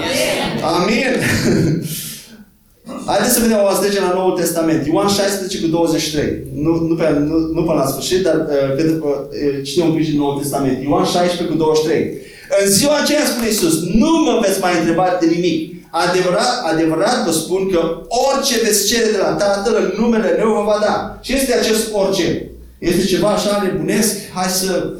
Amin. 0.76 1.10
Haideți 3.06 3.34
să 3.34 3.40
vedem 3.40 3.58
o 3.62 3.66
azi 3.66 4.00
la 4.00 4.12
Noul 4.14 4.38
Testament. 4.38 4.86
Ioan 4.86 5.08
16 5.08 5.60
cu 5.60 5.66
23. 5.66 6.42
Nu, 6.54 6.72
nu, 6.88 6.94
pe, 6.94 7.06
nu, 7.30 7.36
nu 7.56 7.62
până 7.62 7.78
la 7.78 7.86
sfârșit, 7.86 8.22
dar 8.22 8.34
uh, 8.34 8.76
cât, 8.76 8.88
uh, 9.02 9.64
citim 9.64 9.84
un 9.88 9.94
pic 9.96 10.06
din 10.10 10.18
Noul 10.18 10.38
Testament. 10.40 10.82
Ioan 10.82 11.04
16 11.04 11.44
cu 11.44 11.54
23. 11.54 12.12
În 12.60 12.70
ziua 12.70 12.96
aceea 13.02 13.24
spune 13.24 13.46
Iisus, 13.46 13.74
nu 14.02 14.10
mă 14.26 14.38
veți 14.42 14.60
mai 14.60 14.78
întreba 14.78 15.06
de 15.20 15.26
nimic. 15.26 15.58
Adevărat, 15.90 16.52
adevărat 16.72 17.24
vă 17.24 17.32
spun 17.32 17.70
că 17.72 17.80
orice 18.26 18.54
veți 18.64 18.86
cere 18.86 19.10
de 19.10 19.18
la 19.18 19.32
Tatăl 19.32 19.74
în 19.82 20.02
numele 20.02 20.34
meu 20.38 20.48
vă 20.52 20.62
va 20.66 20.78
da. 20.80 21.18
Ce 21.22 21.34
este 21.34 21.54
acest 21.54 21.84
orice? 21.92 22.50
Este 22.78 23.04
ceva 23.04 23.28
așa 23.28 23.62
nebunesc? 23.62 24.16
Hai 24.34 24.48
să... 24.48 24.92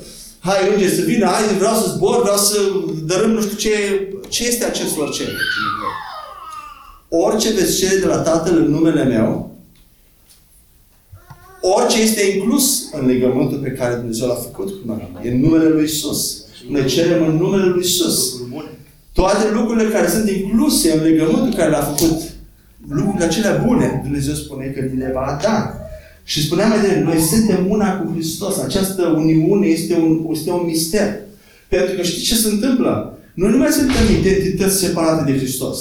Hai, 0.45 0.73
înger, 0.73 0.89
să 0.89 1.01
vină, 1.01 1.27
hai, 1.27 1.57
vreau 1.57 1.75
să 1.75 1.93
zbor, 1.97 2.21
vreau 2.21 2.37
să 2.37 2.57
dărâm 3.05 3.31
nu 3.31 3.41
știu 3.41 3.57
ce... 3.57 3.73
Ce 4.29 4.47
este 4.47 4.65
acest 4.65 4.99
orice? 4.99 5.23
Orice 7.09 7.53
veți 7.53 7.79
cere 7.79 7.97
de 7.97 8.07
la 8.07 8.17
Tatăl 8.17 8.57
în 8.57 8.71
numele 8.71 9.05
meu, 9.05 9.57
orice 11.61 12.01
este 12.01 12.23
inclus 12.23 12.93
în 12.93 13.07
legământul 13.07 13.59
pe 13.59 13.71
care 13.71 13.95
Dumnezeu 13.95 14.27
l-a 14.27 14.35
făcut 14.35 14.69
cu 14.69 14.81
noi. 14.87 15.09
E 15.23 15.31
în 15.31 15.41
numele 15.41 15.69
Lui 15.69 15.85
Isus. 15.85 16.45
Noi 16.69 16.87
cerem 16.87 17.29
în 17.29 17.37
numele 17.37 17.65
Lui 17.65 17.85
Isus. 17.85 18.35
Toate 19.13 19.51
lucrurile 19.53 19.91
care 19.91 20.09
sunt 20.09 20.31
incluse 20.31 20.93
în 20.93 21.03
legământul 21.03 21.59
care 21.59 21.71
l-a 21.71 21.83
făcut, 21.83 22.21
lucrurile 22.89 23.25
acelea 23.25 23.65
bune, 23.67 24.01
Dumnezeu 24.03 24.35
spune 24.35 24.65
că 24.65 24.81
ni 24.81 24.99
le 24.99 25.11
va 25.15 25.39
da. 25.43 25.84
Și 26.25 26.43
spuneam 26.43 26.69
mai 26.69 26.81
devreme, 26.81 27.05
noi 27.05 27.21
suntem 27.21 27.67
una 27.69 27.99
cu 27.99 28.13
Hristos. 28.13 28.59
Această 28.59 29.03
uniune 29.03 29.67
este 29.67 29.95
un, 29.95 30.27
este 30.31 30.51
un 30.51 30.63
mister. 30.67 31.19
Pentru 31.69 31.95
că 31.95 32.03
știți 32.03 32.25
ce 32.25 32.35
se 32.35 32.49
întâmplă? 32.49 33.19
Noi 33.35 33.51
nu 33.51 33.57
mai 33.57 33.71
suntem 33.71 34.17
identități 34.21 34.79
separate 34.79 35.33
de 35.33 35.39
Hristos. 35.39 35.79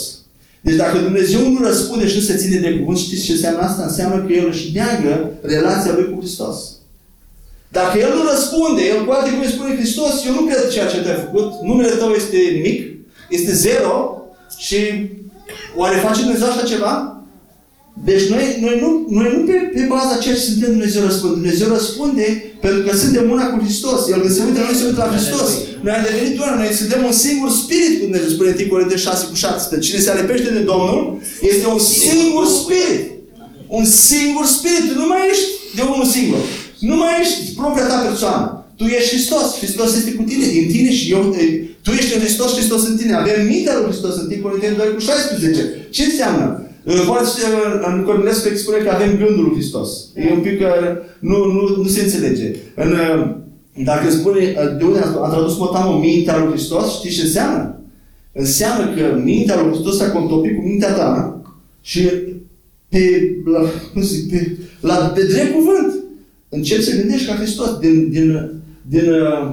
Deci 0.61 0.75
dacă 0.75 0.97
Dumnezeu 0.97 1.51
nu 1.51 1.63
răspunde 1.63 2.07
și 2.07 2.15
nu 2.15 2.21
se 2.21 2.35
ține 2.35 2.59
de 2.59 2.77
cuvânt, 2.77 2.97
știți 2.97 3.23
ce 3.23 3.31
înseamnă 3.31 3.61
asta? 3.61 3.83
Înseamnă 3.83 4.23
că 4.25 4.33
El 4.33 4.47
își 4.51 4.71
neagă 4.73 5.31
relația 5.41 5.93
Lui 5.95 6.09
cu 6.09 6.19
Hristos. 6.19 6.57
Dacă 7.71 7.97
El 7.97 8.11
nu 8.15 8.23
răspunde, 8.31 8.81
El 8.85 9.05
cu 9.05 9.11
alte 9.11 9.29
cuvinte 9.29 9.53
spune 9.53 9.75
Hristos, 9.75 10.25
eu 10.27 10.33
nu 10.33 10.41
cred 10.41 10.69
ceea 10.69 10.87
ce 10.87 11.01
te-ai 11.01 11.23
făcut, 11.25 11.51
numele 11.63 11.89
tău 11.89 12.09
este 12.11 12.37
nimic, 12.53 12.79
este 13.29 13.53
zero 13.53 14.21
și 14.57 14.77
oare 15.75 15.97
face 15.97 16.21
Dumnezeu 16.21 16.47
așa 16.47 16.65
ceva? 16.65 17.12
Deci 18.09 18.25
noi, 18.33 18.45
noi 18.65 18.75
nu, 18.83 18.89
noi 19.17 19.29
nu 19.35 19.39
pe, 19.47 19.57
pe 19.75 19.83
baza 19.93 20.21
ceea 20.23 20.35
ce 20.35 20.41
suntem 20.49 20.69
Dumnezeu 20.69 21.01
răspunde. 21.09 21.35
Dumnezeu 21.39 21.67
răspunde 21.77 22.25
pentru 22.65 22.81
că 22.85 22.91
suntem 22.97 23.25
una 23.35 23.45
cu 23.49 23.57
Hristos. 23.63 23.99
El 24.11 24.19
când 24.21 24.33
se 24.35 24.43
uită 24.47 24.59
la 24.59 24.67
noi, 24.69 24.77
se 24.79 24.85
uită 24.85 25.01
la 25.05 25.13
Hristos. 25.15 25.49
Noi 25.83 25.93
am 25.97 26.03
devenit 26.09 26.35
una, 26.43 26.55
noi 26.61 26.71
suntem 26.81 27.01
un 27.09 27.15
singur 27.25 27.51
spirit, 27.61 27.93
cum 27.97 28.07
Dumnezeu 28.07 28.29
spune 28.35 28.49
în 28.49 28.59
Ticorinte 28.61 28.97
6 28.97 29.25
cu 29.31 29.35
17. 29.35 29.87
Cine 29.87 29.99
se 30.05 30.09
alipește 30.11 30.49
de 30.57 30.63
Domnul 30.71 31.01
este 31.51 31.65
un 31.75 31.81
singur 32.05 32.45
spirit. 32.59 33.03
Un 33.77 33.85
singur 34.09 34.45
spirit. 34.57 34.83
Tu 34.89 34.95
nu 35.03 35.07
mai 35.13 35.21
ești 35.31 35.47
de 35.77 35.81
unul 35.91 36.07
singur. 36.15 36.41
Nu 36.89 36.95
mai 37.01 37.13
ești 37.21 37.39
propria 37.61 37.85
ta 37.91 37.97
persoană. 38.09 38.47
Tu 38.77 38.83
Tu 38.83 38.89
ești 38.89 39.09
Hristos, 39.13 39.47
Hristos 39.61 39.95
este 39.95 40.11
cu 40.19 40.23
tine, 40.29 40.45
din 40.45 40.67
tine 40.73 40.91
și 40.91 41.11
eu, 41.11 41.35
e, 41.39 41.43
tu 41.83 41.91
ești 41.91 42.13
în 42.15 42.21
Hristos, 42.21 42.51
Hristos 42.53 42.81
în 42.87 42.97
tine. 42.97 43.13
Avem 43.13 43.45
mintea 43.45 43.73
lui 43.77 43.87
Hristos 43.91 44.15
în 44.15 44.27
tine, 44.27 44.41
Corinteni 44.41 44.75
2 44.75 44.93
cu 44.93 44.99
16. 44.99 45.87
Ce 45.89 46.03
înseamnă? 46.03 46.62
Foarte 46.85 47.41
în 47.95 48.03
Cornelescu 48.03 48.55
spune 48.55 48.77
că 48.77 48.89
avem 48.89 49.17
gândul 49.17 49.43
lui 49.43 49.53
Hristos. 49.53 49.89
E 50.15 50.33
un 50.33 50.41
pic 50.41 50.59
că 50.59 50.67
nu, 51.19 51.51
nu, 51.51 51.81
nu 51.81 51.87
se 51.87 52.01
înțelege. 52.03 52.55
În, 52.75 52.95
dacă 53.83 54.09
spune, 54.09 54.55
de 54.77 54.83
unde 54.83 54.99
a 54.99 55.27
tradus 55.27 55.57
Motamo 55.57 55.99
mintea 55.99 56.37
lui 56.37 56.49
Hristos, 56.49 56.97
știi 56.97 57.09
ce 57.09 57.21
înseamnă? 57.21 57.79
Înseamnă 58.31 58.93
că 58.95 59.19
mintea 59.23 59.61
lui 59.61 59.71
Hristos 59.71 59.97
s-a 59.97 60.11
contopit 60.11 60.55
cu 60.55 60.61
mintea 60.61 60.93
ta 60.93 61.41
și 61.81 62.09
pe, 62.89 62.99
la, 63.45 63.59
cum 63.93 64.01
zic, 64.01 64.29
pe, 64.29 64.57
la, 64.79 64.95
pe 64.95 65.23
drept 65.23 65.53
cuvânt 65.53 66.03
începi 66.49 66.83
să 66.83 66.95
gândești 66.95 67.27
ca 67.27 67.35
Hristos 67.35 67.77
din, 67.79 68.09
din, 68.09 68.51
din 68.81 69.09
uh, 69.09 69.51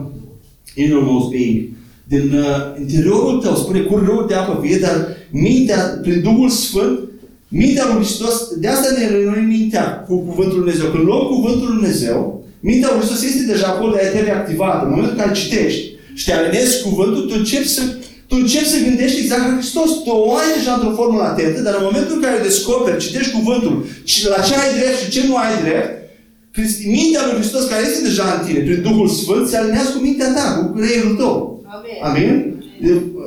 innermost 0.75 1.31
being, 1.31 1.69
din 2.09 2.33
uh, 2.33 2.81
interiorul 2.81 3.41
tău, 3.41 3.55
spune 3.55 3.81
curg 3.81 4.05
râul 4.05 4.25
de 4.29 4.35
apă 4.35 4.61
vie, 4.61 4.79
dar 4.79 5.07
mintea, 5.31 5.99
prin 6.03 6.21
Duhul 6.21 6.49
Sfânt, 6.49 6.99
mintea 7.51 7.85
lui 7.87 8.03
Hristos, 8.03 8.35
de 8.59 8.69
asta 8.69 8.89
ne 8.99 9.05
noi 9.25 9.45
mintea 9.57 9.87
cu 10.07 10.15
Cuvântul 10.29 10.59
Lui 10.59 10.65
Dumnezeu. 10.65 10.91
Când 10.91 11.05
luăm 11.05 11.27
Cuvântul 11.27 11.67
Lui 11.67 11.77
Dumnezeu, 11.77 12.45
mintea 12.61 12.89
lui 12.91 12.99
Hristos 13.01 13.23
este 13.23 13.53
deja 13.53 13.67
acolo, 13.67 13.93
de 13.93 14.01
aia 14.01 14.25
reactivată. 14.25 14.85
În 14.85 14.91
momentul 14.91 15.15
în 15.17 15.23
care 15.23 15.41
citești 15.43 15.83
și 16.15 16.25
te 16.25 16.33
alinezi 16.33 16.83
cuvântul, 16.83 17.23
tu 17.29 17.35
începi 17.37 17.69
să 17.69 17.83
tu 18.29 18.37
începi 18.41 18.73
să 18.75 18.85
gândești 18.87 19.21
exact 19.21 19.45
ca 19.47 19.57
Hristos. 19.59 19.91
Tu 20.05 20.11
o 20.11 20.35
ai 20.35 20.51
deja 20.57 20.73
într-o 20.75 20.97
formă 20.99 21.17
latentă, 21.19 21.61
dar 21.61 21.75
în 21.79 21.89
momentul 21.91 22.15
în 22.17 22.23
care 22.25 22.37
o 22.39 22.43
descoperi, 22.49 23.03
citești 23.05 23.37
cuvântul 23.39 23.75
și 24.05 24.29
la 24.29 24.41
ce 24.47 24.55
ai 24.55 24.71
drept 24.79 24.99
și 25.03 25.11
ce 25.11 25.27
nu 25.27 25.37
ai 25.37 25.55
drept, 25.63 25.91
mintea 26.99 27.23
lui 27.27 27.39
Hristos 27.41 27.65
care 27.69 27.83
este 27.87 28.03
deja 28.09 28.25
în 28.37 28.47
tine, 28.47 28.61
prin 28.67 28.83
Duhul 28.83 29.09
Sfânt, 29.09 29.49
se 29.49 29.57
alinează 29.57 29.91
cu 29.91 30.01
mintea 30.03 30.33
ta, 30.37 30.47
cu 30.59 30.65
creierul 30.79 31.15
tău. 31.17 31.65
Amen. 31.77 31.99
Amin? 32.09 32.60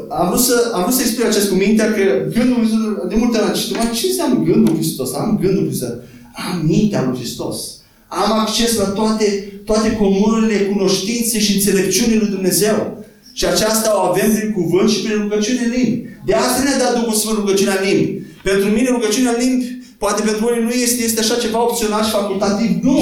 Am 0.09 0.27
vrut 0.27 0.39
să, 0.39 0.71
am 0.73 0.81
vrut 0.81 0.93
să 0.93 1.01
explic 1.01 1.25
acest 1.25 1.49
cu 1.49 1.55
mintea 1.55 1.93
că 1.93 2.03
gândul 2.35 2.57
lui 2.59 2.67
Hristos, 2.67 3.07
de 3.09 3.15
multe 3.15 3.37
ori 3.37 3.47
am 3.47 3.53
citit, 3.53 3.91
ce 3.99 4.07
înseamnă 4.07 4.35
gândul 4.49 4.63
lui 4.63 4.79
Hristos? 4.81 5.13
Am 5.13 5.39
gândul 5.41 5.61
lui 5.61 5.69
Hristos. 5.69 5.89
Am 6.45 6.55
mintea 6.67 7.03
lui 7.07 7.17
Hristos. 7.19 7.57
Am 8.07 8.31
acces 8.39 8.75
la 8.77 8.87
toate, 8.99 9.25
toate 9.65 9.89
comunurile, 10.01 10.57
cunoștințe 10.71 11.39
și 11.39 11.53
înțelepciunii 11.53 12.19
lui 12.19 12.33
Dumnezeu. 12.35 12.77
Și 13.33 13.45
aceasta 13.45 13.89
o 13.97 14.01
avem 14.09 14.29
prin 14.35 14.51
cuvânt 14.51 14.89
și 14.89 15.01
prin 15.01 15.17
rugăciune 15.21 15.61
în 15.65 15.71
limbi. 15.77 16.03
De 16.25 16.33
asta 16.33 16.63
ne-a 16.63 16.77
dat 16.77 16.99
Duhul 16.99 17.13
Sfânt 17.13 17.37
rugăciunea 17.37 17.77
în 17.79 17.85
limbi. 17.89 18.21
Pentru 18.43 18.67
mine 18.75 18.89
rugăciunea 18.89 19.31
în 19.31 19.41
limbi, 19.43 19.65
poate 19.97 20.21
pentru 20.21 20.47
unii 20.49 20.63
nu 20.63 20.71
este, 20.71 21.03
este 21.03 21.19
așa 21.19 21.35
ceva 21.35 21.63
opțional 21.63 22.03
și 22.03 22.17
facultativ. 22.19 22.69
Nu! 22.81 22.99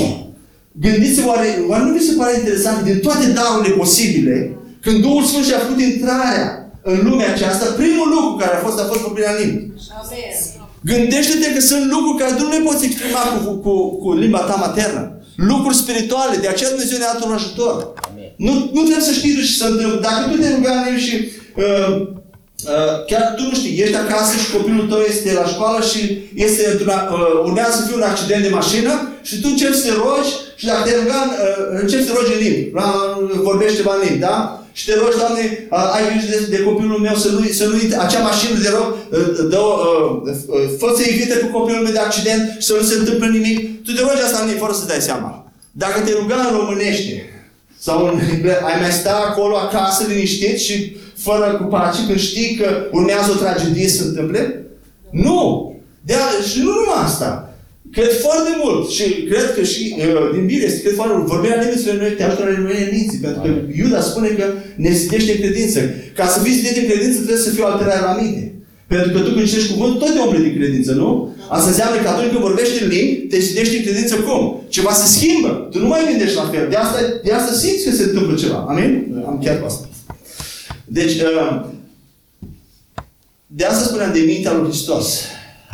Gândiți-vă, 0.71 1.27
oare, 1.27 1.49
oare 1.69 1.83
nu 1.83 1.93
vi 1.93 2.03
se 2.03 2.13
pare 2.17 2.37
interesant 2.37 2.83
din 2.83 2.99
toate 2.99 3.25
darurile 3.27 3.75
posibile, 3.75 4.57
când 4.81 5.01
Duhul 5.01 5.23
Sfânt 5.23 5.45
și-a 5.45 5.57
făcut 5.57 5.79
intrarea 5.81 6.45
în 6.83 6.99
lumea 7.07 7.29
aceasta, 7.31 7.65
primul 7.81 8.07
lucru 8.15 8.35
care 8.41 8.55
a 8.55 8.63
fost, 8.65 8.79
a 8.79 8.85
fost 8.91 9.01
vorbirea 9.01 9.31
în 9.31 9.37
limbi. 9.41 9.63
Amen. 10.01 10.59
Gândește-te 10.91 11.53
că 11.53 11.61
sunt 11.61 11.91
lucruri 11.91 12.19
care 12.21 12.33
tu 12.33 12.43
nu 12.43 12.49
le 12.49 12.65
poți 12.67 12.85
exprima 12.85 13.19
cu, 13.19 13.51
cu, 13.65 13.73
cu 14.01 14.13
limba 14.13 14.39
ta 14.39 14.55
maternă. 14.55 15.03
Lucruri 15.35 15.75
spirituale, 15.75 16.35
de 16.37 16.47
aceea 16.47 16.69
Dumnezeu 16.69 16.97
ne-a 16.97 17.13
dat 17.13 17.23
un 17.25 17.33
ajutor. 17.33 17.93
Nu, 18.35 18.53
nu 18.75 18.81
trebuie 18.81 19.09
să 19.09 19.13
știi 19.13 19.35
ce 19.35 19.45
se 19.61 19.65
întâmplă. 19.65 19.99
Dacă 19.99 20.29
tu 20.29 20.37
te 20.37 20.49
rugai 20.55 20.99
și 21.05 21.15
uh, 21.55 21.89
uh, 22.73 23.05
chiar 23.09 23.33
tu 23.37 23.43
nu 23.43 23.55
știi, 23.55 23.81
ești 23.81 23.95
acasă 23.95 24.33
și 24.37 24.51
copilul 24.55 24.87
tău 24.87 24.99
este 24.99 25.33
la 25.33 25.45
școală 25.45 25.79
și 25.91 25.99
este 26.35 26.63
uh, 26.85 27.41
urmează 27.45 27.71
să 27.75 27.85
fie 27.85 27.95
un 27.95 28.09
accident 28.11 28.43
de 28.43 28.49
mașină 28.59 28.93
și 29.21 29.41
tu 29.41 29.47
începi 29.51 29.79
să 29.79 29.85
te 29.87 29.93
rogi 30.03 30.31
și 30.59 30.65
dacă 30.65 30.81
te 30.89 30.95
ruga, 30.99 31.19
uh, 31.29 31.81
începi 31.81 32.03
să 32.03 32.09
te 32.09 32.17
rogi 32.17 32.33
în 32.35 32.41
limbi. 32.45 32.71
Vorbești 33.49 33.77
ceva 33.77 33.93
în 33.95 34.01
limbi, 34.07 34.25
da? 34.29 34.60
Și 34.77 34.85
te 34.85 34.93
rogi, 34.95 35.17
Doamne, 35.17 35.43
uh, 35.71 35.95
ai 35.95 36.03
grijă 36.09 36.27
de, 36.33 36.55
de 36.55 36.63
copilul 36.63 36.99
meu 36.99 37.15
să 37.15 37.29
nu, 37.31 37.39
să 37.59 37.65
nu 37.65 37.75
acea 38.05 38.21
mașină 38.29 38.59
de 38.59 38.69
rog, 38.77 38.87
uh, 38.91 39.47
dă, 39.49 39.59
uh, 39.59 40.31
uh, 40.47 40.67
fă 40.79 40.87
să 40.95 41.01
evite 41.11 41.35
cu 41.37 41.57
copilul 41.57 41.83
meu 41.83 41.91
de 41.91 41.99
accident 41.99 42.43
și 42.59 42.67
să 42.67 42.73
nu 42.79 42.83
se 42.89 42.95
întâmple 42.97 43.27
nimic. 43.27 43.57
Tu 43.85 43.91
te 43.91 44.01
rogi 44.01 44.25
asta 44.25 44.39
în 44.39 44.45
limbi, 44.47 44.61
fără 44.63 44.73
să 44.73 44.85
dai 44.85 45.01
seama. 45.09 45.51
Dacă 45.71 45.99
te 45.99 46.11
ruga 46.11 46.35
în 46.49 46.57
românește, 46.57 47.15
sau 47.79 48.05
în, 48.05 48.19
ai 48.69 48.79
mai 48.81 48.91
sta 48.91 49.15
acolo 49.29 49.55
acasă 49.55 50.05
liniștit 50.07 50.59
și 50.59 50.95
fără 51.17 51.57
cu 51.61 51.63
pace 51.63 52.05
când 52.07 52.19
știi 52.19 52.55
că 52.55 52.87
urmează 52.91 53.31
o 53.31 53.39
tragedie 53.43 53.87
să 53.87 53.97
se 53.97 54.07
întâmple? 54.07 54.65
Nu! 55.09 55.69
De 56.05 56.13
și 56.51 56.59
nu 56.59 56.71
numai 56.71 57.03
asta. 57.03 57.50
Cred 57.91 58.11
foarte 58.25 58.51
mult 58.63 58.89
și 58.89 59.03
cred 59.29 59.53
că 59.55 59.61
și 59.63 59.95
uh, 59.97 60.29
din 60.33 60.45
Biblie 60.45 60.67
este 60.67 60.81
cred 60.81 60.95
foarte 60.95 61.15
mult. 61.15 61.27
Vorbirea 61.27 61.61
limbiților 61.61 61.95
noi 61.95 62.17
te 62.17 62.23
ajută 62.23 62.43
la 62.43 62.49
renoirea 62.55 62.93
minții, 62.97 63.23
pentru 63.25 63.41
că 63.41 63.49
Iuda 63.81 64.01
spune 64.01 64.27
că 64.27 64.45
ne 64.75 64.91
zidește 64.91 65.31
în 65.31 65.41
credință. 65.43 65.79
Ca 66.15 66.25
să 66.33 66.37
fii 66.43 66.59
zidit 66.59 66.77
în 66.81 66.89
credință 66.89 67.17
trebuie 67.17 67.45
să 67.47 67.49
fie 67.49 67.63
o 67.63 67.71
alterare 67.71 68.03
la 68.09 68.17
minte. 68.21 68.43
Pentru 68.87 69.09
că 69.13 69.19
tu 69.19 69.29
când 69.33 69.47
citești 69.47 69.73
cuvântul, 69.73 69.99
tot 69.99 70.13
te 70.13 70.19
umple 70.19 70.41
din 70.47 70.55
credință, 70.59 70.91
nu? 70.91 71.09
Asta 71.55 71.69
înseamnă 71.69 72.01
că 72.01 72.07
atunci 72.09 72.31
când 72.31 72.43
vorbești 72.49 72.83
în 72.83 72.89
limbi, 72.89 73.27
te 73.31 73.39
zidești 73.39 73.77
în 73.77 73.83
credință 73.83 74.15
cum? 74.15 74.41
Ceva 74.75 74.93
se 74.93 75.07
schimbă. 75.15 75.51
Tu 75.71 75.79
nu 75.79 75.87
mai 75.87 76.07
gândești 76.09 76.35
la 76.35 76.49
fel. 76.51 76.65
De 76.69 76.75
asta, 76.75 76.99
de 77.23 77.31
asta 77.31 77.53
simți 77.61 77.83
că 77.85 77.91
se 77.95 78.03
întâmplă 78.03 78.33
ceva. 78.43 78.65
Amin? 78.71 79.23
Am 79.27 79.41
chiar 79.43 79.59
cu 79.59 79.65
asta. 79.65 79.85
Deci, 80.85 81.15
uh, 81.29 81.61
de 83.47 83.65
asta 83.65 83.83
spuneam 83.87 84.11
de 84.13 84.19
mintea 84.19 84.53
lui 84.53 84.67
Hristos. 84.69 85.07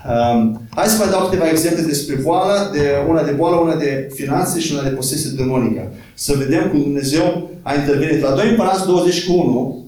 Um, 0.08 0.62
hai 0.70 0.88
să 0.88 0.97
mai 0.97 1.10
dau 1.10 1.26
câteva 1.26 1.49
exemple 1.49 1.82
despre 1.82 2.16
boală, 2.16 2.70
de 2.74 3.05
una 3.08 3.24
de 3.24 3.32
boală, 3.32 3.55
una 3.55 3.76
de 3.76 4.12
finanțe 4.14 4.60
și 4.60 4.74
una 4.74 4.84
de 4.84 4.95
posesie 4.95 5.30
demonică. 5.36 5.93
Să 6.14 6.34
vedem 6.38 6.70
cum 6.70 6.82
Dumnezeu 6.82 7.49
a 7.62 7.74
intervenit. 7.74 8.22
La 8.22 8.32
2 8.32 8.49
Împărați 8.49 8.86
21 8.86 9.86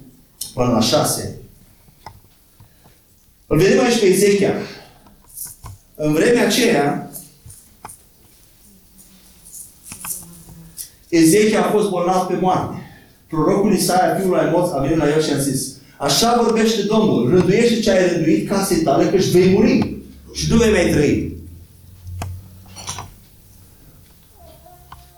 până 0.54 0.72
la 0.72 0.80
6. 0.80 1.38
Îl 3.48 3.58
vedem 3.58 3.84
aici 3.84 4.00
pe 4.00 4.06
Ezechia. 4.06 4.54
În 5.96 6.14
vremea 6.14 6.46
aceea, 6.46 7.12
Ezechia 11.10 11.66
a 11.66 11.72
fost 11.72 11.90
bolnav 11.90 12.28
pe 12.28 12.38
moarte. 12.42 12.76
Prorocul 13.28 13.74
Isaia, 13.74 14.16
fiul 14.16 14.30
lui 14.30 14.40
Amoz, 14.40 14.72
a 14.74 14.80
venit 14.80 14.98
la 14.98 15.10
el 15.10 15.22
și 15.22 15.34
a 15.34 15.38
zis, 15.38 15.78
Așa 15.98 16.42
vorbește 16.44 16.82
Domnul, 16.82 17.30
rânduiește 17.30 17.80
ce 17.80 17.92
ai 17.92 18.14
rânduit 18.14 18.50
casei 18.50 18.78
tale, 18.78 19.10
că 19.10 19.16
își 19.16 19.32
vei 19.32 19.54
muri 19.54 19.99
și 20.34 20.46
nu 20.50 20.58
vei 20.58 20.72
mai 20.72 20.90
trăi. 20.92 21.38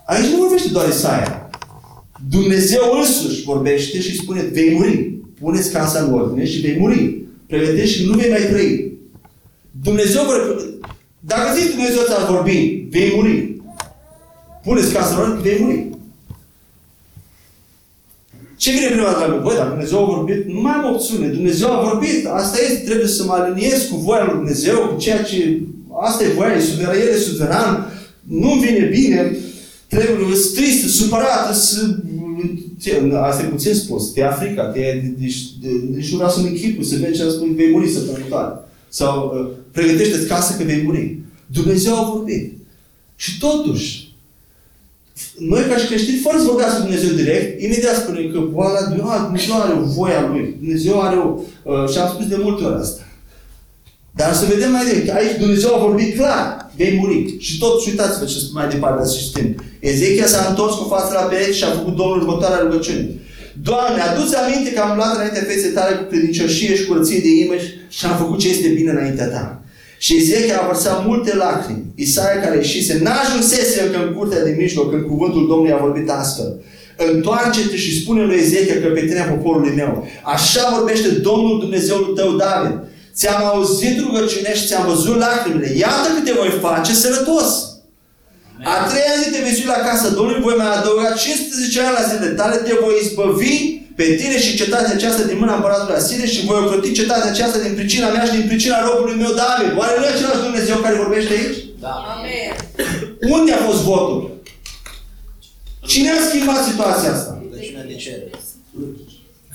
Aici 0.06 0.32
nu 0.32 0.38
vorbește 0.38 0.70
doar 0.70 0.90
Isaia. 0.90 1.50
Dumnezeu 2.30 2.82
însuși 2.98 3.44
vorbește 3.44 4.02
și 4.02 4.16
spune, 4.16 4.42
vei 4.42 4.74
muri. 4.74 5.20
Puneți 5.40 5.72
casa 5.72 6.00
în 6.04 6.14
ordine 6.14 6.46
și 6.46 6.60
vei 6.60 6.78
muri. 6.80 7.24
Pregătești 7.48 7.98
și 7.98 8.06
nu 8.06 8.18
vei 8.18 8.30
mai 8.30 8.42
trăi. 8.42 8.92
Dumnezeu 9.72 10.24
vorbește. 10.24 10.70
Dacă 11.20 11.60
zici 11.60 11.70
Dumnezeu 11.70 12.04
ți-ar 12.06 12.32
vorbi, 12.32 12.88
vei 12.90 13.12
muri. 13.16 13.56
Puneți 14.64 14.94
casa 14.94 15.16
în 15.16 15.22
ordine, 15.22 15.50
vei 15.50 15.64
muri. 15.64 15.90
Ce 18.62 18.72
vine 18.72 18.88
prima 18.88 19.12
dată? 19.12 19.40
Băi, 19.44 19.56
dar 19.56 19.68
Dumnezeu 19.68 20.00
a 20.00 20.16
vorbit, 20.16 20.46
nu 20.48 20.62
mai 20.62 20.72
am 20.72 20.94
opțiune. 20.94 21.28
Dumnezeu 21.28 21.72
a 21.72 21.90
vorbit, 21.90 22.26
asta 22.26 22.58
este, 22.62 22.80
trebuie 22.86 23.08
să 23.08 23.24
mă 23.24 23.34
aliniez 23.34 23.88
cu 23.90 23.96
voia 23.96 24.24
lui 24.26 24.34
Dumnezeu, 24.34 24.78
cu 24.78 25.00
ceea 25.00 25.24
ce, 25.24 25.62
asta 26.02 26.24
e 26.24 26.34
voia, 26.36 26.54
e 26.56 26.62
suveran, 26.62 26.96
El 26.96 27.08
e 27.08 27.18
suveran, 27.18 27.92
nu-mi 28.22 28.62
vine 28.62 28.86
bine, 28.86 29.38
trebuie, 29.88 30.36
să 30.36 30.52
trist, 30.56 30.88
supărat, 30.88 31.56
să, 31.56 31.98
asta 33.22 33.44
e 33.44 33.46
puțin 33.46 33.74
spus, 33.74 34.12
te 34.12 34.24
Africa, 34.24 34.64
te, 34.64 35.02
deci, 35.18 35.42
deci 35.90 36.10
nu 36.10 36.16
vreau 36.16 36.32
să-mi 36.32 36.48
închipui, 36.48 36.86
să 36.86 36.96
vezi 37.02 37.18
ce 37.18 37.30
spun, 37.30 37.56
vei 37.56 37.72
muri 37.72 37.90
săptămâna 37.90 38.24
viitoare. 38.24 38.54
Sau 38.90 39.34
uh, 39.36 39.50
pregătește-ți 39.72 40.28
casă 40.28 40.58
că 40.58 40.64
vei 40.64 40.82
muri. 40.86 41.18
Dumnezeu 41.46 41.96
a 41.96 42.12
vorbit. 42.14 42.54
Și 43.16 43.40
totuși, 43.40 44.11
noi 45.38 45.64
ca 45.70 45.78
și 45.78 45.86
creștini, 45.86 46.18
fără 46.18 46.38
să 46.38 46.44
vorbească 46.44 46.80
Dumnezeu 46.80 47.10
direct, 47.10 47.62
imediat 47.62 47.96
spunem 47.96 48.32
că 48.32 48.40
boala, 48.40 48.82
Dumnezeu 49.24 49.62
are 49.62 49.74
o 49.82 49.84
voia 49.84 50.28
Lui. 50.32 50.56
Dumnezeu 50.60 51.02
are 51.02 51.16
o... 51.16 51.28
Uh, 51.64 51.90
și 51.90 51.98
am 51.98 52.10
spus 52.14 52.28
de 52.28 52.40
multe 52.40 52.64
ori 52.64 52.80
asta. 52.82 53.02
Dar 54.16 54.34
să 54.34 54.46
vedem 54.46 54.72
mai 54.72 54.86
direct. 54.86 55.10
Aici 55.10 55.40
Dumnezeu 55.40 55.76
a 55.76 55.86
vorbit 55.88 56.18
clar. 56.18 56.72
Vei 56.76 56.98
muri. 57.00 57.36
Și 57.40 57.58
totuși, 57.58 57.90
uitați-vă 57.90 58.26
ce 58.26 58.38
mai 58.54 58.70
departe 58.70 59.08
să 59.08 59.18
știm. 59.18 59.56
Ezechia 59.80 60.26
s-a 60.26 60.46
întors 60.50 60.74
cu 60.76 60.88
fața 60.90 61.14
la 61.14 61.22
pereți 61.22 61.58
și 61.58 61.64
a 61.64 61.68
făcut 61.68 61.96
Domnul 61.96 62.22
următoarea 62.22 62.64
rugăciune. 62.66 63.10
Doamne, 63.62 64.02
adu-ți 64.02 64.36
aminte 64.36 64.72
că 64.72 64.82
am 64.82 64.96
luat 64.96 65.16
înaintea 65.16 65.44
feței 65.48 65.72
tale 65.72 65.96
cu 65.96 66.04
credincioșie 66.04 66.76
și 66.76 66.86
curăție 66.86 67.20
de 67.20 67.28
inimă 67.28 67.54
și 67.90 68.06
am 68.06 68.18
făcut 68.18 68.40
ce 68.40 68.50
este 68.50 68.68
bine 68.68 68.92
înaintea 68.92 69.28
ta. 69.28 69.61
Și 70.04 70.18
Ezechia 70.18 70.58
a 70.60 70.66
vărsat 70.72 71.06
multe 71.06 71.36
lacrimi. 71.36 71.86
Isaia 71.96 72.42
care 72.44 72.56
ieșise, 72.56 72.94
n-ajunsese 73.06 73.82
încă 73.86 74.00
în 74.06 74.14
curtea 74.14 74.44
de 74.44 74.56
mijloc, 74.58 74.90
când 74.90 75.06
cuvântul 75.06 75.48
Domnului 75.48 75.76
a 75.76 75.84
vorbit 75.86 76.10
astfel. 76.10 76.50
Întoarce-te 77.14 77.78
și 77.84 78.00
spune 78.02 78.24
lui 78.24 78.40
Ezechia 78.44 78.78
că 78.82 78.88
pe 78.88 79.06
tine 79.08 79.32
poporului 79.34 79.74
meu. 79.76 80.08
Așa 80.36 80.64
vorbește 80.78 81.10
Domnul 81.10 81.60
Dumnezeul 81.60 82.14
tău, 82.16 82.30
David. 82.44 82.78
Ți-am 83.18 83.42
auzit 83.52 83.96
rugăciunea 84.06 84.54
și 84.60 84.68
ți-am 84.68 84.86
văzut 84.92 85.18
lacrimile. 85.18 85.70
Iată 85.86 86.08
că 86.16 86.22
te 86.26 86.34
voi 86.40 86.52
face 86.66 86.94
sănătos. 86.94 87.50
A 88.74 88.76
treia 88.90 89.16
zi 89.22 89.28
te 89.32 89.42
vei 89.44 89.58
sui 89.58 89.74
la 89.76 89.82
casa 89.88 90.10
Domnului, 90.18 90.46
voi 90.48 90.56
mai 90.58 90.72
adăuga 90.78 91.10
15 91.12 91.82
ani 91.86 91.98
la 92.00 92.08
zilele 92.10 92.34
tale, 92.40 92.56
te 92.56 92.74
voi 92.84 92.96
izbăvi 93.02 93.56
pe 94.02 94.16
tine 94.22 94.38
și 94.46 94.56
cetatea 94.62 94.94
aceasta 94.96 95.24
din 95.30 95.38
mâna 95.42 95.56
împăratului 95.56 96.00
Asirie 96.02 96.28
și 96.34 96.46
voi 96.46 96.60
ocroti 96.64 96.98
cetatea 97.00 97.30
aceasta 97.32 97.60
din 97.66 97.74
pricina 97.80 98.08
mea 98.10 98.26
și 98.26 98.36
din 98.38 98.48
pricina 98.48 98.86
robului 98.88 99.22
meu 99.24 99.34
David. 99.42 99.72
Oare 99.80 99.94
nu 99.98 100.06
e 100.06 100.14
același 100.16 100.46
Dumnezeu 100.48 100.76
care 100.78 101.04
vorbește 101.04 101.34
aici? 101.34 101.58
Da. 101.84 101.94
Amen. 102.14 102.50
Unde 103.36 103.52
a 103.54 103.62
fost 103.68 103.82
votul? 103.92 104.22
Cine 105.92 106.10
a 106.10 106.20
schimbat 106.30 106.62
situația 106.70 107.12
asta? 107.14 107.32
Rugăciunea 107.44 107.86
de 107.92 107.96
cer. 108.04 108.20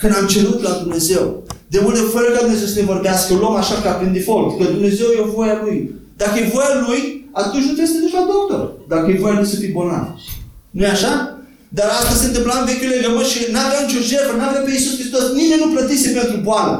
Când 0.00 0.12
am 0.16 0.26
cerut 0.34 0.58
la 0.62 0.72
Dumnezeu. 0.82 1.24
De 1.72 1.78
multe 1.82 1.98
ori, 2.00 2.10
fără 2.16 2.28
ca 2.30 2.40
Dumnezeu 2.46 2.66
să 2.66 2.78
ne 2.78 2.90
vorbească, 2.92 3.32
o 3.32 3.36
luăm 3.36 3.54
așa 3.54 3.76
ca 3.84 3.90
prin 3.90 4.12
default, 4.12 4.58
că 4.58 4.64
Dumnezeu 4.64 5.06
e 5.10 5.26
o 5.26 5.32
voia 5.36 5.60
Lui. 5.64 5.78
Dacă 6.16 6.38
e 6.38 6.50
voia 6.54 6.72
Lui, 6.86 7.00
atunci 7.32 7.66
nu 7.66 7.72
trebuie 7.74 7.92
să 7.92 7.92
te 7.92 8.04
duci 8.04 8.18
la 8.20 8.28
doctor. 8.32 8.62
Dacă 8.88 9.10
e 9.10 9.22
voia 9.22 9.38
Lui 9.38 9.52
să 9.52 9.56
fii 9.56 9.76
bolnav. 9.76 10.06
nu 10.70 10.82
e 10.84 10.88
așa? 10.88 11.35
Dar 11.78 11.88
asta 11.98 12.14
se 12.20 12.26
întâmpla 12.26 12.56
în 12.58 12.68
vechiul 12.70 12.90
legământ 12.96 13.26
și 13.32 13.38
nu 13.52 13.58
avea 13.66 13.80
nicio 13.86 14.06
jertfă, 14.10 14.32
nu 14.36 14.44
avea 14.48 14.62
pe 14.64 14.70
Iisus 14.72 14.94
Hristos. 14.98 15.24
Nimeni 15.40 15.62
nu 15.64 15.72
plătise 15.74 16.08
pentru 16.18 16.36
boală. 16.48 16.76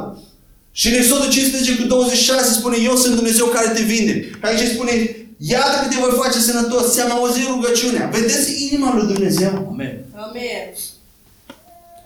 Și 0.78 0.86
în 0.88 0.94
Exodul 1.00 1.30
15 1.30 1.76
cu 1.80 1.86
26 1.86 2.52
spune, 2.58 2.76
Eu 2.88 2.94
sunt 3.02 3.14
Dumnezeu 3.14 3.46
care 3.46 3.68
te 3.76 3.82
vinde. 3.92 4.14
Aici 4.46 4.72
spune, 4.74 4.92
Iată 5.38 5.76
că 5.82 5.86
te 5.88 5.96
voi 6.04 6.18
face 6.22 6.38
sănătos, 6.38 6.92
ți-am 6.92 7.10
auzit 7.10 7.44
rugăciunea. 7.54 8.10
Vedeți 8.12 8.66
inima 8.66 8.94
lui 8.96 9.06
Dumnezeu? 9.12 9.52
Amen. 9.72 9.94
Amen. 10.26 10.64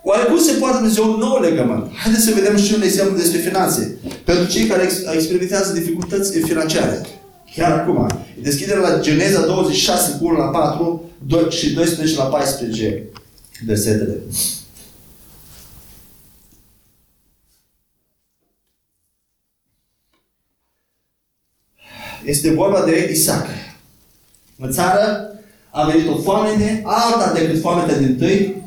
Oare 0.03 0.25
cum 0.25 0.41
se 0.41 0.53
poate 0.53 0.77
Dumnezeu 0.77 1.05
un 1.13 1.19
nou 1.19 1.41
legământ? 1.41 1.85
Haideți 2.03 2.25
să 2.25 2.33
vedem 2.35 2.57
și 2.57 2.75
un 2.75 2.83
exemplu 2.83 3.17
despre 3.17 3.39
finanțe. 3.39 3.99
Pentru 4.25 4.47
cei 4.53 4.67
care 4.67 4.83
ex- 4.83 5.13
experimentează 5.13 5.73
dificultăți 5.73 6.39
financiare. 6.39 7.07
Chiar 7.55 7.73
acum. 7.79 8.07
Deschiderea 8.43 8.89
la 8.89 9.01
Geneza 9.01 9.47
26 9.47 10.17
cu 10.19 10.27
1 10.27 10.37
la 10.37 10.45
4 10.47 11.11
do- 11.27 11.49
și 11.51 11.73
12 11.75 12.17
la 12.17 12.25
14 12.25 13.05
versetele. 13.67 14.17
Este 22.25 22.51
vorba 22.53 22.85
de 22.85 23.09
Isaac. 23.13 23.47
În 24.59 24.73
țară 24.73 25.31
a 25.71 25.85
venit 25.91 26.09
o 26.09 26.17
foamete, 26.17 26.83
alta 26.85 27.33
decât 27.33 27.61
foametea 27.61 27.99
din 27.99 28.17
tâi, 28.17 28.63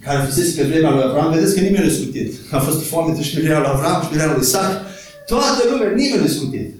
care 0.00 0.24
fusese 0.24 0.60
pe 0.62 0.66
vremea 0.68 0.90
lui 0.90 1.02
Avram. 1.02 1.32
Vedeți 1.32 1.54
că 1.54 1.60
nimeni 1.60 1.84
nu 1.84 1.90
e 1.90 1.94
scutit. 1.94 2.34
A 2.50 2.58
fost 2.58 2.86
foamete 2.86 3.22
și 3.22 3.34
pe 3.34 3.40
vremea 3.40 3.58
lui 3.58 3.68
Avram 3.68 4.02
și 4.02 4.08
pe 4.08 4.14
vremea 4.16 4.34
lui 4.34 4.44
Isaac. 4.44 4.80
Toată 5.26 5.62
lumea, 5.70 5.88
nimeni 5.88 6.18
nu 6.20 6.24
e 6.24 6.28
scutit. 6.28 6.74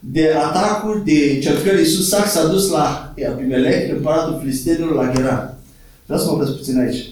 De 0.00 0.32
atacuri, 0.34 1.04
de 1.04 1.38
cercări, 1.38 1.78
Iisus 1.78 2.06
Isaac 2.06 2.26
s-a 2.26 2.46
dus 2.46 2.68
la 2.70 3.14
Abimelech, 3.32 3.92
împăratul 3.96 4.38
filistenilor, 4.40 4.92
la 4.94 5.12
Gerar. 5.14 5.54
Vreau 6.06 6.20
să 6.20 6.26
mă 6.26 6.32
opresc 6.32 6.56
puțin 6.56 6.78
aici. 6.78 7.06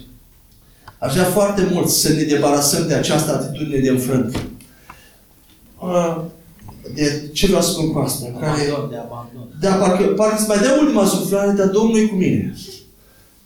Aș 0.99 1.13
vrea 1.13 1.25
foarte 1.25 1.69
mult 1.73 1.89
să 1.89 2.13
ne 2.13 2.23
debarasăm 2.23 2.87
de 2.87 2.95
această 2.95 3.33
atitudine 3.33 3.79
de 3.79 3.89
înfrânt. 3.89 4.37
Uh, 5.83 6.21
De 6.95 7.29
ce 7.33 7.47
vreau 7.47 7.63
să 7.63 7.71
spun 7.71 7.93
cu 7.93 7.99
asta? 7.99 8.27
Care, 8.41 8.61
Abandon, 8.61 8.91
de 8.91 8.97
abandon. 8.97 9.49
da, 9.61 9.73
parcă, 9.75 10.05
parcă 10.05 10.37
îți 10.39 10.49
mai 10.49 10.59
dea 10.59 10.79
ultima 10.81 11.05
suflare, 11.07 11.51
dar 11.53 11.67
Domnul 11.67 11.99
e 11.99 12.07
cu 12.07 12.15
mine. 12.15 12.55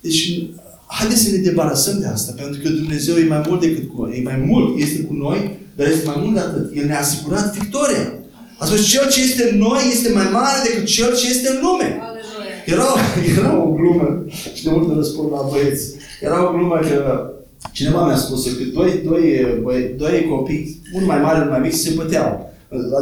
Deci, 0.00 0.42
haideți 0.86 1.20
să 1.24 1.30
ne 1.30 1.36
debarasăm 1.36 1.98
de 2.00 2.06
asta, 2.06 2.32
pentru 2.36 2.60
că 2.62 2.68
Dumnezeu 2.68 3.16
e 3.16 3.26
mai 3.28 3.42
mult 3.48 3.60
decât 3.60 3.90
cu 3.94 4.02
noi. 4.02 4.18
E 4.18 4.22
mai 4.22 4.44
mult, 4.46 4.80
este 4.80 5.00
cu 5.02 5.12
noi, 5.12 5.58
dar 5.76 5.86
este 5.86 6.06
mai 6.06 6.16
mult 6.18 6.34
de 6.34 6.40
atât. 6.40 6.76
El 6.76 6.84
ne-a 6.86 6.98
asigurat 7.00 7.56
victoria. 7.58 8.12
A 8.62 8.64
spus, 8.64 8.86
cel 8.86 9.10
ce 9.10 9.22
este 9.22 9.48
în 9.50 9.58
noi 9.58 9.82
este 9.90 10.12
mai 10.12 10.28
mare 10.32 10.58
decât 10.64 10.86
cel 10.86 11.16
ce 11.16 11.28
este 11.28 11.48
în 11.48 11.58
lume. 11.62 11.98
Aleluia. 12.00 12.54
Era, 12.66 12.86
era 13.38 13.62
o 13.62 13.72
glumă, 13.72 14.24
și 14.54 14.64
de 14.64 14.70
multe 14.70 14.92
răspund 14.96 15.32
la 15.32 15.48
băieți. 15.50 15.84
Era 16.20 16.48
o 16.48 16.52
glumă 16.52 16.78
că 16.88 17.30
cineva 17.72 18.06
mi-a 18.06 18.16
spus 18.16 18.44
că 18.44 18.62
doi, 18.72 19.02
doi, 19.06 19.58
băie, 19.62 19.94
doi 19.98 20.26
copii, 20.30 20.80
unul 20.94 21.06
mai 21.06 21.20
mare, 21.20 21.38
unul 21.38 21.50
mai 21.50 21.60
mic, 21.60 21.74
se 21.74 21.92
băteau. 21.96 22.52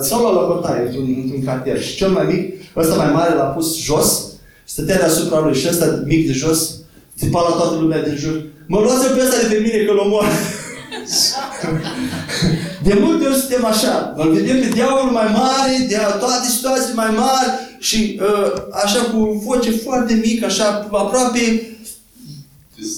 Sau 0.03 0.23
la 0.23 0.41
lăbătaie 0.41 0.87
într-un, 0.87 1.17
într-un 1.23 1.45
cartier. 1.45 1.83
Și 1.83 1.97
cel 1.97 2.09
mai 2.09 2.27
mic, 2.33 2.55
ăsta 2.77 2.95
mai 2.95 3.13
mare 3.13 3.35
l-a 3.35 3.53
pus 3.57 3.79
jos, 3.79 4.27
stătea 4.65 4.99
deasupra 4.99 5.41
lui 5.41 5.55
și 5.55 5.67
ăsta 5.69 6.03
mic 6.07 6.27
de 6.27 6.33
jos, 6.33 6.71
țipa 7.19 7.47
la 7.49 7.57
toată 7.57 7.77
lumea 7.81 8.03
din 8.03 8.17
jur. 8.17 8.43
Mă 8.67 8.81
luați 8.81 9.07
pe 9.07 9.23
ăsta 9.23 9.49
de 9.49 9.55
pe 9.55 9.61
mine 9.61 9.85
că 9.85 9.93
l 9.93 9.99
omor. 9.99 10.25
De 12.91 12.99
multe 12.99 13.27
ori 13.27 13.39
suntem 13.39 13.65
așa. 13.65 14.15
Îl 14.17 14.33
vedem 14.33 14.61
pe 14.61 14.69
diavolul 14.69 15.11
mai 15.11 15.33
mare, 15.33 15.87
de 15.89 15.97
toate 16.19 16.49
situații 16.49 16.95
mai 16.95 17.11
mari 17.11 17.51
și 17.79 18.21
uh, 18.23 18.63
așa 18.85 19.01
cu 19.03 19.43
voce 19.45 19.71
foarte 19.71 20.21
mică, 20.25 20.45
așa 20.45 20.89
aproape 20.91 21.71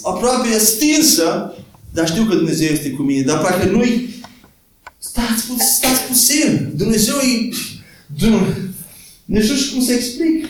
aproape 0.02 0.58
stinsă, 0.58 1.54
dar 1.92 2.08
știu 2.08 2.24
că 2.24 2.34
Dumnezeu 2.34 2.68
este 2.68 2.90
cu 2.90 3.02
mine, 3.02 3.22
dar 3.22 3.38
parcă 3.38 3.68
nu-i 3.68 4.22
stați, 4.98 5.46
pu- 5.48 5.66
stați 5.76 6.00
puțin. 6.00 6.72
Dumnezeu 6.76 7.14
e... 7.16 7.48
Dumnezeu, 8.18 8.46
nu 9.24 9.40
știu 9.40 9.54
și 9.54 9.72
cum 9.72 9.84
să 9.84 9.92
explic. 9.92 10.48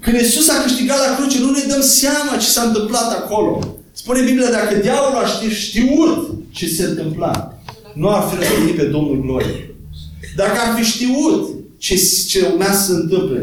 Când 0.00 0.16
Iisus 0.16 0.48
a 0.48 0.62
câștigat 0.62 0.98
la 0.98 1.16
cruce, 1.16 1.38
nu 1.38 1.50
ne 1.50 1.64
dăm 1.68 1.82
seama 1.82 2.36
ce 2.36 2.46
s-a 2.46 2.62
întâmplat 2.62 3.12
acolo. 3.12 3.76
Spune 3.92 4.22
Biblia, 4.22 4.50
dacă 4.50 4.74
diavolul 4.74 5.24
a 5.24 5.26
ști, 5.26 5.48
știut 5.48 6.30
ce 6.50 6.68
se 6.68 6.82
întâmpla, 6.82 7.51
nu 8.00 8.08
ar 8.08 8.22
fi 8.28 8.36
răspuns 8.36 8.70
pe 8.76 8.84
Domnul 8.94 9.20
Glorie. 9.24 9.74
Dacă 10.36 10.56
ar 10.64 10.70
fi 10.78 10.84
știut 10.92 11.48
ce, 11.78 11.94
ce 12.28 12.38
urmea 12.50 12.72
să 12.72 12.84
se 12.84 12.92
întâmple, 12.92 13.40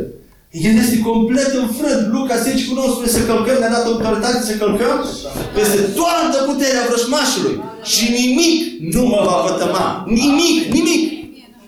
el 0.68 0.76
este 0.84 0.98
complet 1.10 1.52
înfrânt. 1.64 2.02
Luca 2.16 2.36
10 2.36 2.66
cu 2.68 2.74
19 2.74 3.18
să 3.18 3.26
călcăm, 3.30 3.58
ne-a 3.60 3.74
dat 3.76 3.86
autoritate 3.86 4.40
să 4.50 4.54
călcăm 4.64 4.98
peste 5.56 5.82
toată 6.00 6.38
puterea 6.50 6.88
vrășmașului. 6.90 7.56
Și 7.92 8.04
nimic 8.20 8.60
nu 8.94 9.04
mă 9.12 9.20
va 9.28 9.38
vătăma. 9.48 9.88
Nimic, 10.20 10.58
nimic. 10.78 11.04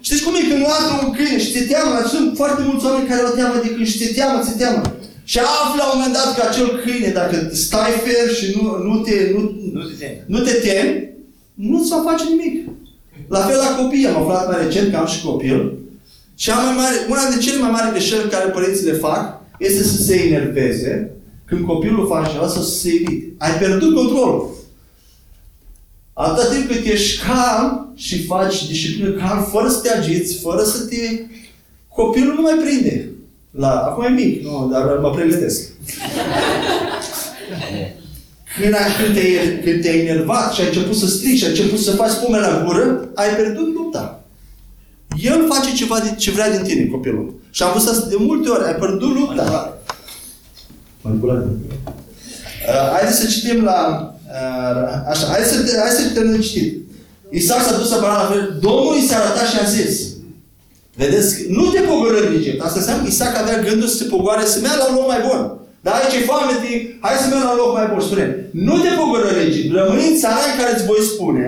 Știți 0.07 0.23
cum 0.23 0.33
e 0.35 0.49
când 0.49 0.63
latră 0.69 0.93
un 1.03 1.11
câine 1.15 1.37
și 1.43 1.51
ți 1.53 1.63
teamă? 1.71 1.95
Sunt 2.13 2.27
foarte 2.41 2.61
mulți 2.67 2.85
oameni 2.85 3.09
care 3.09 3.21
au 3.21 3.33
teamă 3.39 3.55
de 3.63 3.69
câini 3.73 3.91
și 3.91 3.99
ți 4.01 4.13
teamă, 4.17 4.37
ți 4.45 4.57
teamă. 4.61 4.81
Și 5.31 5.39
află 5.39 5.77
la 5.81 5.87
un 5.89 5.95
moment 5.95 6.15
dat 6.19 6.29
că 6.35 6.41
acel 6.45 6.67
câine, 6.83 7.09
dacă 7.19 7.35
stai 7.65 7.93
fer 8.05 8.27
și 8.37 8.45
nu, 8.55 8.63
nu 8.87 8.95
te, 9.05 9.15
nu, 9.33 9.41
Nu 10.33 10.39
te 10.45 10.53
temi. 10.65 11.10
Nu 11.61 11.67
te 11.67 11.69
temi, 11.69 11.69
nu-ți 11.69 11.89
va 11.89 12.11
face 12.11 12.23
nimic. 12.29 12.69
La 13.27 13.39
fel 13.39 13.57
la 13.57 13.83
copii, 13.83 14.07
am 14.07 14.21
aflat 14.21 14.47
mai 14.47 14.63
recent 14.63 14.91
că 14.91 14.97
am 14.97 15.05
și 15.05 15.23
copil. 15.23 15.73
Cea 16.35 16.55
mai 16.55 16.75
mare, 16.75 16.95
una 17.09 17.21
dintre 17.21 17.39
cele 17.39 17.61
mai 17.61 17.71
mari 17.71 17.89
greșeli 17.89 18.29
care 18.29 18.49
părinții 18.49 18.85
le 18.85 18.93
fac 18.93 19.41
este 19.59 19.83
să 19.83 20.03
se 20.03 20.15
enerveze 20.15 21.11
când 21.45 21.65
copilul 21.65 22.07
face 22.07 22.31
ceva 22.31 22.47
sau 22.47 22.61
să 22.61 22.79
se 22.79 22.93
irite. 22.93 23.33
Ai 23.37 23.57
pierdut 23.57 23.95
controlul. 23.95 24.49
Atâta 26.13 26.53
timp 26.53 26.67
cât 26.67 26.85
ești 26.85 27.21
calm 27.25 27.93
și 27.95 28.25
faci 28.25 28.67
disciplină 28.67 29.09
calm, 29.09 29.43
fără 29.43 29.69
să 29.69 29.79
te 29.79 29.89
agiți, 29.89 30.39
fără 30.39 30.63
să 30.63 30.85
te... 30.85 30.95
Copilul 31.87 32.33
nu 32.33 32.41
mai 32.41 32.53
prinde. 32.53 33.09
La, 33.51 33.69
acum 33.69 34.03
e 34.03 34.09
mic, 34.09 34.43
nu, 34.43 34.69
dar 34.71 34.97
mă 34.97 35.09
pregătesc. 35.09 35.69
Când, 38.59 38.73
ai, 38.73 38.91
când, 39.03 39.13
te-ai, 39.13 39.59
când 39.63 39.81
te-ai 39.81 40.05
enervat 40.05 40.53
și 40.53 40.61
ai 40.61 40.67
început 40.67 40.95
să 40.95 41.07
strici 41.07 41.37
și 41.37 41.43
ai 41.43 41.49
început 41.49 41.79
să 41.79 41.91
faci 41.91 42.09
spume 42.09 42.39
la 42.39 42.63
gură, 42.65 43.09
ai 43.15 43.35
pierdut 43.35 43.73
lupta. 43.73 44.23
El 45.21 45.45
face 45.49 45.73
ceva 45.75 45.99
de, 45.99 46.15
ce 46.17 46.31
vrea 46.31 46.51
din 46.51 46.63
tine, 46.63 46.85
copilul. 46.85 47.39
Și 47.49 47.63
am 47.63 47.71
văzut 47.73 47.89
asta 47.89 48.07
de 48.09 48.15
multe 48.19 48.49
ori, 48.49 48.65
ai 48.65 48.75
pierdut 48.75 49.13
lupta. 49.19 49.77
Manipulat. 51.01 51.43
Uh, 51.43 52.89
haideți 52.93 53.19
să 53.19 53.27
citim 53.27 53.63
la... 53.63 54.13
Uh, 54.27 55.09
așa, 55.09 55.25
hai 55.25 55.43
să, 55.43 55.55
hai 55.79 55.89
să 55.89 56.09
terminăm 56.13 56.39
de 56.39 56.45
citit. 56.45 56.81
Isaac 57.29 57.61
s-a 57.61 57.77
dus 57.77 57.89
să 57.89 57.99
la 57.99 58.29
fel. 58.31 58.57
Domnul 58.61 58.95
i 58.95 59.07
s-a 59.07 59.17
arătat 59.17 59.47
și 59.47 59.59
a 59.59 59.69
zis. 59.69 60.07
Vedeți? 60.95 61.35
Nu 61.49 61.65
te 61.65 61.79
pogorâ 61.79 62.27
în 62.27 62.35
Egipt. 62.35 62.61
Asta 62.61 62.79
înseamnă 62.79 63.03
că 63.03 63.09
Isaac 63.09 63.37
avea 63.37 63.59
gândul 63.59 63.87
să 63.87 63.97
se 63.97 64.03
pogoare, 64.03 64.45
să 64.45 64.59
meargă 64.59 64.83
la 64.83 64.89
un 64.89 64.95
loc 64.95 65.07
mai 65.07 65.25
bun. 65.27 65.59
Dar 65.85 65.93
aici 65.97 66.17
e 66.17 66.27
foame, 66.29 66.53
hai 67.03 67.21
să 67.21 67.27
mergem 67.27 67.47
la 67.47 67.53
un 67.55 67.61
loc 67.63 67.71
mai 67.77 67.87
bun. 67.91 68.01
Spune, 68.01 68.25
nu 68.67 68.75
te 68.83 68.91
pogorâ 68.99 69.29
în 69.33 69.39
Egipt. 69.47 69.69
Rămâi 69.77 70.07
în 70.11 70.17
țara 70.23 70.43
în 70.49 70.55
care 70.59 70.71
îți 70.73 70.89
voi 70.89 71.01
spune, 71.11 71.45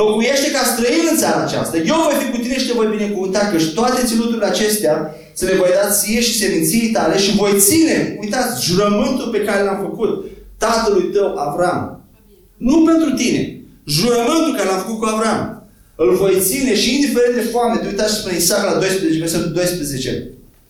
locuiește 0.00 0.48
ca 0.50 0.62
străin 0.72 1.04
în 1.10 1.18
țara 1.22 1.40
aceasta. 1.42 1.76
Eu 1.92 1.98
voi 2.06 2.16
fi 2.22 2.30
cu 2.30 2.38
tine 2.42 2.58
și 2.58 2.66
te 2.68 2.78
voi 2.80 2.94
binecuvânta, 2.96 3.42
că 3.50 3.56
și 3.58 3.74
toate 3.78 4.06
ținuturile 4.10 4.46
acestea 4.46 4.96
să 5.38 5.44
le 5.44 5.54
voi 5.60 5.70
da 5.78 5.90
ție 5.98 6.20
și 6.20 6.38
seminției 6.38 6.90
tale 6.96 7.16
și 7.18 7.36
voi 7.36 7.54
ține, 7.58 8.16
uitați, 8.20 8.64
jurământul 8.66 9.28
pe 9.32 9.44
care 9.46 9.62
l-am 9.62 9.80
făcut 9.88 10.10
tatălui 10.58 11.10
tău, 11.14 11.28
Avram. 11.36 12.04
Nu 12.56 12.84
pentru 12.90 13.10
tine. 13.10 13.42
Jurământul 13.86 14.54
care 14.56 14.68
l-am 14.68 14.78
făcut 14.78 14.98
cu 14.98 15.06
Avram. 15.14 15.40
Îl 15.96 16.14
voi 16.14 16.34
ține 16.40 16.74
și 16.74 16.94
indiferent 16.94 17.34
de 17.34 17.40
foame. 17.40 17.76
Te 17.80 17.86
uitați 17.86 18.14
și 18.14 18.20
spune 18.20 18.36
Isaac 18.36 18.64
la 18.64 18.78
12, 18.78 19.18
versetul 19.18 19.52
12. 19.52 20.28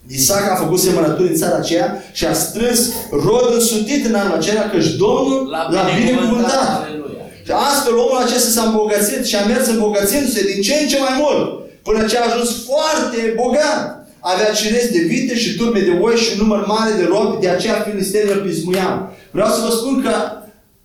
Isaac 0.08 0.50
a 0.50 0.54
făcut 0.54 0.78
semănături 0.78 1.28
în 1.28 1.34
țara 1.36 1.56
aceea 1.56 2.02
și 2.12 2.24
a 2.26 2.32
strâns 2.32 2.80
rod 3.10 3.48
însutit 3.54 4.06
în 4.06 4.14
anul 4.14 4.36
acela, 4.36 4.60
căci 4.70 4.86
Domnul 5.04 5.48
l-a 5.50 5.84
binecuvântat. 5.98 6.82
Aleluia. 6.82 7.22
Și 7.46 7.52
astfel 7.52 7.94
omul 8.04 8.18
acesta 8.24 8.50
s-a 8.50 8.62
îmbogățit 8.68 9.24
și 9.24 9.36
a 9.36 9.44
mers 9.46 9.66
îmbogățindu-se 9.66 10.42
din 10.52 10.62
ce 10.62 10.74
în 10.82 10.88
ce 10.88 10.98
mai 10.98 11.14
mult, 11.22 11.60
până 11.82 12.06
ce 12.08 12.18
a 12.18 12.24
ajuns 12.30 12.50
foarte 12.70 13.18
bogat. 13.42 14.06
avea 14.20 14.52
cireți 14.52 14.92
de 14.92 14.98
vite 14.98 15.34
și 15.36 15.56
turme 15.56 15.80
de 15.80 15.98
oi 16.00 16.14
și 16.16 16.30
un 16.32 16.38
număr 16.38 16.66
mare 16.66 16.92
de 16.98 17.04
robi, 17.12 17.40
de 17.40 17.48
aceea 17.48 17.74
filistenii 17.88 18.32
îl 18.32 18.40
pismuiau. 18.46 19.12
Vreau 19.30 19.48
să 19.48 19.60
vă 19.66 19.70
spun 19.76 20.02
că 20.02 20.10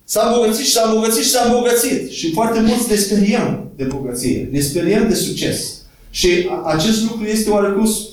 s-a 0.03 0.23
îmbogățit 0.27 0.65
și 0.65 0.71
s-a 0.71 0.83
îmbogățit 0.87 1.23
și 1.23 1.29
s-a 1.29 1.43
îmbogățit. 1.45 2.11
Și 2.11 2.31
foarte 2.33 2.59
mulți 2.59 2.89
ne 2.89 2.95
speriem 2.95 3.71
de 3.75 3.83
bogăție, 3.83 4.49
ne 4.51 4.59
speriem 4.59 5.07
de 5.09 5.15
succes. 5.15 5.57
Și 6.09 6.29
a- 6.49 6.71
acest 6.75 7.01
lucru 7.03 7.25
este 7.25 7.49
oarecum 7.49 7.85
s- 7.85 7.89
s- 7.91 8.07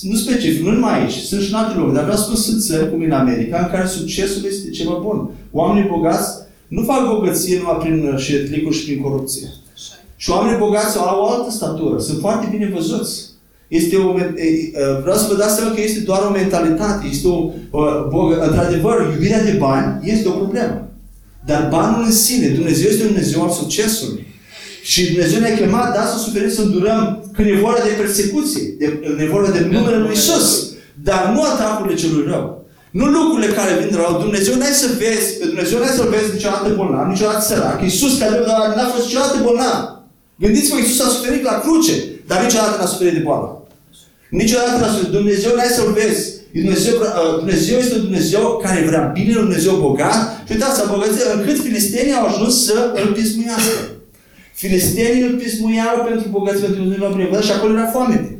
nu 0.00 0.16
specific, 0.16 0.62
nu 0.62 0.70
numai 0.70 1.00
aici, 1.00 1.12
sunt 1.12 1.42
și 1.42 1.52
în 1.52 1.58
alte 1.58 1.76
locuri, 1.78 1.94
dar 1.94 2.02
vreau 2.02 2.18
să 2.18 2.24
spun 2.24 2.36
sunt 2.36 2.62
țări, 2.62 2.90
cum 2.90 3.02
e 3.02 3.04
în 3.04 3.12
America, 3.12 3.58
în 3.58 3.70
care 3.70 3.86
succesul 3.86 4.44
este 4.46 4.70
ceva 4.70 4.98
bun. 5.02 5.30
Oamenii 5.52 5.88
bogați 5.88 6.28
nu 6.68 6.82
fac 6.82 7.08
bogăție 7.08 7.58
numai 7.58 7.76
prin 7.80 8.08
uh, 8.12 8.18
șertlicuri 8.18 8.76
și 8.76 8.84
prin 8.84 9.00
corupție. 9.02 9.48
Și 10.16 10.30
oamenii 10.30 10.58
bogați 10.58 10.98
au 10.98 11.20
o 11.20 11.28
altă 11.28 11.50
statură, 11.50 11.98
sunt 11.98 12.20
foarte 12.20 12.48
bine 12.50 12.70
văzuți. 12.74 13.28
Este 13.68 13.96
o, 13.96 14.18
men- 14.18 14.34
e- 14.36 14.42
e- 14.42 15.00
vreau 15.00 15.16
să 15.16 15.26
vă 15.28 15.36
dați 15.36 15.54
seama 15.54 15.74
că 15.74 15.80
este 15.80 16.00
doar 16.00 16.22
o 16.22 16.30
mentalitate, 16.30 17.06
este 17.10 17.28
o, 17.28 17.50
o 17.70 17.82
bogă, 18.08 18.40
într-adevăr, 18.40 19.10
iubirea 19.12 19.44
de 19.44 19.56
bani 19.58 20.10
este 20.10 20.28
o 20.28 20.30
problemă. 20.30 20.88
Dar 21.46 21.68
banul 21.70 22.04
în 22.04 22.12
sine, 22.12 22.48
Dumnezeu 22.48 22.90
este 22.90 23.02
un 23.02 23.08
Dumnezeu 23.08 23.42
al 23.42 23.50
succesului. 23.50 24.26
Și 24.82 25.06
Dumnezeu 25.06 25.40
ne-a 25.40 25.56
chemat 25.56 25.92
de 25.92 25.98
asta 25.98 26.16
suferință 26.16 26.54
să 26.54 26.62
îndurăm 26.62 27.30
când 27.34 27.48
e 27.48 27.64
vorba 27.66 27.82
de 27.84 28.00
persecuție, 28.02 28.64
de, 28.78 28.86
când 29.04 29.20
e 29.20 29.34
vorba 29.36 29.50
de 29.50 29.68
numele 29.70 29.98
Lui 29.98 30.12
Isus. 30.12 30.46
Dar 31.02 31.30
nu 31.34 31.42
atacurile 31.42 32.00
celui 32.00 32.24
rău. 32.32 32.44
Nu 32.90 33.04
lucrurile 33.04 33.52
care 33.52 33.78
vin 33.78 33.90
de 33.90 33.96
la 33.96 34.06
rău. 34.08 34.20
Dumnezeu 34.20 34.54
n-ai 34.56 34.74
să 34.82 34.88
vezi, 35.02 35.28
pe 35.38 35.44
Dumnezeu 35.52 35.78
n-ai 35.78 35.96
să-L 35.96 36.08
vezi 36.14 36.32
niciodată 36.32 36.68
bolnav, 36.76 37.06
niciodată 37.06 37.42
sărac. 37.48 37.82
Iisus, 37.82 38.18
care 38.18 38.34
n-a 38.76 38.88
fost 38.94 39.04
niciodată 39.06 39.36
bolnav. 39.42 39.76
Gândiți-vă, 40.42 40.76
Iisus 40.78 41.00
a 41.06 41.08
suferit 41.08 41.42
la 41.50 41.60
cruce, 41.64 41.94
dar 42.26 42.38
niciodată 42.42 42.74
n-a 42.78 42.86
suferit 42.92 43.12
de 43.12 43.26
boală. 43.28 43.48
Niciodată 44.30 44.76
n-a 44.80 44.90
suferit. 44.92 45.12
Dumnezeu 45.18 45.50
n-ai 45.54 45.76
să-L 45.76 45.92
vezi. 45.98 46.22
Dumnezeu, 46.54 46.94
uh, 47.00 47.36
Dumnezeu 47.38 47.78
este 47.78 47.94
un 47.94 48.00
Dumnezeu 48.08 48.60
care 48.64 48.84
vrea 48.88 49.04
bine, 49.16 49.36
un 49.36 49.46
Dumnezeu 49.46 49.74
bogat. 49.86 50.18
Și 50.46 50.52
uitați, 50.52 50.76
s-a 50.78 50.90
bogățit 50.92 51.26
încât 51.34 51.58
filistenii 51.66 52.18
au 52.18 52.26
ajuns 52.26 52.64
să 52.64 52.76
îl 53.00 53.12
pismuiască. 53.12 53.78
Filistenii 54.60 55.22
îl 55.22 55.34
pismuiau 55.40 55.96
pentru 56.08 56.26
bogăție, 56.36 56.66
pentru 56.66 56.82
că 56.82 56.88
nu 56.88 56.96
l-au 57.02 57.12
binecuvântat 57.16 57.48
și 57.48 57.56
acolo 57.56 57.72
era 57.72 57.94
foamete. 57.96 58.30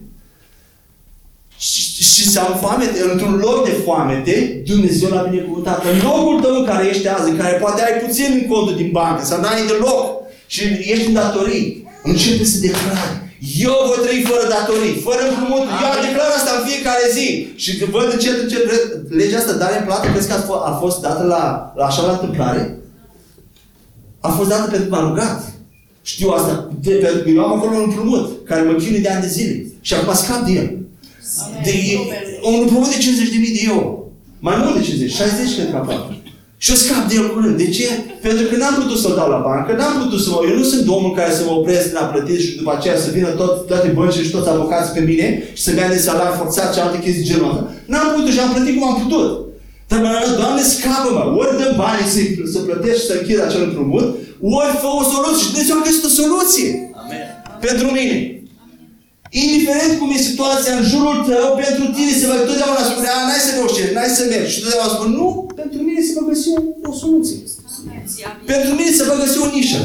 Și, 1.67 1.81
și 2.13 2.25
s-a 2.33 2.45
foamete, 2.63 2.99
într-un 3.13 3.35
loc 3.47 3.59
de 3.65 3.75
foamete, 3.85 4.63
Dumnezeu 4.71 5.09
l-a 5.11 5.29
binecuvântat. 5.31 5.79
În 5.93 5.99
locul 6.09 6.41
tău 6.41 6.55
în 6.59 6.65
care 6.71 6.85
ești 6.87 7.09
azi, 7.09 7.31
în 7.31 7.37
care 7.37 7.55
poate 7.63 7.81
ai 7.83 7.97
puțin 8.05 8.29
în 8.39 8.45
contul 8.53 8.77
din 8.77 8.91
bancă, 8.99 9.25
sau 9.25 9.41
n-ai 9.41 9.67
deloc, 9.67 10.05
și 10.47 10.63
ești 10.93 11.07
în 11.07 11.13
datorii, 11.13 11.89
începe 12.03 12.45
să 12.45 12.59
declari. 12.67 13.15
Eu 13.67 13.77
voi 13.89 14.01
trăi 14.05 14.29
fără 14.31 14.45
datorii, 14.57 15.01
fără 15.07 15.23
împrumut. 15.29 15.65
Eu 15.83 16.05
declar 16.07 16.31
asta 16.37 16.51
în 16.55 16.67
fiecare 16.69 17.05
zi. 17.17 17.27
Și 17.63 17.71
când 17.79 17.91
văd 17.91 18.13
încet, 18.13 18.37
încet, 18.43 18.65
legea 19.21 19.39
asta, 19.39 19.53
dare 19.63 19.77
în 19.79 19.85
plată, 19.85 20.07
crezi 20.09 20.29
că 20.29 20.35
a 20.35 20.41
fost, 20.49 20.63
a 20.71 20.73
fost 20.83 20.99
dată 21.07 21.23
la, 21.35 21.43
la 21.79 21.85
așa 21.87 22.03
la 22.03 22.17
întâmplare? 22.17 22.63
A 24.21 24.29
fost 24.29 24.49
dată 24.49 24.71
pentru 24.71 24.89
că 24.89 24.95
m-am 24.95 25.09
rugat. 25.09 25.39
Știu 26.11 26.29
asta, 26.39 26.55
de, 26.85 26.93
pentru 27.05 27.21
că 27.23 27.29
eu 27.29 27.43
am 27.45 27.53
acolo 27.57 27.75
un 27.77 27.87
împrumut 27.89 28.25
care 28.49 28.63
mă 28.63 28.75
chinuie 28.81 29.05
de 29.07 29.13
ani 29.15 29.25
de 29.27 29.35
zile. 29.37 29.55
Și 29.81 29.95
acum 29.95 30.15
scap 30.15 30.41
de 30.47 30.53
el. 30.61 30.69
De, 31.65 31.73
un 32.51 32.59
împrumut 32.65 32.91
de 32.95 32.99
50.000 33.49 33.59
de 33.59 33.63
euro. 33.73 33.89
Mai 34.47 34.57
mult 34.63 34.75
de 34.77 34.83
50, 34.83 35.13
60 35.13 35.55
cred 35.57 35.71
că 35.71 35.77
aproape. 35.77 36.13
Și 36.63 36.71
eu 36.71 36.79
scap 36.85 37.03
de 37.09 37.15
el 37.21 37.27
curând. 37.33 37.57
De 37.63 37.69
ce? 37.77 37.89
Pentru 38.27 38.45
că 38.49 38.55
n-am 38.57 38.77
putut 38.81 38.99
să-l 39.03 39.19
dau 39.19 39.29
la 39.35 39.41
bancă, 39.49 39.71
n-am 39.73 39.97
putut 40.03 40.21
să 40.25 40.29
mă... 40.31 40.39
Eu 40.51 40.57
nu 40.61 40.67
sunt 40.73 40.85
omul 40.97 41.13
care 41.19 41.33
să 41.39 41.43
mă 41.45 41.53
opresc 41.59 41.85
din 41.89 42.01
a 42.03 42.05
plăti 42.13 42.37
și 42.45 42.57
după 42.61 42.71
aceea 42.75 42.97
să 43.05 43.09
vină 43.17 43.31
tot, 43.41 43.53
toate 43.71 43.89
băncile 43.99 44.25
și 44.27 44.35
toți 44.37 44.49
avocații 44.49 44.97
pe 44.97 45.09
mine 45.11 45.27
și 45.57 45.63
să-mi 45.65 45.81
ia 45.81 45.89
de 45.95 46.05
salar 46.07 46.33
forțat 46.41 46.69
și 46.75 46.81
alte 46.81 46.99
chestii 47.05 47.29
genul 47.31 47.51
ăsta. 47.51 47.63
N-am 47.93 48.09
putut 48.17 48.33
și 48.35 48.41
am 48.43 48.53
plătit 48.55 48.75
cum 48.77 48.89
am 48.91 48.99
putut. 49.03 49.29
Dar 49.91 49.99
m-am 50.03 50.25
zis, 50.27 50.37
Doamne, 50.41 50.63
scapă-mă! 50.75 51.25
Ori 51.41 51.59
dă 51.61 51.69
bani 51.83 52.05
să, 52.15 52.21
să 52.55 52.59
plătești 52.69 53.01
și 53.01 53.09
să 53.11 53.15
închid 53.17 53.39
acel 53.43 53.63
împrumut, 53.65 54.07
ori 54.59 54.75
fă 54.83 54.89
o 55.01 55.03
soluție. 55.13 55.43
Și 55.43 55.51
Dumnezeu 55.53 55.77
a 55.77 55.87
găsit 55.89 56.05
o 56.11 56.13
soluție 56.21 56.69
Amen. 57.03 57.25
pentru 57.67 57.87
mine. 57.99 58.17
Indiferent 59.45 59.93
cum 59.99 60.09
e 60.11 60.29
situația 60.31 60.73
în 60.77 60.85
jurul 60.93 61.19
tău, 61.31 61.47
pentru 61.65 61.85
tine 61.97 62.13
se 62.21 62.27
va 62.31 62.39
totdeauna 62.49 62.83
spune, 62.91 63.09
a, 63.09 63.19
n-ai 63.27 63.43
să 63.47 63.51
reușești, 63.59 63.95
n-ai 63.97 64.17
să 64.19 64.23
mergi. 64.33 64.53
Și 64.53 64.61
totdeauna 64.63 64.95
spune, 64.95 65.13
nu, 65.21 65.27
pentru 65.61 65.79
mine 65.87 66.01
se 66.09 66.13
va 66.19 66.25
găsi 66.31 66.47
o, 66.57 66.59
o 66.91 66.93
soluție. 67.03 67.39
Pentru 68.53 68.71
mine 68.79 68.91
se 68.99 69.05
va 69.09 69.17
găsi 69.23 69.37
o 69.45 69.47
nișă. 69.57 69.81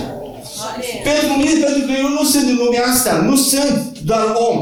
Amen. 0.69 0.95
Pentru 1.09 1.33
mine, 1.39 1.53
pentru 1.65 1.81
că 1.87 1.93
eu 2.03 2.09
nu 2.17 2.23
sunt 2.31 2.45
în 2.51 2.57
lumea 2.63 2.83
asta, 2.93 3.11
nu 3.29 3.35
sunt 3.51 3.77
doar 4.09 4.25
om. 4.49 4.57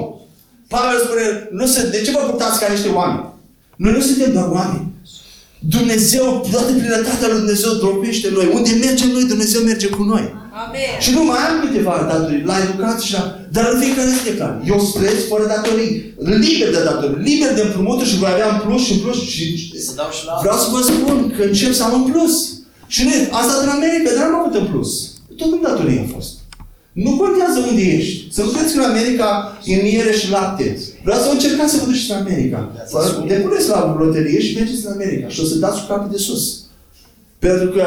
Pavel 0.74 1.00
spune, 1.06 1.26
nu 1.60 1.66
sunt, 1.74 1.88
de 1.96 2.02
ce 2.06 2.12
vă 2.12 2.22
purtați 2.30 2.60
ca 2.60 2.68
niște 2.72 2.90
oameni? 3.00 3.26
Noi 3.76 3.94
nu 3.98 4.02
suntem 4.02 4.32
doar 4.38 4.50
oameni. 4.60 4.93
Dumnezeu, 5.70 6.48
toată 6.52 6.72
plinătatea 6.72 7.28
lui 7.28 7.38
Dumnezeu 7.38 7.72
locuiește 7.82 8.28
în 8.28 8.34
noi. 8.34 8.50
Unde 8.54 8.72
mergem 8.86 9.10
noi, 9.10 9.26
Dumnezeu 9.34 9.62
merge 9.62 9.88
cu 9.88 10.04
noi. 10.04 10.26
Amen. 10.66 10.94
Și 11.00 11.12
nu 11.18 11.24
mai 11.24 11.42
am 11.50 11.56
câteva 11.66 11.96
datorii, 12.12 12.44
la 12.52 12.56
educație 12.66 13.06
și 13.08 13.14
la... 13.14 13.24
Dar 13.56 13.66
în 13.74 13.80
fiecare 13.82 14.10
zi 14.10 14.30
declar, 14.30 14.54
eu 14.72 14.78
plec 14.98 15.18
fără 15.32 15.46
datorii, 15.56 15.92
liber 16.46 16.70
de 16.76 16.82
datorii, 16.90 17.24
liber 17.30 17.52
de 17.54 17.62
împrumuturi 17.62 18.10
și 18.10 18.18
voi 18.22 18.32
avea 18.34 18.50
în 18.54 18.60
plus 18.66 18.82
și 18.86 18.94
în 18.94 19.00
plus 19.04 19.18
și... 19.34 19.44
Să 19.88 19.92
dau 20.00 20.10
și 20.18 20.26
la 20.28 20.34
Vreau 20.44 20.58
să 20.64 20.68
vă 20.76 20.82
spun 20.92 21.34
că 21.38 21.44
încep 21.44 21.74
să 21.74 21.84
am 21.84 21.94
în 22.00 22.06
plus. 22.12 22.34
Și 22.88 23.02
nu, 23.04 23.12
asta 23.40 23.54
în 23.64 23.70
America, 23.78 24.10
dar 24.16 24.26
am 24.26 24.40
avut 24.40 24.56
în 24.62 24.68
plus. 24.72 24.92
Tot 25.38 25.52
în 25.52 25.62
datorie 25.68 26.06
a 26.06 26.14
fost. 26.16 26.32
Nu 27.04 27.12
contează 27.22 27.58
unde 27.70 27.84
ești. 27.98 28.34
Să 28.36 28.42
nu 28.44 28.50
credeți 28.50 28.74
că 28.74 28.80
în 28.80 28.90
America 28.90 29.30
e 29.72 29.76
miere 29.76 30.12
și 30.20 30.30
lapte. 30.30 30.68
Vreau 31.04 31.20
să 31.20 31.30
încercați 31.32 31.74
să 31.74 31.80
vă 31.80 31.86
duceți 31.86 32.12
în 32.12 32.18
America. 32.18 32.72
Depuneți 33.28 33.70
la 33.70 33.96
loterie 34.00 34.42
și 34.42 34.56
mergeți 34.58 34.86
în 34.86 34.92
America 34.92 35.28
și 35.28 35.42
o 35.42 35.44
să 35.44 35.56
dați 35.56 35.82
cu 35.82 35.88
capul 35.88 36.12
de 36.12 36.18
sus. 36.18 36.64
Pentru 37.40 37.70
că 37.70 37.84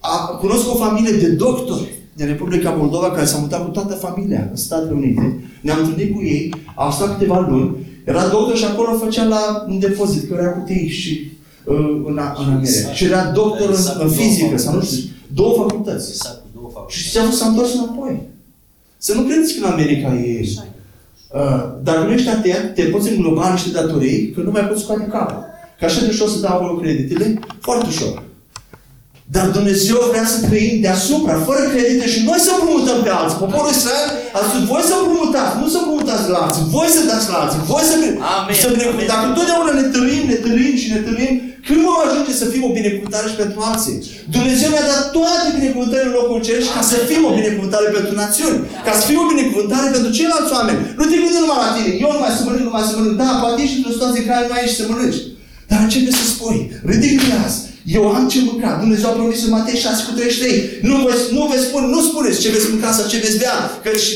a, 0.00 0.36
cunosc 0.40 0.70
o 0.70 0.74
familie 0.74 1.12
de 1.12 1.28
doctori 1.28 1.92
din 2.16 2.26
Republica 2.26 2.70
Moldova 2.70 3.10
care 3.10 3.26
s-a 3.26 3.38
mutat 3.38 3.64
cu 3.64 3.70
toată 3.70 3.94
familia 3.94 4.48
în 4.50 4.56
Statele 4.56 4.92
Unite. 4.92 5.44
Ne-am 5.60 5.78
întâlnit 5.78 6.14
cu 6.14 6.22
ei, 6.22 6.54
au 6.74 6.90
stat 6.90 7.12
câteva 7.12 7.46
luni. 7.50 7.76
Era 8.04 8.28
doctor 8.28 8.56
și 8.56 8.64
acolo 8.64 8.98
făcea 8.98 9.24
la 9.24 9.64
un 9.68 9.78
depozit, 9.78 10.28
că 10.28 10.36
era 10.38 10.52
cu 10.52 10.64
tei 10.66 10.88
și 10.88 11.30
uh, 11.64 12.02
în, 12.06 12.20
în 12.38 12.52
America. 12.52 12.92
Și 12.92 13.04
era 13.04 13.24
doctor 13.24 13.68
în, 13.68 13.76
în 13.98 14.10
fizică, 14.10 14.56
sau 14.56 14.74
nu 14.74 14.82
știu, 14.82 15.02
două 15.34 15.54
facultăți. 15.56 16.10
Exact, 16.10 16.40
cu 16.40 16.48
două 16.54 16.70
facultăți. 16.72 16.98
Și 16.98 17.10
ce 17.10 17.30
s-a 17.30 17.46
întors 17.46 17.74
înapoi. 17.74 18.20
Să 18.98 19.14
nu 19.14 19.22
credeți 19.22 19.54
că 19.54 19.66
în 19.66 19.72
America 19.72 20.14
e... 20.14 20.48
Uh, 21.28 21.64
dacă 21.82 22.04
nu 22.04 22.12
ești 22.12 22.28
atent, 22.28 22.74
te 22.74 22.82
poți 22.82 23.12
îngloba 23.12 23.46
în 23.46 23.52
niște 23.52 23.70
datorii, 23.70 24.30
că 24.30 24.40
nu 24.40 24.50
mai 24.50 24.62
poți 24.62 24.82
scoate 24.82 25.06
capul. 25.10 25.44
Că 25.78 25.84
așa 25.84 26.00
de 26.00 26.06
ușor 26.06 26.28
să 26.28 26.40
dau 26.40 26.56
acolo 26.56 26.78
creditele, 26.78 27.38
foarte 27.60 27.86
ușor. 27.88 28.22
Dar 29.34 29.46
Dumnezeu 29.58 29.98
vrea 30.12 30.26
să 30.32 30.38
trăim 30.46 30.74
deasupra, 30.86 31.34
fără 31.48 31.62
credite 31.72 32.06
și 32.12 32.18
noi 32.28 32.40
să 32.46 32.50
împrumutăm 32.52 32.98
pe 33.06 33.12
alții. 33.20 33.42
Poporul 33.44 33.72
Israel 33.76 34.08
a 34.38 34.40
spus, 34.48 34.62
voi 34.72 34.84
să 34.90 34.94
împrumutați, 34.96 35.52
nu 35.60 35.66
să 35.74 35.78
împrumutați 35.80 36.26
la 36.34 36.38
alții, 36.44 36.64
voi 36.76 36.88
să 36.96 37.00
dați 37.10 37.28
la 37.32 37.36
alții, 37.42 37.60
voi 37.72 37.84
să... 37.90 37.94
Amen, 38.36 38.54
să 38.62 38.68
binecuvântați. 38.74 39.06
amen. 39.06 39.12
Dacă 39.12 39.24
întotdeauna 39.30 39.72
ne 39.80 39.86
tărim, 39.94 40.22
ne 40.32 40.38
tărim 40.44 40.74
și 40.82 40.88
ne 40.94 41.00
tărim, 41.08 41.32
când 41.66 41.80
vom 41.86 41.98
ajunge 42.06 42.32
să 42.42 42.46
fim 42.52 42.62
o 42.68 42.72
binecuvântare 42.78 43.26
și 43.32 43.40
pentru 43.42 43.58
alții? 43.70 43.96
Dumnezeu 44.36 44.68
ne-a 44.72 44.86
dat 44.92 45.04
toate 45.16 45.46
binecuvântările 45.58 46.10
în 46.10 46.16
locul 46.18 46.38
ceresc 46.46 46.68
ca 46.76 46.82
să 46.92 46.96
fim 47.10 47.22
o 47.30 47.32
binecuvântare 47.38 47.88
pentru 47.96 48.12
națiuni, 48.22 48.58
ca 48.86 48.92
să 48.98 49.02
fim 49.08 49.18
o 49.24 49.30
binecuvântare 49.32 49.86
pentru 49.94 50.10
ceilalți 50.16 50.54
oameni. 50.56 50.80
Nu 50.98 51.04
te 51.08 51.16
gândi 51.22 51.42
numai 51.44 51.60
la 51.64 51.70
tine, 51.76 51.90
eu 52.04 52.10
nu 52.14 52.20
mai 52.22 52.32
să 52.36 52.42
mănânc, 52.46 52.64
nu 52.68 52.74
mai 52.76 52.86
să 52.88 52.94
mănânc. 52.96 53.16
Da, 53.22 53.30
poate 53.42 53.58
ești 53.64 53.76
într-o 53.78 53.94
situație 53.96 54.20
în 54.22 54.28
care 54.30 54.42
nu 54.48 54.54
ai 54.56 54.68
ce 54.68 54.78
să 54.80 54.84
mănânci. 54.90 55.20
Dar 55.70 55.78
începe 55.82 56.10
să 56.20 56.24
spui, 56.32 56.58
ridică 56.90 57.24
azi, 57.44 57.58
eu 57.84 58.02
am 58.16 58.28
ce 58.28 58.38
mânca. 58.48 58.76
Dumnezeu 58.80 59.08
a 59.10 59.12
promis 59.12 59.44
în 59.44 59.50
Matei 59.50 59.78
6 59.78 60.04
cu 60.06 60.12
33. 60.12 60.78
Nu 60.82 60.96
vă, 61.04 61.12
nu 61.36 61.42
vă 61.50 61.56
spun, 61.66 61.82
nu 61.94 62.00
spuneți 62.08 62.40
ce 62.40 62.54
veți 62.54 62.70
mânca 62.70 62.90
sau 62.92 63.06
ce 63.08 63.18
veți 63.24 63.38
bea, 63.38 63.56
căci 63.84 64.06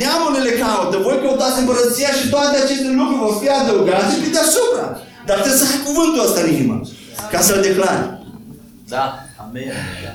neamurile 0.00 0.42
le 0.48 0.54
caută. 0.62 0.96
Voi 1.06 1.20
căutați 1.22 1.60
împărăția 1.60 2.10
și 2.18 2.28
toate 2.34 2.54
aceste 2.58 2.88
lucruri 2.98 3.22
vor 3.24 3.34
fi 3.40 3.48
adăugate 3.48 4.14
pe 4.22 4.28
deasupra. 4.36 4.86
Dar 5.26 5.36
trebuie 5.40 5.60
să 5.60 5.66
ai 5.70 5.84
cuvântul 5.88 6.24
ăsta 6.26 6.40
în 6.42 6.50
inimă, 6.54 6.76
ca 7.32 7.40
să-l 7.46 7.60
declari. 7.68 8.04
Da, 8.94 9.04
amen. 9.44 9.72
Da. 10.04 10.12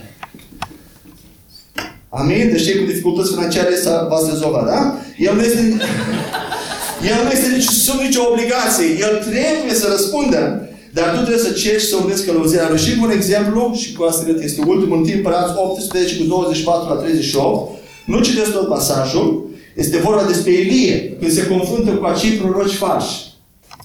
Amin? 2.20 2.50
Deci 2.52 2.64
cei 2.64 2.80
cu 2.80 2.86
dificultăți 2.92 3.34
financiare 3.34 3.76
să 3.76 3.92
v-ați 4.10 4.30
rezolvat, 4.30 4.66
da? 4.66 4.98
El 5.18 5.36
nu 5.36 5.42
este, 5.42 5.62
el 7.12 7.20
nu 7.24 7.32
este 7.32 7.50
nici, 7.56 7.70
sub 7.86 8.00
nicio 8.00 8.22
obligație. 8.32 8.88
El 9.06 9.14
trebuie 9.30 9.74
să 9.82 9.88
răspundă. 9.92 10.70
Dar 10.98 11.10
tu 11.10 11.16
trebuie 11.16 11.48
să 11.48 11.52
ceri 11.52 11.80
și 11.82 11.88
să 11.88 11.96
urmezi 11.96 12.26
călăuzirea 12.26 12.70
lui. 12.70 12.80
Și 12.80 12.98
cu 12.98 13.04
un 13.04 13.12
exemplu, 13.12 13.74
și 13.76 13.94
cu 13.94 14.04
asta 14.04 14.24
cred 14.24 14.38
că 14.38 14.44
este 14.44 14.62
ultimul 14.66 14.98
în 14.98 15.04
timp, 15.04 15.16
Împărați 15.16 15.54
18 15.58 16.18
cu 16.18 16.24
24 16.24 16.94
la 16.94 17.00
38. 17.00 17.72
Nu 18.06 18.22
citesc 18.22 18.52
tot 18.52 18.68
pasajul. 18.68 19.50
Este 19.76 19.98
vorba 19.98 20.24
despre 20.24 20.52
Ilie, 20.52 21.18
când 21.20 21.32
se 21.32 21.48
confruntă 21.48 21.92
cu 21.92 22.06
acei 22.06 22.32
proroci 22.32 22.74
falși. 22.74 23.34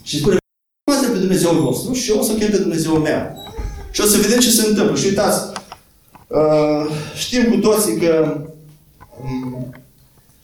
Și 0.03 0.19
spune, 0.19 0.37
Poate 0.91 1.07
pe 1.07 1.19
Dumnezeul 1.19 1.63
vostru 1.63 1.93
și 1.93 2.11
eu 2.11 2.19
o 2.19 2.23
să 2.23 2.33
chem 2.33 2.51
pe 2.51 2.57
Dumnezeul 2.57 2.99
meu. 2.99 3.21
Și 3.91 4.01
o 4.01 4.05
să 4.05 4.19
vedem 4.19 4.39
ce 4.39 4.51
se 4.51 4.67
întâmplă. 4.67 4.97
Și 4.97 5.07
uitați, 5.07 5.41
uh, 6.29 6.91
știm 7.17 7.45
cu 7.51 7.57
toții 7.57 7.97
că 7.97 8.41
um, 9.23 9.75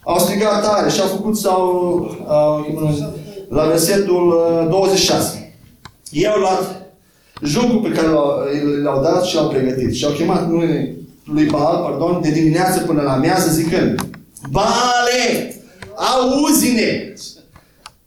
Au 0.04 0.18
strigat 0.18 0.62
tare 0.62 0.90
și 0.90 1.00
au 1.00 1.06
făcut 1.06 1.36
sau 1.36 1.62
uh, 2.70 2.98
la 3.48 3.64
versetul 3.64 4.26
uh, 4.28 4.68
26. 4.68 5.47
Ei 6.10 6.26
au 6.26 6.38
luat 6.38 6.82
jucul 7.42 7.80
pe 7.80 7.88
care 7.88 8.06
l-au, 8.06 8.42
l-au 8.82 9.02
dat 9.02 9.24
și 9.24 9.34
l-au 9.34 9.48
pregătit. 9.48 9.94
Și 9.94 10.04
au 10.04 10.12
chemat 10.12 10.48
numele 10.48 10.96
lui 11.24 11.44
Baal, 11.44 11.82
pardon, 11.82 12.20
de 12.22 12.30
dimineață 12.30 12.80
până 12.80 13.02
la 13.02 13.12
amiază 13.12 13.50
zicând 13.50 14.08
Baale, 14.50 15.54
auzi-ne! 15.94 17.12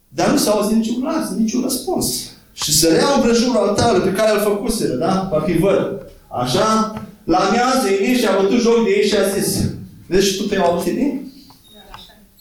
Dar 0.08 0.30
nu 0.30 0.36
s-a 0.36 0.50
auzit 0.50 0.76
niciun 0.76 1.00
glas, 1.00 1.30
niciun 1.36 1.62
răspuns. 1.62 2.30
Și 2.52 2.72
săreau 2.72 3.14
împrejurul 3.14 3.56
altarului 3.56 4.08
pe 4.08 4.16
care 4.16 4.30
îl 4.30 4.40
făcuseră, 4.40 4.94
da? 4.94 5.12
Parcă 5.12 5.52
văd. 5.60 6.06
Așa, 6.28 6.94
la 7.24 7.38
amiază 7.38 7.88
Ilie 7.88 8.16
și 8.18 8.26
a 8.26 8.40
bătut 8.40 8.60
joc 8.60 8.84
de 8.84 8.90
ei 8.90 9.08
și 9.08 9.16
a 9.16 9.28
zis 9.28 9.64
Vezi 10.06 10.26
și 10.26 10.36
tu 10.36 10.48
pe 10.48 10.56
auzit 10.56 10.94
bine? 10.94 11.20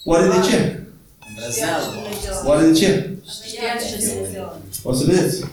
Oare 0.03 0.27
de 0.27 0.47
ce? 0.49 0.83
Îndrăznează. 1.29 1.85
Oare 2.45 2.67
de 2.67 2.73
ce? 2.79 3.15
Știa 3.47 3.73
ce 3.79 4.05
Dumnezeu. 4.05 4.57
O 4.83 4.93
să 4.93 5.03
vedeți. 5.05 5.43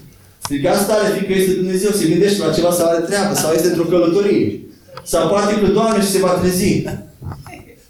Strigați 0.43 0.87
tare, 0.87 1.12
fiindcă 1.14 1.33
este 1.33 1.53
Dumnezeu, 1.53 1.91
se 1.91 2.09
gândește 2.09 2.47
la 2.47 2.53
ceva 2.53 2.72
sau 2.72 2.89
are 2.89 3.05
treabă, 3.05 3.35
sau 3.35 3.53
este 3.53 3.68
într-o 3.68 3.91
călătorie. 3.93 4.61
Sau 5.05 5.29
poate 5.29 5.61
că 5.61 5.66
Doamne 5.66 6.03
și 6.03 6.11
se 6.11 6.18
va 6.18 6.33
trezi. 6.41 6.83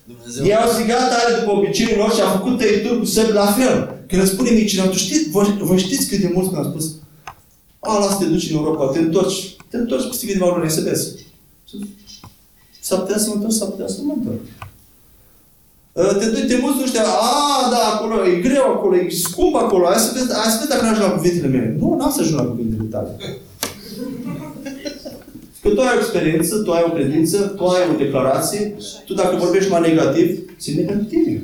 Dumnezeu. 0.05 0.45
Ei 0.45 0.55
au 0.55 0.71
strigat 0.71 1.09
tare 1.13 1.39
după 1.39 1.51
obiceiul 1.57 1.99
lor 1.99 2.13
și 2.15 2.21
au 2.21 2.33
făcut 2.37 2.59
tăituri 2.59 2.99
cu 2.99 3.05
săbi 3.05 3.33
la 3.33 3.47
fel. 3.47 3.75
Când 4.09 4.23
îmi 4.23 4.31
spune 4.31 4.51
micile, 4.51 4.83
tu 4.83 4.97
știți, 4.97 5.31
vă, 5.31 5.43
vă 5.61 5.77
știți 5.77 6.09
cât 6.09 6.19
de 6.19 6.31
mult 6.35 6.47
când 6.47 6.65
am 6.65 6.71
spus 6.71 6.87
a, 7.89 7.99
lasă 7.99 8.17
te 8.19 8.25
duci 8.25 8.51
în 8.51 8.57
Europa, 8.57 8.87
te 8.87 8.99
întorci, 8.99 9.57
te 9.71 9.77
întorci 9.77 10.07
peste 10.07 10.27
câteva 10.27 10.57
luni 10.57 10.71
să 10.71 10.81
vezi. 10.81 11.27
S-ar 12.81 13.01
putea 13.01 13.19
să 13.19 13.29
mă 13.29 13.35
întorc, 13.35 13.53
s-ar 13.53 13.69
putea 13.69 13.87
să 13.87 13.99
mă 14.03 14.13
întorc. 14.17 14.41
Uh, 15.99 16.17
Te 16.19 16.27
duci, 16.33 16.49
te 16.51 16.57
muți, 16.63 16.79
nu 16.81 16.87
știu, 16.87 17.01
a, 17.01 17.71
da, 17.71 17.81
acolo, 17.95 18.15
e 18.27 18.41
greu 18.47 18.65
acolo, 18.75 18.95
e 18.97 19.09
scump 19.11 19.55
acolo, 19.55 19.85
hai 19.87 19.99
să 19.99 20.11
vezi, 20.15 20.33
hai 20.41 20.53
să 20.53 20.59
vezi 20.59 20.71
dacă 20.73 20.85
n-ajung 20.85 21.07
la 21.09 21.17
cuvintele 21.17 21.49
mele. 21.55 21.77
Nu, 21.81 21.97
n-am 21.99 22.13
să 22.13 22.21
ajung 22.21 22.39
la 22.39 22.51
cuvintele 22.53 22.89
tale. 22.95 23.11
Că 25.63 25.69
tu 25.69 25.81
ai 25.81 25.95
o 25.95 25.99
experiență, 25.99 26.57
tu 26.57 26.71
ai 26.73 26.85
o 26.89 26.93
credință, 26.97 27.39
tu 27.57 27.65
ai 27.67 27.83
o 27.93 27.99
declarație, 28.05 28.75
tu 29.07 29.15
dacă 29.15 29.37
vorbești 29.37 29.71
mai 29.71 29.81
negativ, 29.81 30.27
se 30.57 30.71
vine 30.71 30.85
pentru 30.91 31.05
tine. 31.13 31.43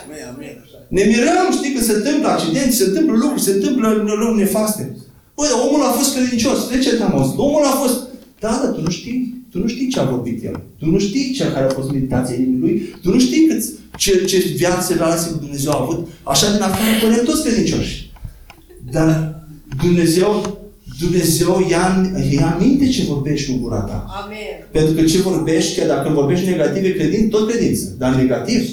Amin, 0.00 0.24
amin. 0.34 0.54
Ne 0.88 1.02
mirăm, 1.12 1.46
știi, 1.52 1.72
că 1.74 1.80
se 1.82 1.92
întâmplă 1.92 2.28
accidente, 2.28 2.70
se 2.70 2.84
întâmplă 2.84 3.14
lucruri, 3.16 3.42
se 3.42 3.52
întâmplă 3.52 3.88
lucruri 4.06 4.38
nefaste. 4.38 4.96
Băi, 5.36 5.48
dar 5.50 5.58
omul 5.66 5.82
a 5.82 5.90
fost 5.98 6.14
credincios. 6.14 6.68
De 6.68 6.78
ce 6.78 6.96
te-am 6.96 7.18
auzit? 7.18 7.38
Omul 7.38 7.64
a 7.64 7.76
fost... 7.82 7.96
Da, 8.40 8.60
dar 8.62 8.70
tu 8.74 8.80
nu 8.80 8.90
știi. 8.90 9.43
Tu 9.54 9.60
nu 9.60 9.68
știi 9.68 9.88
ce 9.88 10.00
a 10.00 10.04
vorbit 10.04 10.44
el. 10.44 10.60
Tu 10.78 10.86
nu 10.90 10.98
știi 10.98 11.32
ce 11.32 11.52
care 11.52 11.64
a 11.64 11.68
fost 11.68 11.90
meditația 11.90 12.34
inimii 12.34 12.60
lui. 12.60 12.94
Tu 13.02 13.10
nu 13.10 13.18
știi 13.18 13.46
cât, 13.46 13.62
ce, 13.96 14.24
ce 14.24 14.38
viață, 14.38 14.92
relație 14.92 15.30
cu 15.30 15.38
Dumnezeu 15.38 15.72
a 15.72 15.80
avut. 15.80 16.08
Așa 16.22 16.52
din 16.52 16.62
afară 16.62 16.90
părem 17.02 17.24
toți 17.24 17.42
credincioși. 17.42 18.10
Dar 18.90 19.40
Dumnezeu, 19.82 20.58
Dumnezeu 21.00 21.66
ia, 21.70 22.12
ia 22.30 22.56
minte 22.60 22.86
ce 22.88 23.02
vorbești 23.02 23.50
cu 23.50 23.58
gura 23.58 23.80
ta. 23.80 24.06
Amen. 24.24 24.68
Pentru 24.72 24.94
că 24.94 25.02
ce 25.02 25.18
vorbești, 25.18 25.80
că 25.80 25.86
dacă 25.86 26.08
vorbești 26.12 26.48
negativ, 26.48 26.84
e 26.84 26.90
credință, 26.90 27.36
tot 27.36 27.50
credință. 27.50 27.94
Dar 27.98 28.14
negativ. 28.14 28.70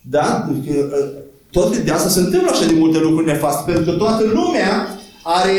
Da? 0.00 0.50
Că, 0.66 0.72
uh, 0.72 1.24
Tot 1.50 1.76
de 1.76 1.90
asta 1.90 2.08
se 2.08 2.20
întâmplă 2.20 2.50
așa 2.50 2.66
de 2.66 2.74
multe 2.78 2.98
lucruri 2.98 3.26
nefaste. 3.26 3.72
Pentru 3.72 3.90
că 3.90 3.96
toată 3.96 4.24
lumea 4.24 4.95
are, 5.38 5.58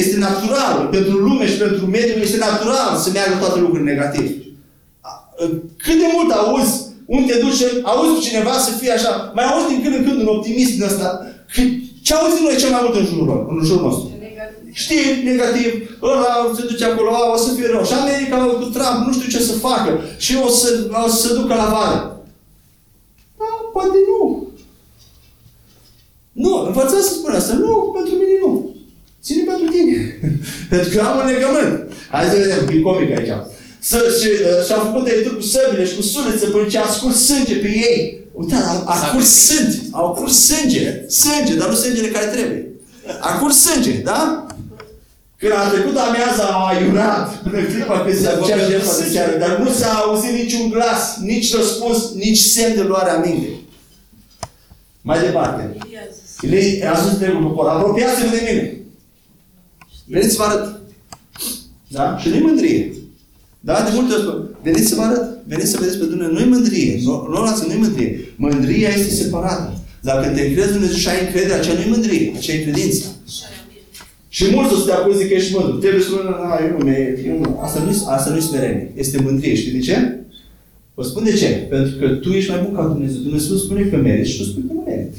este 0.00 0.16
natural. 0.18 0.88
Pentru 0.90 1.16
lume 1.26 1.46
și 1.46 1.56
pentru 1.64 1.84
mediul 1.86 2.20
este 2.22 2.38
natural 2.48 2.96
să 2.96 3.10
meargă 3.10 3.36
toate 3.38 3.58
lucrurile 3.58 3.92
negative. 3.92 4.30
Uh, 5.42 5.50
Cât 5.84 5.96
de 6.02 6.08
mult 6.14 6.30
auzi, 6.32 6.74
unde 7.06 7.32
te 7.32 7.38
duci, 7.38 7.62
auzi 7.82 8.12
pe 8.14 8.20
cineva 8.28 8.52
să 8.66 8.70
fie 8.80 8.92
așa, 8.92 9.32
mai 9.34 9.44
auzi 9.44 9.68
din 9.72 9.82
când 9.82 9.94
în 9.94 10.04
când 10.06 10.20
un 10.20 10.26
optimist 10.36 10.70
din 10.72 10.82
ăsta. 10.90 11.06
Că- 11.54 11.76
Ce 12.06 12.14
auzim 12.14 12.42
noi 12.44 12.56
cel 12.62 12.70
mai 12.70 12.80
mult 12.84 12.96
în 13.00 13.06
jurul, 13.10 13.26
lor, 13.26 13.40
în 13.48 13.64
jurul 13.64 13.84
nostru? 13.88 14.06
Negativ. 14.28 14.74
Știri 14.82 15.22
negativ, 15.30 15.70
ăla 16.02 16.32
se 16.56 16.62
duce 16.70 16.84
acolo, 16.84 17.10
a, 17.10 17.32
o 17.34 17.36
să 17.36 17.52
fie 17.56 17.66
rău. 17.72 17.84
Și 17.84 17.92
America 17.92 18.36
cu 18.60 18.64
Trump 18.76 18.98
nu 19.06 19.12
știu 19.12 19.28
ce 19.34 19.40
să 19.44 19.52
facă. 19.68 19.90
Și 20.24 20.32
o 20.46 20.48
să, 20.48 20.68
o 21.04 21.08
să 21.08 21.26
se 21.26 21.34
ducă 21.34 21.54
la 21.54 21.68
vară. 21.74 21.98
Da, 23.38 23.44
poate 23.72 23.98
nu. 24.08 24.46
Nu, 26.32 26.52
învățați 26.66 27.06
să 27.08 27.12
spună 27.14 27.36
asta. 27.36 27.54
Nu, 27.54 27.90
pentru 27.96 28.12
mine 28.14 28.36
nu. 28.44 28.73
Ține 29.24 29.42
pentru 29.50 29.66
tine. 29.74 29.96
pentru 30.72 30.88
că 30.92 31.00
am 31.00 31.18
un 31.18 31.26
legământ. 31.32 31.92
Hai 32.10 32.24
să 32.30 32.36
vedem, 32.36 32.78
e 32.78 32.80
comic 32.80 33.10
aici. 33.16 33.32
Să, 33.78 33.98
și, 34.18 34.28
uh, 34.28 34.66
și-au 34.66 34.80
făcut 34.88 35.04
de 35.04 35.30
cu 35.36 35.42
săbile 35.42 35.84
și 35.88 35.96
cu 35.96 36.02
suliță 36.02 36.46
până 36.46 36.66
ce 36.68 36.78
a 36.78 36.86
scurs 36.86 37.24
sânge 37.24 37.54
pe 37.54 37.68
ei. 37.68 38.20
Uitați, 38.32 38.64
a, 38.64 38.82
a 38.84 39.10
curs 39.12 39.30
sânge. 39.48 39.78
Au 39.90 40.12
curs 40.12 40.36
sânge. 40.48 40.84
Sânge, 41.08 41.54
dar 41.54 41.68
nu 41.68 41.74
sângele 41.74 42.08
care 42.08 42.26
trebuie. 42.26 42.66
A 43.20 43.38
curs 43.38 43.56
sânge, 43.60 43.90
da? 43.90 44.46
Când 45.36 45.52
a 45.52 45.68
trecut 45.68 45.96
amiaza, 45.96 46.44
au 46.44 46.66
aiurat 46.66 47.42
până 47.42 47.58
în 47.58 47.64
clipa 47.64 48.00
când 48.00 48.18
se 48.20 48.28
aducea 48.28 48.56
jertfa 48.70 48.98
de 48.98 49.10
seară, 49.12 49.38
dar 49.38 49.58
nu 49.58 49.70
s-a 49.70 49.92
auzit 49.92 50.30
niciun 50.30 50.70
glas, 50.70 51.16
nici 51.20 51.54
răspuns, 51.54 52.12
nici 52.14 52.38
semn 52.38 52.74
de 52.74 52.82
luare 52.82 53.10
aminte. 53.10 53.48
Mai 55.00 55.20
departe. 55.20 55.76
Ilie 55.86 55.98
a 55.98 56.12
zis. 56.14 56.50
Ilie 56.50 56.86
a 56.86 56.96
spus 56.96 57.18
de 57.18 57.26
popor, 57.26 57.68
apropiați-vă 57.68 58.28
de 58.28 58.42
mine. 58.50 58.83
Veniți 60.04 60.34
să 60.34 60.36
vă 60.38 60.44
arăt. 60.44 60.80
Da? 61.88 62.18
Și 62.20 62.28
nu-i 62.28 62.40
mândrie. 62.40 62.92
Da? 63.60 63.74
De 63.82 63.90
multe 63.94 64.12
ori 64.14 64.22
spun, 64.22 64.48
veniți 64.62 64.88
să 64.88 64.94
vă 64.94 65.02
arăt. 65.02 65.38
Veniți 65.46 65.70
să 65.70 65.78
vedeți 65.80 65.98
pe 65.98 66.04
Dumnezeu. 66.04 66.32
Nu-i 66.32 66.44
mândrie. 66.44 67.00
Nu, 67.02 67.26
nu 67.30 67.38
luați, 67.40 67.66
nu-i 67.66 67.76
mândrie. 67.76 68.32
Mândria 68.36 68.88
este 68.88 69.14
separată. 69.14 69.78
Dacă 70.00 70.28
te 70.28 70.40
încrezi 70.40 70.66
în 70.66 70.72
Dumnezeu 70.72 70.96
și 70.96 71.08
ai 71.08 71.24
încredere, 71.24 71.52
aceea 71.52 71.74
nu-i 71.74 71.90
mândrie. 71.90 72.32
Aceea 72.36 72.56
e 72.56 72.62
credință. 72.62 73.04
Și 74.28 74.44
mulți 74.50 74.74
o 74.74 74.76
să 74.76 74.84
te 74.84 74.92
acuze 74.92 75.28
că 75.28 75.34
ești 75.34 75.54
mândru. 75.54 75.76
Trebuie 75.76 76.02
să 76.02 76.08
spună, 76.08 76.36
a, 76.42 76.58
eu 76.64 76.78
nu, 76.78 76.90
eu 77.30 77.38
nu. 77.38 77.58
Asta 77.62 77.82
nu 77.82 77.92
asta 78.08 78.30
nu-i 78.30 78.40
smerenie. 78.40 78.92
Este 78.94 79.20
mândrie. 79.22 79.54
Știi 79.54 79.72
de 79.72 79.78
ce? 79.78 80.18
Vă 80.94 81.02
spun 81.02 81.24
de 81.24 81.32
ce. 81.32 81.46
Pentru 81.46 81.96
că 81.98 82.08
tu 82.08 82.30
ești 82.30 82.50
mai 82.50 82.60
bun 82.64 82.74
ca 82.74 82.82
Dumnezeu. 82.82 83.20
Dumnezeu 83.20 83.56
spune 83.56 83.82
că 83.82 83.96
meriți 83.96 84.30
și 84.30 84.38
tu 84.38 84.44
spui 84.44 84.62
că 84.66 84.72
nu 84.72 84.84
meriți. 84.86 85.18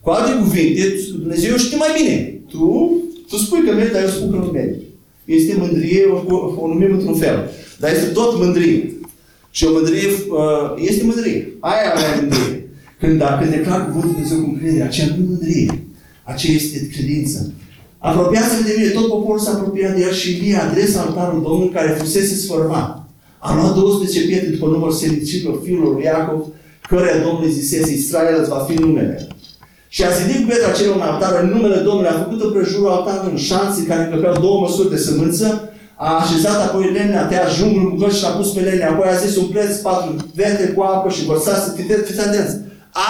Cu 0.00 0.10
alte 0.10 0.32
cuvinte, 0.42 0.82
Dumnezeu 1.10 1.56
știe 1.56 1.76
mai 1.76 1.88
bine. 1.98 2.40
Tu, 2.48 2.92
tu 3.34 3.40
spui 3.40 3.64
că 3.64 3.72
meriți, 3.72 3.92
dar 3.92 4.02
eu 4.02 4.08
spun 4.08 4.30
că 4.30 4.36
nu 4.36 4.50
meriți. 4.58 4.84
Este 5.24 5.54
mândrie, 5.58 6.04
o, 6.26 6.36
o 6.62 6.66
numim 6.66 6.92
într-un 6.92 7.14
fel. 7.14 7.50
Dar 7.80 7.90
este 7.92 8.06
tot 8.06 8.38
mândrie. 8.38 8.92
Și 9.50 9.64
o 9.64 9.72
mândrie, 9.72 10.08
uh, 10.08 10.66
este 10.90 11.04
mândrie. 11.04 11.40
Aia 11.60 11.92
e 12.16 12.20
mândrie. 12.20 12.68
Când 13.00 13.18
dacă 13.18 13.44
declar 13.44 13.80
cuvântul 13.86 14.10
Dumnezeu 14.10 14.38
cu 14.38 14.50
încredere, 14.50 14.84
aceea 14.84 15.06
nu 15.06 15.14
e 15.14 15.26
mândrie. 15.28 15.84
Aceea 16.22 16.54
este 16.54 16.88
credință. 16.94 17.52
Apropiați-vă 17.98 18.62
de 18.68 18.74
mine, 18.78 18.90
tot 18.90 19.08
poporul 19.08 19.38
s-a 19.40 19.50
apropiat 19.50 19.96
de 19.96 20.02
el 20.02 20.12
și 20.12 20.30
Ilie 20.36 20.56
adresa 20.56 21.00
altarul 21.00 21.42
Domnului 21.42 21.72
care 21.72 21.98
fusese 22.00 22.34
sfărmat. 22.34 23.08
A 23.38 23.54
luat 23.54 23.74
12 23.74 24.26
pietre 24.26 24.48
după 24.48 24.66
număr 24.66 24.92
servicilor 24.92 25.60
fiilor 25.64 25.92
lui 25.94 26.04
Iacov, 26.04 26.46
căreia 26.88 27.18
Domnul 27.26 27.50
zisese, 27.50 27.92
Israel 27.92 28.36
îți 28.40 28.48
va 28.48 28.66
fi 28.68 28.74
numele. 28.80 29.28
Și 29.94 30.02
a 30.04 30.10
zidit 30.18 30.38
cu 30.40 30.46
pietra 30.48 30.68
acelea 30.68 30.94
un 30.94 31.08
altar 31.10 31.32
în 31.42 31.48
numele 31.54 31.78
Domnului, 31.88 32.12
a 32.12 32.22
făcut 32.22 32.40
împrejurul 32.42 32.90
altarului 32.90 33.32
în 33.32 33.38
șanțe 33.48 33.80
în 33.80 33.86
care 33.86 34.02
încăpeau 34.02 34.36
două 34.44 34.60
măsuri 34.60 34.90
de 34.90 34.96
sămânță, 35.06 35.48
a 35.96 36.10
așezat 36.22 36.58
apoi 36.66 36.92
lemne, 36.92 37.18
a 37.18 37.26
tăiat 37.26 37.50
junglul 37.56 37.82
în 37.82 37.90
bucăți 37.96 38.16
și 38.16 38.22
l-a 38.22 38.36
pus 38.38 38.48
pe 38.52 38.60
lemne, 38.60 38.84
apoi 38.84 39.08
a 39.08 39.22
zis 39.24 39.36
umpleți 39.36 39.82
patru 39.82 40.16
vete 40.34 40.66
cu 40.74 40.82
apă 40.82 41.08
și 41.10 41.24
vărsați, 41.24 41.74
fiți 41.76 42.02
fiți 42.08 42.20
atenți, 42.26 42.54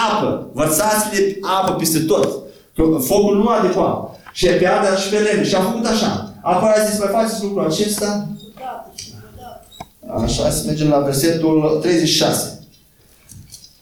apă, 0.09 0.47
vărsați-le 0.53 1.37
apă 1.57 1.71
peste 1.73 1.99
tot, 1.99 2.27
că 2.75 2.83
focul 3.11 3.35
nu 3.37 3.47
are 3.47 3.67
de 3.67 3.73
cu 3.73 3.79
apă. 3.79 4.17
Și 4.33 4.45
pe 4.45 4.67
ardea 4.67 4.95
și 4.95 5.09
pe 5.09 5.17
lemne. 5.17 5.43
Și 5.43 5.55
a 5.55 5.61
făcut 5.69 5.85
așa. 5.85 6.33
Apoi 6.41 6.69
a 6.75 6.85
zis, 6.85 6.99
mai 6.99 7.09
faceți 7.11 7.43
lucrul 7.43 7.65
acesta, 7.65 8.27
Odată 8.55 8.91
și 8.95 9.07
odată. 9.29 10.23
Așa, 10.25 10.49
să 10.49 10.63
mergem 10.65 10.89
la 10.89 10.99
versetul 10.99 11.79
36. 11.81 12.54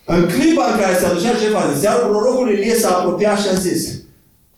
În 0.05 0.21
clipa 0.27 0.65
în 0.71 0.79
care 0.79 0.97
se 0.99 1.05
aducea 1.05 1.41
ceva 1.43 1.71
de 1.73 1.79
seară, 1.79 2.05
prorocul 2.05 2.51
Ilie 2.51 2.75
s-a 2.75 2.89
apropiat 2.89 3.39
și 3.39 3.47
a 3.53 3.53
zis, 3.53 3.81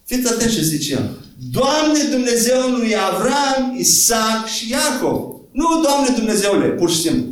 fiți 0.05 0.33
atenți 0.33 0.55
ce 0.55 0.61
zice 0.61 0.93
el, 0.93 1.09
Doamne 1.51 2.03
Dumnezeul 2.11 2.71
lui 2.77 2.93
Avram, 3.09 3.75
Isaac 3.77 4.45
și 4.55 4.71
Iacov. 4.71 5.19
Nu 5.51 5.67
Doamne 5.83 6.09
Dumnezeule, 6.15 6.65
pur 6.65 6.89
și 6.89 7.01
simplu. 7.01 7.31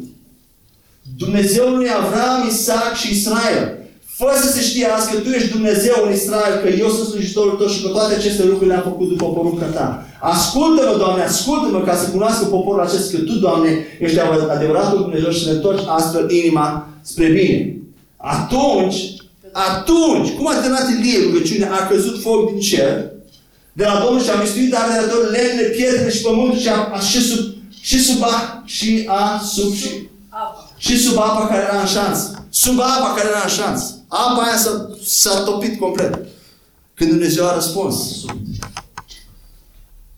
Dumnezeul 1.18 1.76
lui 1.76 1.90
Avram, 2.00 2.48
Isaac 2.48 2.96
și 2.96 3.12
Israel. 3.12 3.78
Fără 4.06 4.36
să 4.42 4.52
se 4.52 4.62
știe 4.62 4.86
azi 4.86 5.12
că 5.12 5.18
Tu 5.20 5.30
ești 5.30 5.52
Dumnezeu 5.52 5.96
în 6.06 6.14
Israel, 6.14 6.62
că 6.62 6.70
eu 6.70 6.90
sunt 6.90 7.08
slujitorul 7.08 7.58
Tău 7.58 7.68
și 7.68 7.82
că 7.82 7.88
toate 7.88 8.14
aceste 8.14 8.44
lucruri 8.44 8.70
le-am 8.70 8.82
făcut 8.82 9.08
după 9.08 9.26
porunca 9.26 9.66
Ta. 9.66 10.06
Ascultă-mă, 10.22 10.98
Doamne, 10.98 11.24
ascultă-mă 11.24 11.82
ca 11.82 11.96
să 11.96 12.10
cunoască 12.10 12.46
poporul 12.46 12.82
acesta 12.82 13.18
că 13.18 13.24
Tu, 13.24 13.34
Doamne, 13.34 13.70
ești 14.00 14.20
adevăratul 14.50 15.02
Dumnezeu 15.02 15.32
și 15.32 15.44
să 15.44 15.50
ne 15.50 15.56
întorci 15.56 15.84
astfel 15.88 16.32
inima 16.32 16.88
spre 17.02 17.28
bine. 17.28 17.78
Atunci, 18.26 19.16
atunci, 19.52 20.30
cum 20.30 20.48
a 20.48 20.54
terminat 20.54 20.90
Ilie 20.90 21.24
rugăciunea, 21.24 21.74
a 21.74 21.88
căzut 21.88 22.22
foc 22.22 22.52
din 22.52 22.60
cer, 22.60 23.12
de 23.74 23.84
la 23.84 24.02
Domnul 24.04 24.24
și 24.24 24.30
a 24.30 24.36
mistuit 24.36 24.76
arderator 24.76 25.30
lemne, 25.30 25.62
pietre 25.62 26.10
și 26.10 26.22
pământul 26.22 26.60
și, 26.60 26.70
a, 26.70 26.90
a, 26.94 27.00
și 27.00 27.22
sub, 27.22 27.54
și 27.82 28.04
sub 28.04 28.24
a, 28.24 28.64
și 28.66 29.04
a, 29.08 29.42
sub 29.54 29.74
și, 29.74 29.88
Apa. 30.30 30.72
și 30.78 31.00
sub 31.00 31.18
apa 31.18 31.48
care 31.48 31.62
era 31.62 31.80
în 31.80 31.88
șans. 31.88 32.32
Sub 32.50 32.80
apa 32.80 33.14
care 33.16 33.28
era 33.28 33.48
șans. 33.48 33.94
Apa 34.08 34.42
aia 34.42 34.58
s-a, 34.58 34.90
s-a 35.06 35.40
topit 35.40 35.80
complet. 35.80 36.26
Când 36.94 37.10
Dumnezeu 37.10 37.48
a 37.48 37.54
răspuns. 37.54 38.26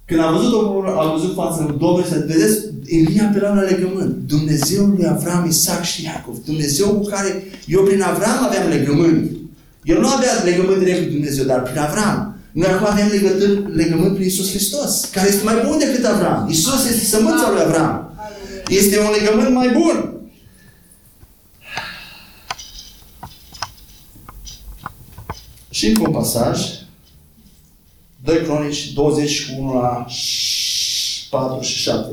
Când 0.05 0.19
a 0.19 0.31
văzut 0.31 0.53
omul, 0.53 0.87
a 0.87 1.11
văzut 1.11 1.33
fața 1.33 1.63
lui 1.67 1.77
Domnul, 1.79 2.03
să 2.03 2.23
vedeți, 2.27 2.57
Elia 2.85 3.27
apela 3.29 3.53
la 3.53 3.61
legământ. 3.61 4.15
Dumnezeul 4.27 4.93
lui 4.97 5.07
Avram, 5.07 5.45
Isaac 5.47 5.83
și 5.83 6.03
Iacov. 6.03 6.37
Dumnezeu 6.45 6.87
cu 6.87 7.05
care 7.05 7.43
eu 7.67 7.83
prin 7.83 8.01
Avram 8.01 8.43
aveam 8.43 8.69
legământ. 8.69 9.31
El 9.83 9.99
nu 9.99 10.07
avea 10.07 10.43
legământ 10.43 10.79
direct 10.79 11.03
cu 11.05 11.11
Dumnezeu, 11.11 11.45
dar 11.45 11.61
prin 11.61 11.77
Avram. 11.77 12.37
Noi 12.51 12.67
acum 12.67 12.87
avem 12.87 13.07
legături, 13.07 13.75
legământ 13.75 14.13
prin 14.13 14.27
Isus 14.27 14.49
Hristos, 14.49 15.09
care 15.11 15.27
este 15.27 15.43
mai 15.43 15.63
bun 15.67 15.77
decât 15.77 16.05
Avram. 16.05 16.47
Isus 16.49 16.85
este 16.89 17.05
sămânța 17.05 17.51
lui 17.51 17.61
Avram. 17.61 18.13
Este 18.67 18.99
un 18.99 19.11
legământ 19.19 19.53
mai 19.53 19.69
bun. 19.69 20.13
Și 25.69 25.87
încă 25.87 26.01
un 26.01 26.13
pasaj. 26.13 26.84
2 28.25 28.41
Cronici 28.43 28.93
21 28.93 29.73
la 29.73 30.05
4 31.29 31.61
și 31.61 31.77
7. 31.77 32.09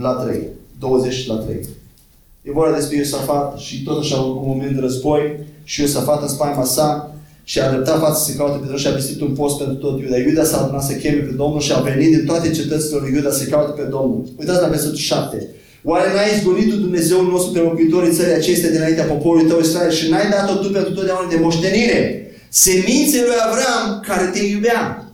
La 0.00 0.12
3. 0.12 0.42
20 0.78 1.26
la 1.26 1.34
3. 1.34 1.66
E 2.42 2.50
vorba 2.52 2.76
despre 2.76 2.96
Iosafat 2.96 3.58
și 3.58 3.82
tot 3.82 3.98
așa 3.98 4.16
un 4.16 4.46
moment 4.46 4.74
de 4.74 4.80
război 4.80 5.38
și 5.64 5.80
Iosafat 5.80 6.22
în 6.22 6.28
spaima 6.28 6.64
sa 6.64 7.14
și 7.44 7.60
a 7.60 7.70
dreptat 7.70 8.00
față 8.00 8.24
să 8.24 8.30
se 8.30 8.36
caute 8.36 8.52
pe 8.52 8.58
Dumnezeu 8.58 8.76
și 8.76 8.86
a 8.86 8.96
vestit 8.96 9.20
un 9.20 9.34
post 9.34 9.58
pentru 9.58 9.76
tot 9.76 10.00
Iuda. 10.00 10.16
Iuda 10.16 10.44
s-a 10.44 10.62
adunat 10.62 10.84
să 10.84 10.92
cheme 10.92 11.20
pe 11.20 11.32
Domnul 11.32 11.60
și 11.60 11.72
a 11.72 11.80
venit 11.80 12.16
din 12.16 12.26
toate 12.26 12.50
cetățile 12.50 12.98
lui 13.00 13.12
Iuda 13.14 13.30
să 13.30 13.44
caute 13.44 13.82
pe 13.82 13.88
Domnul. 13.88 14.24
Uitați 14.38 14.60
la 14.60 14.68
versetul 14.68 14.96
7. 14.96 15.48
Oare 15.84 16.12
n-ai 16.14 16.34
izgonit 16.36 16.70
tu 16.70 16.76
Dumnezeul 16.76 17.26
nostru 17.26 17.52
pe 17.52 17.58
locuitorii 17.58 18.12
țării 18.12 18.34
acestea 18.34 18.70
dinaintea 18.70 19.04
poporului 19.04 19.48
tău 19.48 19.60
Israel 19.60 19.90
și 19.90 20.08
n-ai 20.10 20.30
dat-o 20.30 20.54
tu 20.54 20.70
pentru 20.70 20.92
totdeauna 20.92 21.28
de 21.28 21.38
moștenire? 21.40 22.24
Semințe 22.56 23.20
lui 23.20 23.34
Avram 23.46 24.00
care 24.06 24.24
te 24.24 24.42
iubea. 24.44 25.04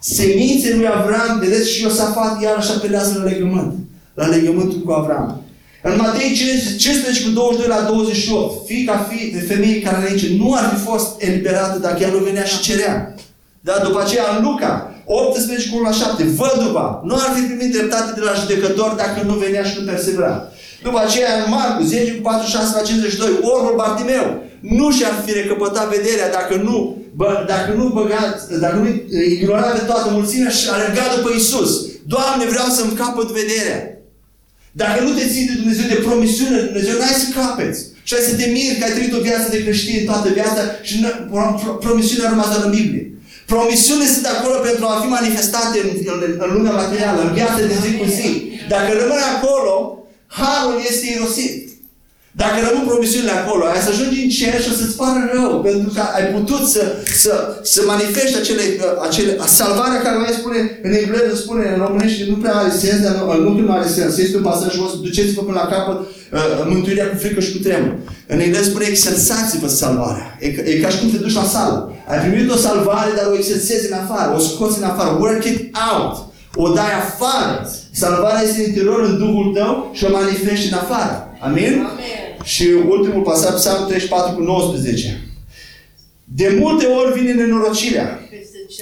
Semințe 0.00 0.74
lui 0.74 0.86
Avram, 0.86 1.38
vedeți, 1.38 1.70
și 1.70 1.82
Iosafat 1.82 2.42
iarăși 2.42 2.70
apelează 2.70 3.18
la 3.18 3.30
legământ. 3.30 3.74
La 4.14 4.26
legământul 4.26 4.78
cu 4.78 4.92
Avram. 4.92 5.42
În 5.82 5.96
Matei 5.96 6.34
15 6.78 7.24
cu 7.24 7.30
22 7.30 7.68
la 7.68 7.80
28, 7.80 8.66
fiica 8.66 8.96
fi, 9.08 9.30
de 9.30 9.40
femeie 9.40 9.80
care 9.80 10.06
aici 10.08 10.26
nu 10.28 10.54
ar 10.54 10.74
fi 10.74 10.84
fost 10.84 11.22
eliberată 11.22 11.78
dacă 11.78 12.02
ea 12.02 12.10
nu 12.10 12.18
venea 12.18 12.44
și 12.44 12.60
cerea. 12.60 13.14
Dar 13.60 13.78
după 13.86 14.00
aceea 14.00 14.24
în 14.36 14.44
Luca 14.44 14.94
18 15.04 15.68
cu 15.68 15.76
1 15.76 15.84
la 15.84 15.92
7, 15.92 16.24
văduva 16.24 17.02
nu 17.04 17.14
ar 17.14 17.30
fi 17.34 17.42
primit 17.42 17.72
dreptate 17.72 18.12
de 18.14 18.20
la 18.20 18.38
judecător 18.40 18.90
dacă 19.02 19.22
nu 19.26 19.34
venea 19.34 19.64
și 19.64 19.76
nu 19.78 19.84
persevera. 19.84 20.48
După 20.82 20.98
aceea 20.98 21.32
în 21.42 21.50
Marcu 21.50 21.82
10 21.82 22.12
cu 22.12 22.22
46 22.22 22.76
la 22.76 22.82
52, 22.82 23.28
orbul 23.42 23.74
Bartimeu 23.76 24.50
nu 24.62 24.92
și-ar 24.92 25.22
fi 25.24 25.32
recăpătat 25.32 25.96
vederea 25.96 26.30
dacă 26.30 26.54
nu, 26.54 27.02
bă, 27.14 27.44
dacă 27.46 27.72
nu 27.72 27.84
băga, 27.88 28.22
dacă 28.60 28.76
nu 28.76 28.88
ignora 29.36 29.72
de 29.72 29.84
toată 29.86 30.08
mulțimea 30.10 30.50
și 30.50 30.68
alerga 30.68 31.04
după 31.16 31.30
Isus. 31.36 31.70
Doamne, 32.06 32.44
vreau 32.44 32.68
să-mi 32.76 32.98
capăt 33.02 33.28
vederea. 33.40 33.78
Dacă 34.72 35.02
nu 35.02 35.10
te 35.14 35.28
ții 35.32 35.50
de 35.50 35.60
Dumnezeu, 35.60 35.86
de 35.88 36.04
promisiune 36.06 36.56
de 36.56 36.66
Dumnezeu, 36.68 36.94
n-ai 36.98 37.20
să 37.22 37.28
capeți. 37.38 37.80
Și 38.02 38.14
ai 38.14 38.28
să 38.28 38.34
te 38.36 38.46
miri 38.56 38.76
că 38.78 38.84
ai 38.84 38.96
trăit 38.96 39.12
o 39.18 39.26
viață 39.28 39.48
de 39.50 39.62
creștin 39.64 40.04
toată 40.04 40.28
viața 40.38 40.62
și 40.82 40.94
promisiunea 41.80 42.26
a 42.26 42.30
rămas 42.30 42.48
doar 42.52 42.64
în 42.64 42.70
Biblie. 42.78 43.04
Promisiunile 43.46 44.08
sunt 44.14 44.26
acolo 44.26 44.56
pentru 44.68 44.84
a 44.86 45.00
fi 45.02 45.08
manifestate 45.18 45.76
în, 45.84 45.90
în, 46.12 46.20
în 46.44 46.50
lumea 46.56 46.72
materială, 46.82 47.20
în 47.22 47.32
viața 47.32 47.60
de 47.70 47.76
zi 47.82 47.90
cu 48.00 48.06
zi. 48.16 48.28
Dacă 48.68 48.90
rămâne 49.00 49.24
acolo, 49.34 49.74
harul 50.26 50.76
este 50.90 51.06
irosit. 51.14 51.71
Dacă 52.40 52.56
rămân 52.66 52.84
promisiunile 52.90 53.34
acolo, 53.40 53.62
ai 53.64 53.84
să 53.86 53.90
ajungi 53.92 54.22
în 54.24 54.30
cerș 54.36 54.62
și 54.64 54.72
o 54.72 54.74
să-ți 54.80 54.98
pară 55.00 55.22
rău, 55.36 55.50
pentru 55.68 55.88
că 55.94 56.02
ai 56.18 56.26
putut 56.36 56.62
să, 56.74 56.82
să, 57.22 57.32
să 57.72 57.80
manifesti 57.92 58.38
acele, 58.42 58.64
acele, 59.08 59.32
salvarea 59.60 60.02
care 60.04 60.16
mai 60.16 60.38
spune, 60.40 60.58
în 60.86 60.92
engleză 61.00 61.34
spune, 61.34 61.64
în 61.72 61.78
românește 61.84 62.22
nu 62.32 62.36
prea 62.42 62.54
are 62.60 62.72
sens, 62.82 62.98
dar 63.04 63.14
nu, 63.16 63.48
nu 63.56 63.62
prea 63.62 63.74
are 63.78 63.88
sens. 63.98 64.12
Este 64.16 64.36
un 64.36 64.42
pasaj 64.50 64.70
jos, 64.80 64.92
duceți-vă 65.06 65.42
până 65.42 65.58
la 65.62 65.70
capăt 65.74 65.98
uh, 66.00 66.08
mântuirea 66.72 67.08
cu 67.10 67.16
frică 67.22 67.40
și 67.40 67.52
cu 67.54 67.60
tremur. 67.66 67.94
În 68.32 68.38
engleză 68.40 68.68
spune, 68.68 68.86
exersați-vă 68.88 69.68
salvarea. 69.68 70.26
E, 70.40 70.46
e 70.72 70.80
ca 70.82 70.88
și 70.88 70.98
cum 70.98 71.10
te 71.10 71.16
duci 71.24 71.40
la 71.40 71.46
sală. 71.54 71.78
Ai 72.10 72.18
primit 72.24 72.50
o 72.50 72.56
salvare, 72.66 73.10
dar 73.16 73.26
o 73.30 73.36
exersezi 73.40 73.86
în 73.90 73.96
afară, 74.02 74.28
o 74.36 74.38
scoți 74.38 74.78
în 74.78 74.84
afară, 74.84 75.10
work 75.20 75.44
it 75.44 75.60
out. 75.90 76.14
O 76.54 76.68
dai 76.78 76.92
afară. 77.02 77.70
Salvarea 77.92 78.42
este 78.42 78.60
în 78.60 78.68
interior, 78.68 79.00
în 79.00 79.18
Duhul 79.18 79.52
tău 79.54 79.90
și 79.96 80.04
o 80.04 80.10
manifesti 80.10 80.68
în 80.72 80.78
afară. 80.78 81.14
Amin? 81.40 81.72
Amen. 81.92 82.21
Și 82.42 82.68
ultimul 82.88 83.22
pasaj, 83.22 83.54
Psalmul 83.54 83.86
34 83.86 84.34
cu 84.34 84.42
19. 84.42 85.28
De 86.24 86.56
multe 86.60 86.86
ori 86.86 87.20
vine 87.20 87.32
nenorocirea 87.32 88.20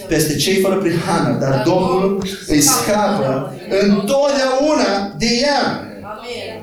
peste 0.08 0.36
cei 0.36 0.60
fără 0.60 0.76
prihană, 0.76 1.38
dar 1.40 1.62
Domnul 1.66 2.22
îi 2.46 2.60
scapă 2.60 3.54
întotdeauna 3.80 5.14
de 5.18 5.26
ea. 5.42 5.64
Amen. 6.02 6.62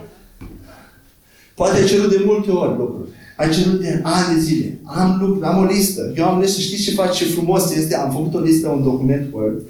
Poate 1.55 1.79
ai 1.79 1.87
cerut 1.87 2.09
de 2.09 2.21
multe 2.25 2.51
ori 2.51 2.77
lucruri. 2.77 3.09
Ai 3.35 3.49
cerut 3.49 3.81
de 3.81 3.99
ani 4.03 4.35
de 4.35 4.39
zile. 4.39 4.77
Am, 4.83 5.17
lucruri, 5.21 5.45
am 5.45 5.57
o 5.57 5.65
listă. 5.65 6.13
Eu 6.15 6.25
am 6.25 6.39
listă. 6.39 6.61
Știți 6.61 6.83
ce 6.83 6.91
face 6.91 7.23
ce 7.23 7.31
frumos 7.31 7.71
este? 7.75 7.95
Am 7.95 8.11
făcut 8.11 8.33
o 8.33 8.39
listă, 8.39 8.67
un 8.67 8.83
document 8.83 9.27
Word 9.33 9.61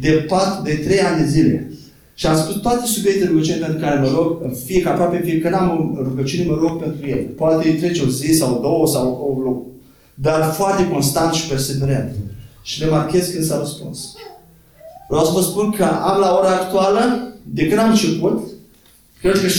de, 0.00 0.10
pat, 0.10 0.62
de 0.62 0.74
3 0.74 1.00
ani 1.00 1.22
de 1.22 1.28
zile. 1.28 1.72
Și 2.20 2.26
am 2.26 2.36
spus 2.36 2.60
toate 2.60 2.86
subiectele 2.86 3.30
rugăciune 3.30 3.56
pentru 3.56 3.78
care 3.78 4.00
mă 4.00 4.08
rog, 4.08 4.38
în 4.42 4.54
fiecare, 4.64 4.94
aproape 4.94 5.22
fiecare 5.24 5.54
am 5.54 5.94
o 5.98 6.02
rugăciune, 6.02 6.44
mă 6.44 6.58
rog 6.60 6.82
pentru 6.82 7.08
el. 7.08 7.18
Poate 7.18 7.68
îi 7.68 7.74
trece 7.74 8.02
o 8.02 8.06
zi 8.06 8.32
sau 8.32 8.60
două 8.60 8.86
sau 8.86 9.36
o 9.36 9.42
loc. 9.42 9.66
Dar 10.14 10.52
foarte 10.52 10.88
constant 10.88 11.32
și 11.32 11.48
perseverent. 11.48 12.14
Și 12.62 12.80
le 12.80 12.86
marchez 12.86 13.28
când 13.28 13.44
s-a 13.44 13.58
răspuns. 13.58 13.98
Vreau 15.08 15.24
să 15.24 15.30
vă 15.32 15.40
spun 15.40 15.70
că 15.70 15.84
am 15.84 16.20
la 16.20 16.36
ora 16.38 16.48
actuală, 16.48 17.32
de 17.42 17.66
când 17.66 17.80
am 17.80 17.90
început, 17.90 18.48
cred 19.20 19.40
că 19.40 19.46
70% 19.46 19.50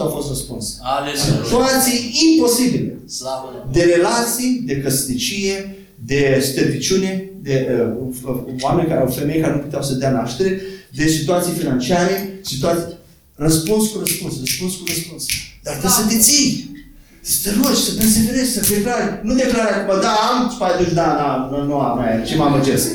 a 0.00 0.04
fost 0.04 0.28
răspuns. 0.28 0.78
Aleluia. 0.82 1.44
Situații 1.44 2.14
imposibile. 2.32 2.98
Slavă 3.06 3.48
Domnului. 3.52 3.72
De 3.72 3.92
relații, 3.94 4.62
de 4.66 4.80
căsnicie, 4.80 5.76
de 6.04 6.38
sterviciune, 6.42 7.30
de 7.42 7.84
uh, 8.24 8.34
oameni 8.60 8.88
care 8.88 9.00
au 9.00 9.06
femei 9.06 9.40
care 9.40 9.54
nu 9.54 9.60
puteau 9.60 9.82
să 9.82 9.94
dea 9.94 10.10
naștere, 10.10 10.60
de 10.96 11.06
situații 11.06 11.52
financiare, 11.52 12.40
situații... 12.44 12.94
Răspuns 13.34 13.88
cu 13.88 13.98
răspuns, 13.98 14.34
răspuns 14.40 14.74
cu 14.74 14.84
răspuns. 14.86 15.24
Dar 15.62 15.74
trebuie 15.74 16.00
să 16.00 16.06
te 16.08 16.18
ții. 16.18 16.74
Să 17.20 17.36
te 17.42 17.50
rogi, 17.56 17.84
să 17.84 17.92
perseverezi, 17.98 18.52
să 18.52 18.74
declari. 18.74 19.20
Nu 19.22 19.34
declari 19.34 19.74
acum, 19.74 20.00
da, 20.00 20.12
am, 20.28 20.50
și 20.50 20.56
mai 20.58 20.70
duci, 20.78 20.94
da, 21.00 21.08
da, 21.20 21.48
nu, 21.50 21.64
nu 21.64 21.78
am, 21.78 21.98
aia, 21.98 22.20
ce 22.20 22.36
mă 22.36 22.44
amăgesc. 22.44 22.88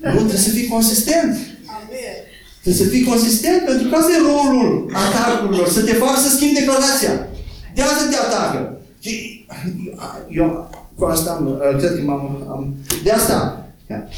Nu, 0.00 0.10
trebuie 0.14 0.46
să 0.48 0.50
fii 0.50 0.66
consistent. 0.66 1.32
Amen. 1.78 2.14
Trebuie 2.62 2.82
să 2.84 2.90
fii 2.92 3.04
consistent, 3.04 3.64
pentru 3.64 3.88
că 3.88 3.94
asta 3.96 4.12
e 4.12 4.28
rolul 4.32 4.90
atacurilor, 5.04 5.68
să 5.68 5.82
te 5.82 5.92
facă 5.92 6.20
să 6.20 6.28
schimbi 6.28 6.58
declarația. 6.58 7.28
De 7.74 7.82
asta 7.82 8.08
te 8.10 8.16
atacă. 8.16 8.80
Și 9.00 9.44
eu 10.30 10.70
cu 10.96 11.04
asta 11.04 11.30
am, 11.30 11.62
cred 11.78 11.94
că 11.94 12.02
m-am... 12.04 12.46
Am, 12.50 12.74
de 13.02 13.10
asta, 13.10 13.66
ia, 13.90 14.08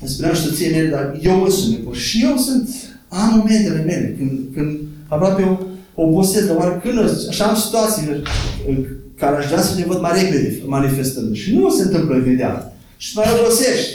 îmi 0.00 0.10
spuneam 0.10 0.34
și 0.34 0.42
soției 0.42 0.70
mele, 0.70 0.88
dar 0.88 1.18
eu 1.22 1.42
însumi, 1.42 1.80
bă, 1.84 1.94
și 1.94 2.22
eu 2.22 2.36
sunt, 2.36 2.68
am 3.08 3.34
momentele 3.36 3.82
mele, 3.82 4.14
când, 4.18 4.40
când 4.54 4.78
aproape 5.08 5.42
eu 5.42 5.66
obosesc, 5.94 6.46
dar 6.46 6.56
oare 6.56 6.80
când, 6.82 7.28
așa 7.28 7.44
am 7.44 7.56
situații 7.56 8.22
în 8.68 8.86
care 9.16 9.36
aș 9.36 9.46
vrea 9.46 9.62
să 9.62 9.78
le 9.78 9.84
văd 9.84 10.00
mai 10.00 10.22
repede 10.22 10.62
manifestând. 10.66 11.36
Și 11.36 11.54
nu 11.54 11.70
se 11.70 11.82
întâmplă 11.82 12.16
imediat. 12.16 12.76
Și 12.96 13.16
mai 13.16 13.26
obosești. 13.40 13.92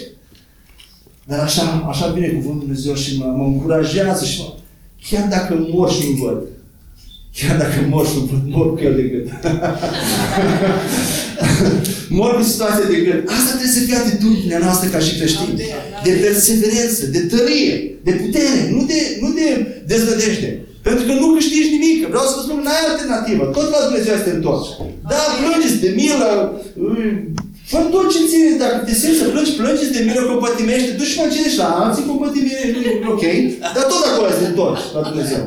Dar 1.28 1.40
așa, 1.40 1.86
așa 1.90 2.08
vine 2.08 2.28
cuvântul 2.28 2.60
Dumnezeu 2.60 2.96
și 2.96 3.18
mă, 3.18 3.26
mă 3.26 3.44
încurajează 3.44 4.26
și 4.26 4.40
mă, 4.40 4.54
chiar 5.10 5.28
dacă 5.30 5.68
mor 5.72 5.92
și 5.92 6.08
nu 6.10 6.26
văd, 6.26 6.42
chiar 7.38 7.56
dacă 7.64 7.78
mor 7.94 8.06
și 8.08 8.16
nu 8.18 8.24
văd, 8.32 8.44
mor 8.56 8.68
cu 8.74 8.80
el 8.88 8.96
de 9.00 9.06
gând. 9.12 9.28
mor 12.20 12.32
cu 12.38 12.44
situația 12.52 12.88
de 12.94 13.00
gând. 13.06 13.22
Asta 13.38 13.52
trebuie 13.58 13.78
să 13.78 13.86
fie 13.88 13.98
atitudinea 13.98 14.60
noastră 14.66 14.86
ca 14.90 15.00
și 15.06 15.18
creștini. 15.18 15.56
De 16.06 16.14
perseverență, 16.26 17.02
de 17.16 17.22
tărie, 17.32 17.76
de 18.08 18.14
putere, 18.22 18.60
nu 18.76 18.82
de, 18.92 19.00
nu 19.22 19.30
de 19.40 19.48
deznădejde. 19.90 20.52
Pentru 20.88 21.04
că 21.08 21.14
nu 21.14 21.28
câștigi 21.36 21.74
nimic. 21.76 22.00
Vreau 22.14 22.26
să 22.30 22.36
vă 22.38 22.42
spun, 22.44 22.60
n-ai 22.66 22.84
alternativă. 22.92 23.44
Tot 23.58 23.68
la 23.74 23.86
Dumnezeu 23.88 24.16
să 24.18 24.26
te 24.26 24.34
întorci. 24.38 24.72
Da, 25.12 25.22
plângeți 25.40 25.82
de 25.86 25.90
milă, 26.00 26.30
Fă 27.72 27.78
tot 27.78 28.06
ce 28.14 28.20
ține, 28.32 28.52
dacă 28.64 28.78
te 28.86 28.94
simți 28.94 29.20
să 29.20 29.26
plângi, 29.34 29.58
plângeți 29.60 29.96
de 29.98 30.02
milă, 30.08 30.22
compătimește, 30.32 30.92
du 30.98 31.04
și 31.04 31.20
mă 31.20 31.26
cine 31.34 31.50
la 31.58 31.68
alții, 31.82 32.10
compătimește, 32.10 32.68
ok, 33.14 33.24
dar 33.76 33.86
tot 33.92 34.04
acolo 34.10 34.28
să 34.30 34.40
te 34.40 34.48
întorci 34.48 34.86
la 34.96 35.02
Dumnezeu. 35.10 35.44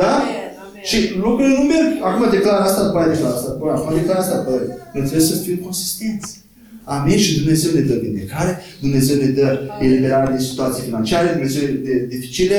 Da? 0.00 0.10
Amen, 0.14 0.26
amen. 0.26 0.39
Și 0.82 0.98
lucrurile 1.16 1.54
nu 1.58 1.64
merg. 1.64 1.90
Acum 2.02 2.30
declar 2.30 2.60
asta, 2.60 2.84
după 2.84 2.98
aia 2.98 3.12
declar 3.12 3.32
asta. 3.32 3.56
Bun, 3.58 3.68
acum 3.68 3.94
declar 3.94 4.16
asta, 4.16 4.42
bă. 4.46 4.54
Noi 4.94 5.04
trebuie 5.06 5.26
să 5.26 5.36
fim 5.36 5.56
consistenți. 5.56 6.38
Amin. 6.84 7.18
Și 7.18 7.38
Dumnezeu 7.40 7.70
ne 7.74 7.80
dă 7.80 7.94
vindecare, 8.02 8.62
Dumnezeu 8.80 9.16
ne 9.16 9.26
dă 9.26 9.60
eliberare 9.80 10.36
din 10.36 10.46
situații 10.46 10.82
financiare, 10.82 11.32
Dumnezeu 11.32 11.62
de 11.62 12.06
dificile. 12.08 12.58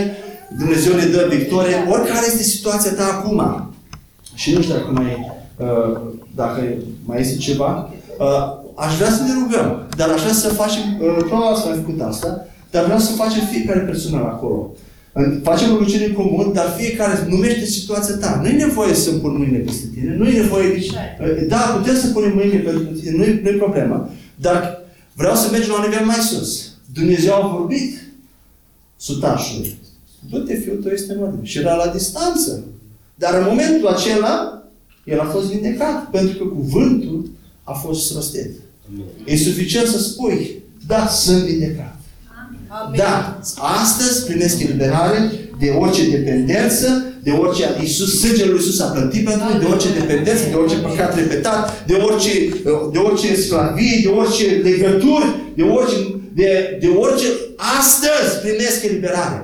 Dumnezeu 0.57 0.95
ne 0.95 1.05
dă 1.05 1.28
victorie, 1.30 1.76
oricare 1.89 2.26
este 2.28 2.43
situația 2.43 2.91
ta 2.91 3.05
acum. 3.05 3.69
Și 4.34 4.53
nu 4.53 4.61
știu 4.61 4.74
dacă 4.74 4.91
mai, 4.91 5.38
uh, 5.57 5.99
dacă 6.36 6.61
mai 7.05 7.19
este 7.19 7.38
ceva. 7.38 7.93
Uh, 8.19 8.59
aș 8.76 8.95
vrea 8.95 9.11
să 9.11 9.22
ne 9.24 9.34
rugăm, 9.34 9.88
dar 9.97 10.09
aș 10.09 10.22
vrea 10.22 10.34
să 10.34 10.47
facem, 10.47 10.82
uh, 10.99 11.24
probabil 11.28 11.61
să 11.61 11.67
am 11.67 11.76
făcut 11.76 12.01
asta, 12.01 12.45
dar 12.72 12.84
vreau 12.84 12.99
să 12.99 13.11
facem 13.11 13.43
fiecare 13.51 13.80
personal 13.80 14.24
acolo. 14.24 14.72
În- 15.14 15.39
Facem 15.43 15.72
o 15.74 15.78
lucrare 15.78 16.05
în 16.05 16.14
comun, 16.14 16.53
dar 16.53 16.76
fiecare 16.78 17.28
numește 17.30 17.66
situația 17.66 18.16
ta. 18.16 18.39
Nu 18.43 18.47
e 18.47 18.51
nevoie 18.66 18.93
să 18.93 19.12
pun 19.12 19.38
mâinile 19.38 19.57
peste 19.57 19.86
tine, 19.93 20.16
nu 20.16 20.28
e 20.28 20.41
nevoie 20.41 20.68
nici... 20.74 20.89
Uh, 20.89 21.47
Da, 21.47 21.57
putem 21.57 21.95
să 21.95 22.07
punem 22.07 22.34
mâinile 22.36 22.59
pentru 22.59 22.84
tine, 22.84 23.12
nu 23.18 23.24
e, 23.24 23.39
nu 23.43 23.49
e 23.49 23.53
problemă. 23.53 24.09
Dar 24.36 24.82
vreau 25.14 25.36
să 25.36 25.47
mergem 25.51 25.70
la 25.70 25.76
un 25.84 25.89
nivel 25.89 26.05
mai 26.05 26.16
sus. 26.16 26.70
Dumnezeu 26.93 27.34
a 27.34 27.47
vorbit 27.57 28.01
sutașului. 28.97 29.76
Du-te, 30.30 30.53
fiul 30.55 30.76
tău 30.84 30.91
este 30.91 31.14
în 31.14 31.22
ordine. 31.22 31.45
Și 31.45 31.57
era 31.57 31.76
la 31.76 31.91
distanță. 31.91 32.64
Dar 33.16 33.34
în 33.39 33.45
momentul 33.49 33.88
acela, 33.88 34.64
el 35.03 35.20
a 35.20 35.26
fost 35.26 35.51
vindecat. 35.51 36.09
Pentru 36.09 36.38
că 36.38 36.43
cuvântul 36.43 37.30
a 37.64 37.74
fost 37.74 38.14
rostit. 38.14 38.49
E 39.26 39.38
suficient 39.38 39.88
să 39.88 39.99
spui, 39.99 40.55
da, 40.88 41.07
sunt 41.07 41.43
vindecat. 41.43 41.99
Amin. 42.80 42.97
Da, 42.97 43.39
astăzi 43.82 44.26
primesc 44.26 44.59
eliberare 44.59 45.32
de 45.59 45.69
orice 45.80 46.09
dependență, 46.09 46.88
de 47.24 47.32
orice 47.32 47.63
Iisus, 47.80 48.19
sângele 48.19 48.49
lui 48.51 48.59
Iisus 48.59 48.80
a 48.80 48.86
plătit 48.86 49.26
pentru 49.26 49.43
noi, 49.47 49.59
de 49.59 49.65
orice 49.72 49.89
dependență, 49.99 50.43
de 50.49 50.55
orice 50.55 50.78
păcat 50.78 51.15
repetat, 51.15 51.84
de 51.89 51.93
orice, 51.93 52.32
de 52.91 52.97
orice 52.97 53.36
sclavie, 53.36 53.99
de 54.03 54.11
orice 54.22 54.45
legături, 54.69 55.28
de 55.55 55.63
orice, 55.63 55.95
de, 56.34 56.78
de 56.82 56.88
orice... 56.88 57.28
Astăzi 57.80 58.32
primesc 58.45 58.84
eliberare. 58.84 59.38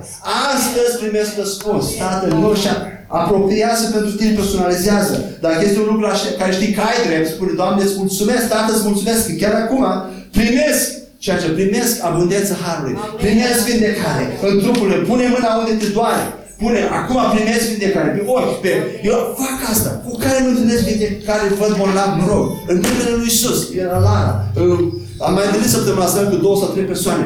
Astăzi 0.53 0.97
primesc 1.01 1.31
răspuns. 1.37 1.85
Tatăl 2.03 2.31
nu 2.41 2.53
și 2.53 2.67
apropiază 3.07 3.85
pentru 3.95 4.11
tine, 4.11 4.31
personalizează. 4.31 5.15
Dacă 5.41 5.59
este 5.65 5.79
un 5.79 5.89
lucru 5.91 6.05
așa- 6.05 6.35
care 6.39 6.51
știi 6.51 6.73
că 6.73 6.81
ai 6.81 7.07
drept, 7.07 7.27
spune, 7.29 7.51
Doamne, 7.55 7.83
îți 7.83 7.97
mulțumesc, 7.97 8.47
Tată, 8.47 8.71
îți 8.73 8.87
mulțumesc 8.89 9.27
că 9.27 9.33
chiar 9.41 9.53
acum 9.53 9.83
primesc 10.31 10.96
ceea 11.17 11.37
ce 11.41 11.47
primesc 11.47 12.03
abundență 12.03 12.53
harului. 12.63 12.95
Primesc 13.23 13.59
vindecare 13.69 14.23
în 14.41 14.59
trupul 14.59 14.87
meu. 14.87 15.01
Pune 15.09 15.27
mâna 15.35 15.49
unde 15.61 15.73
te 15.81 15.89
doare. 15.97 16.23
Pune, 16.61 16.81
acum 16.99 17.19
primesc 17.35 17.65
vindecare 17.73 18.09
pe 18.09 18.21
ochi, 18.25 18.61
pe... 18.61 18.71
Eu 19.03 19.17
fac 19.41 19.57
asta. 19.71 19.89
Cu 20.05 20.17
care 20.17 20.37
nu 20.43 20.49
întâlnesc 20.49 20.83
vindecare, 20.91 21.47
văd 21.59 21.77
bolnav, 21.77 22.09
mă 22.19 22.25
rog. 22.33 22.45
În 22.67 22.75
numele 22.75 23.11
lui 23.15 23.25
Isus, 23.25 23.59
era 23.83 23.97
Lara. 24.07 24.33
Uh, 24.55 24.79
Am 25.25 25.31
mai 25.37 25.45
întâlnit 25.47 25.71
săptămâna 25.75 26.05
asta 26.07 26.19
cu 26.31 26.37
două 26.45 26.55
sau 26.61 26.69
trei 26.73 26.91
persoane. 26.93 27.23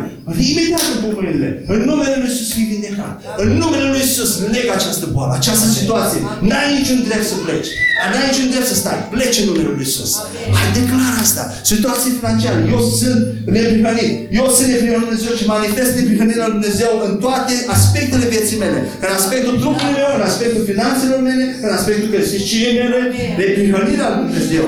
Imediat 0.52 0.86
îmi 0.92 1.02
pun 1.04 1.12
mâinile. 1.18 1.50
În 1.74 1.80
numele 1.90 2.16
lui 2.22 2.32
Isus 2.34 2.50
fii 2.56 2.68
vindecat. 2.72 3.14
În 3.44 3.50
numele 3.62 3.88
lui 3.94 4.04
Isus 4.08 4.32
leg 4.56 4.68
această 4.78 5.06
boală, 5.14 5.32
această 5.40 5.68
situație. 5.80 6.20
N-ai 6.50 6.70
niciun 6.78 7.00
drept 7.08 7.26
să 7.32 7.36
pleci. 7.46 7.70
N-ai 8.12 8.28
niciun 8.30 8.48
drept 8.54 8.68
să 8.72 8.76
stai. 8.82 9.00
Pleci 9.14 9.40
în 9.42 9.46
numele 9.50 9.70
lui 9.78 9.88
Isus. 9.90 10.12
Hai, 10.58 10.68
declar 10.80 11.14
asta. 11.26 11.44
Situație 11.72 12.10
financiară. 12.20 12.60
Eu 12.76 12.82
sunt 13.00 13.20
neprihănit. 13.56 14.14
Eu 14.40 14.46
sunt 14.56 14.68
neprihănit 14.72 15.02
lui 15.02 15.10
Dumnezeu 15.10 15.34
și 15.40 15.46
manifest 15.56 15.92
neprihănirea 16.00 16.48
lui 16.48 16.58
Dumnezeu 16.58 16.92
în 17.08 17.14
toate 17.26 17.54
aspectele 17.76 18.26
vieții 18.34 18.62
mele. 18.64 18.80
În 19.06 19.12
aspectul 19.20 19.56
trupului 19.64 19.98
meu, 20.00 20.10
în 20.18 20.24
aspectul 20.30 20.62
finanțelor 20.72 21.20
mele, 21.30 21.46
în 21.66 21.72
aspectul 21.78 22.08
căsniciei 22.14 22.74
mele, 22.82 23.00
neprihănirea 23.40 24.10
lui 24.12 24.22
Dumnezeu. 24.26 24.66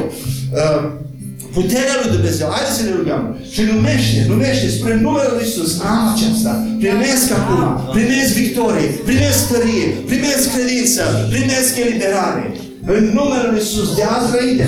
Uh, 0.62 1.02
Puterea 1.58 1.96
lui 2.02 2.12
Dumnezeu. 2.16 2.48
Haideți 2.56 2.78
să 2.80 2.84
ne 2.88 2.94
rugăm. 3.00 3.24
Și 3.54 3.62
numește, 3.72 4.20
numește 4.34 4.68
spre 4.78 4.94
numele 5.06 5.30
lui 5.36 5.46
Isus. 5.50 5.72
Am 5.92 6.02
aceasta. 6.14 6.52
Primesc 6.84 7.28
acum. 7.40 7.62
Primesc 7.98 8.32
victorie. 8.44 8.88
Primesc 9.10 9.42
tărie. 9.52 9.88
Primesc 10.12 10.46
credință. 10.56 11.02
Primesc 11.36 11.72
eliberare. 11.84 12.44
În 12.96 13.04
numele 13.18 13.46
lui 13.52 13.62
Isus. 13.66 13.88
De 13.98 14.04
azi 14.16 14.28
înainte. 14.32 14.68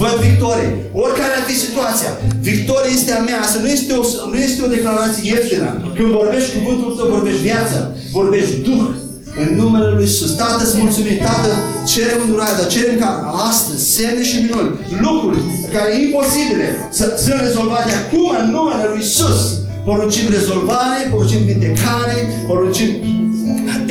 Văd 0.00 0.16
victorie. 0.28 0.70
Oricare 1.02 1.34
ar 1.38 1.44
fi 1.50 1.56
situația. 1.66 2.10
Victoria 2.50 2.90
este 2.98 3.12
a 3.12 3.20
mea. 3.28 3.38
Asta 3.44 3.58
nu 3.64 3.68
este 3.76 3.92
o, 4.00 4.02
nu 4.32 4.38
este 4.46 4.60
o 4.66 4.72
declarație 4.76 5.24
ieftină. 5.32 5.68
Când 5.96 6.10
vorbești 6.20 6.50
cuvântul 6.56 6.90
tău, 6.96 7.06
vorbești 7.16 7.46
viață. 7.50 7.78
Vorbești 8.18 8.54
Duh. 8.66 8.84
În 9.42 9.48
numele 9.60 9.88
lui 9.94 10.04
Isus. 10.04 10.32
Tată, 10.40 10.62
îți 10.64 10.76
mulțumim. 10.82 11.16
Tată, 11.26 11.52
cerem 11.92 12.18
îndurare, 12.24 12.56
dar 12.60 12.68
cerem 12.76 12.96
ca 12.98 13.10
astăzi, 13.50 13.82
semne 13.94 14.22
și 14.30 14.36
minuni, 14.44 14.70
lucruri 15.04 15.38
care 15.74 15.88
e 15.92 16.04
imposibile 16.06 16.68
să 16.98 17.04
sunt 17.24 17.40
rezolvate 17.46 17.92
acum 18.02 18.26
în 18.40 18.46
numele 18.56 18.84
lui 18.92 19.02
Isus. 19.08 19.40
Poruncim 19.84 20.26
rezolvare, 20.38 21.00
poruncim 21.10 21.42
vindecare, 21.50 22.16
poruncim 22.48 22.90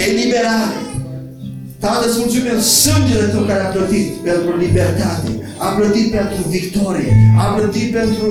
eliberare. 0.08 0.78
Tată, 1.80 2.04
îți 2.08 2.20
mulțumim 2.20 2.60
sângele 2.60 3.26
Tău 3.34 3.42
care 3.42 3.64
a 3.64 3.74
plătit 3.76 4.08
pentru 4.28 4.58
libertate, 4.58 5.30
a 5.58 5.68
plătit 5.78 6.12
pentru 6.12 6.42
victorie, 6.50 7.14
a 7.44 7.46
plătit 7.56 7.92
pentru 8.00 8.26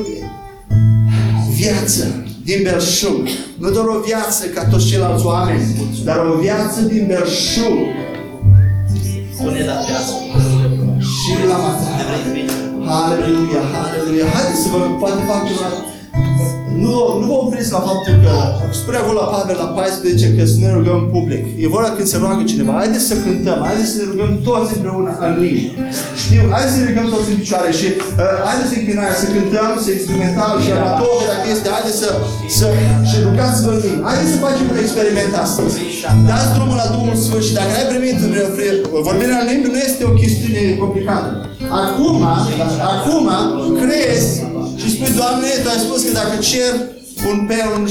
viață 1.58 2.04
din 2.44 2.62
belșug. 2.62 3.28
Nu 3.58 3.70
doar 3.70 3.86
o 3.86 4.00
viață 4.06 4.46
ca 4.46 4.64
toți 4.64 4.86
ceilalți 4.86 5.24
oameni, 5.26 5.62
dar 6.04 6.18
o 6.32 6.38
viață 6.40 6.80
din 6.80 7.04
belșug 7.06 7.76
Pune 9.36 9.64
la 9.64 9.76
viață. 9.88 10.12
și 11.18 11.32
la 11.48 11.56
mata. 11.64 11.86
Aleluia, 13.02 13.62
aleluia. 13.84 14.26
Haideți 14.34 14.62
să 14.62 14.68
vă 14.72 14.78
poate 15.00 15.22
fac 15.30 15.46
ceva. 15.48 15.68
Nu, 16.84 16.94
nu 17.20 17.26
vă 17.30 17.36
opriți 17.44 17.72
la 17.76 17.80
faptul 17.88 18.14
că 18.24 18.34
spune 18.80 18.98
acolo 19.00 19.18
la 19.22 19.28
Pavel 19.34 19.56
la 19.64 19.68
14 19.80 20.36
că 20.36 20.42
să 20.52 20.56
ne 20.64 20.70
rugăm 20.76 20.96
în 21.04 21.08
public. 21.16 21.42
E 21.64 21.74
vorba 21.76 21.90
când 21.96 22.08
se 22.12 22.16
roagă 22.22 22.42
cineva. 22.52 22.72
Haideți 22.82 23.06
să 23.10 23.14
cântăm, 23.24 23.58
haideți 23.68 23.90
să 23.92 23.96
ne 24.00 24.06
rugăm 24.10 24.30
toți 24.48 24.70
împreună 24.76 25.10
în 25.26 25.32
limbi. 25.42 25.64
Știu, 26.22 26.42
haideți 26.52 26.74
să 26.74 26.80
ne 26.80 26.88
rugăm 26.90 27.06
toți 27.14 27.28
în 27.32 27.38
picioare 27.42 27.70
și 27.78 27.86
uh, 27.94 28.36
haideți 28.48 28.70
să 28.72 28.76
închinare, 28.80 29.14
să 29.22 29.26
cântăm, 29.36 29.72
să 29.84 29.90
instrumental 29.98 30.52
și 30.64 30.70
amator, 30.76 31.18
dacă 31.32 31.46
este, 31.54 31.68
haideți 31.76 31.98
să, 32.02 32.10
să 32.58 32.66
și 33.08 33.16
rugați-vă 33.26 33.70
în 33.74 33.80
limbi. 33.84 34.02
Haideți 34.08 34.30
să 34.34 34.38
facem 34.46 34.66
un 34.72 34.78
experiment 34.84 35.32
astăzi. 35.44 35.74
Dați 36.30 36.52
drumul 36.54 36.76
la 36.82 36.88
Duhul 36.94 37.16
Sfânt 37.24 37.44
și 37.48 37.52
dacă 37.58 37.72
ai 37.78 37.86
primit 37.92 38.16
vorbirea 39.08 39.38
în 39.42 39.46
limbi, 39.50 39.72
nu 39.74 39.80
este 39.88 40.02
o 40.10 40.12
chestiune 40.22 40.62
complicată. 40.82 41.28
Acum, 41.82 42.16
acum, 42.92 43.24
crezi 43.80 44.30
și 44.82 44.88
spui, 44.94 45.12
Doamne, 45.20 45.48
Tu 45.62 45.68
ai 45.72 45.80
spus 45.86 46.00
că 46.06 46.12
dacă 46.20 46.34
cer 46.48 46.72
un, 47.30 47.38
pe, 47.48 47.56
un, 47.74 47.82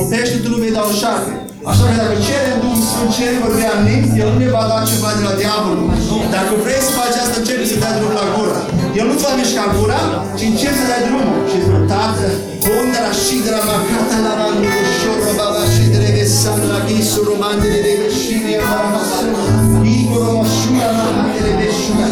un 0.00 0.06
pește, 0.12 0.36
Tu 0.42 0.48
nu 0.52 0.58
vei 0.62 0.76
da 0.76 0.82
o 0.90 0.92
șarpe. 1.00 1.32
Așa 1.70 1.84
că 1.88 1.94
dacă 2.02 2.14
cerem 2.26 2.56
Duhul 2.62 2.80
Sfânt, 2.88 3.10
cerem 3.16 3.40
vorbea 3.46 3.72
în 3.78 3.82
limbi, 3.88 4.18
El 4.22 4.28
nu 4.32 4.38
ne 4.42 4.48
va 4.56 4.64
da 4.70 4.76
ceva 4.90 5.10
de 5.18 5.22
la 5.28 5.34
diavol. 5.40 5.78
Dacă 6.36 6.52
vrei 6.62 6.82
să 6.86 6.92
faci 6.98 7.16
asta, 7.24 7.36
începi 7.40 7.70
să 7.70 7.76
dai 7.82 7.94
drumul 7.96 8.16
la 8.20 8.26
gura. 8.34 8.60
El 8.98 9.04
nu-ți 9.08 9.24
va 9.26 9.32
mișca 9.40 9.64
gura, 9.76 10.00
ci 10.38 10.44
începi 10.50 10.78
să 10.80 10.86
dai 10.92 11.02
drumul. 11.08 11.38
Și 11.50 11.56
spune, 11.62 11.80
Tată, 11.90 12.26
unde 12.78 12.98
la 13.06 13.12
și 13.24 13.36
de 13.44 13.50
la 13.56 13.62
macata 13.68 14.16
la 14.26 14.32
randul 14.40 14.72
cu 14.84 14.92
șorba, 15.00 15.30
va 15.38 15.46
la 15.56 15.64
și 15.72 15.84
de 15.92 15.98
revesan, 16.04 16.60
la 16.72 16.78
ghisul 16.86 17.24
roman, 17.28 17.56
de 17.62 17.68
reveșine, 17.86 18.54
la 18.64 18.80
masă, 18.92 19.26
Igor, 19.96 20.26
mășura, 20.36 20.88
la 20.98 21.06
reveșura, 21.46 22.06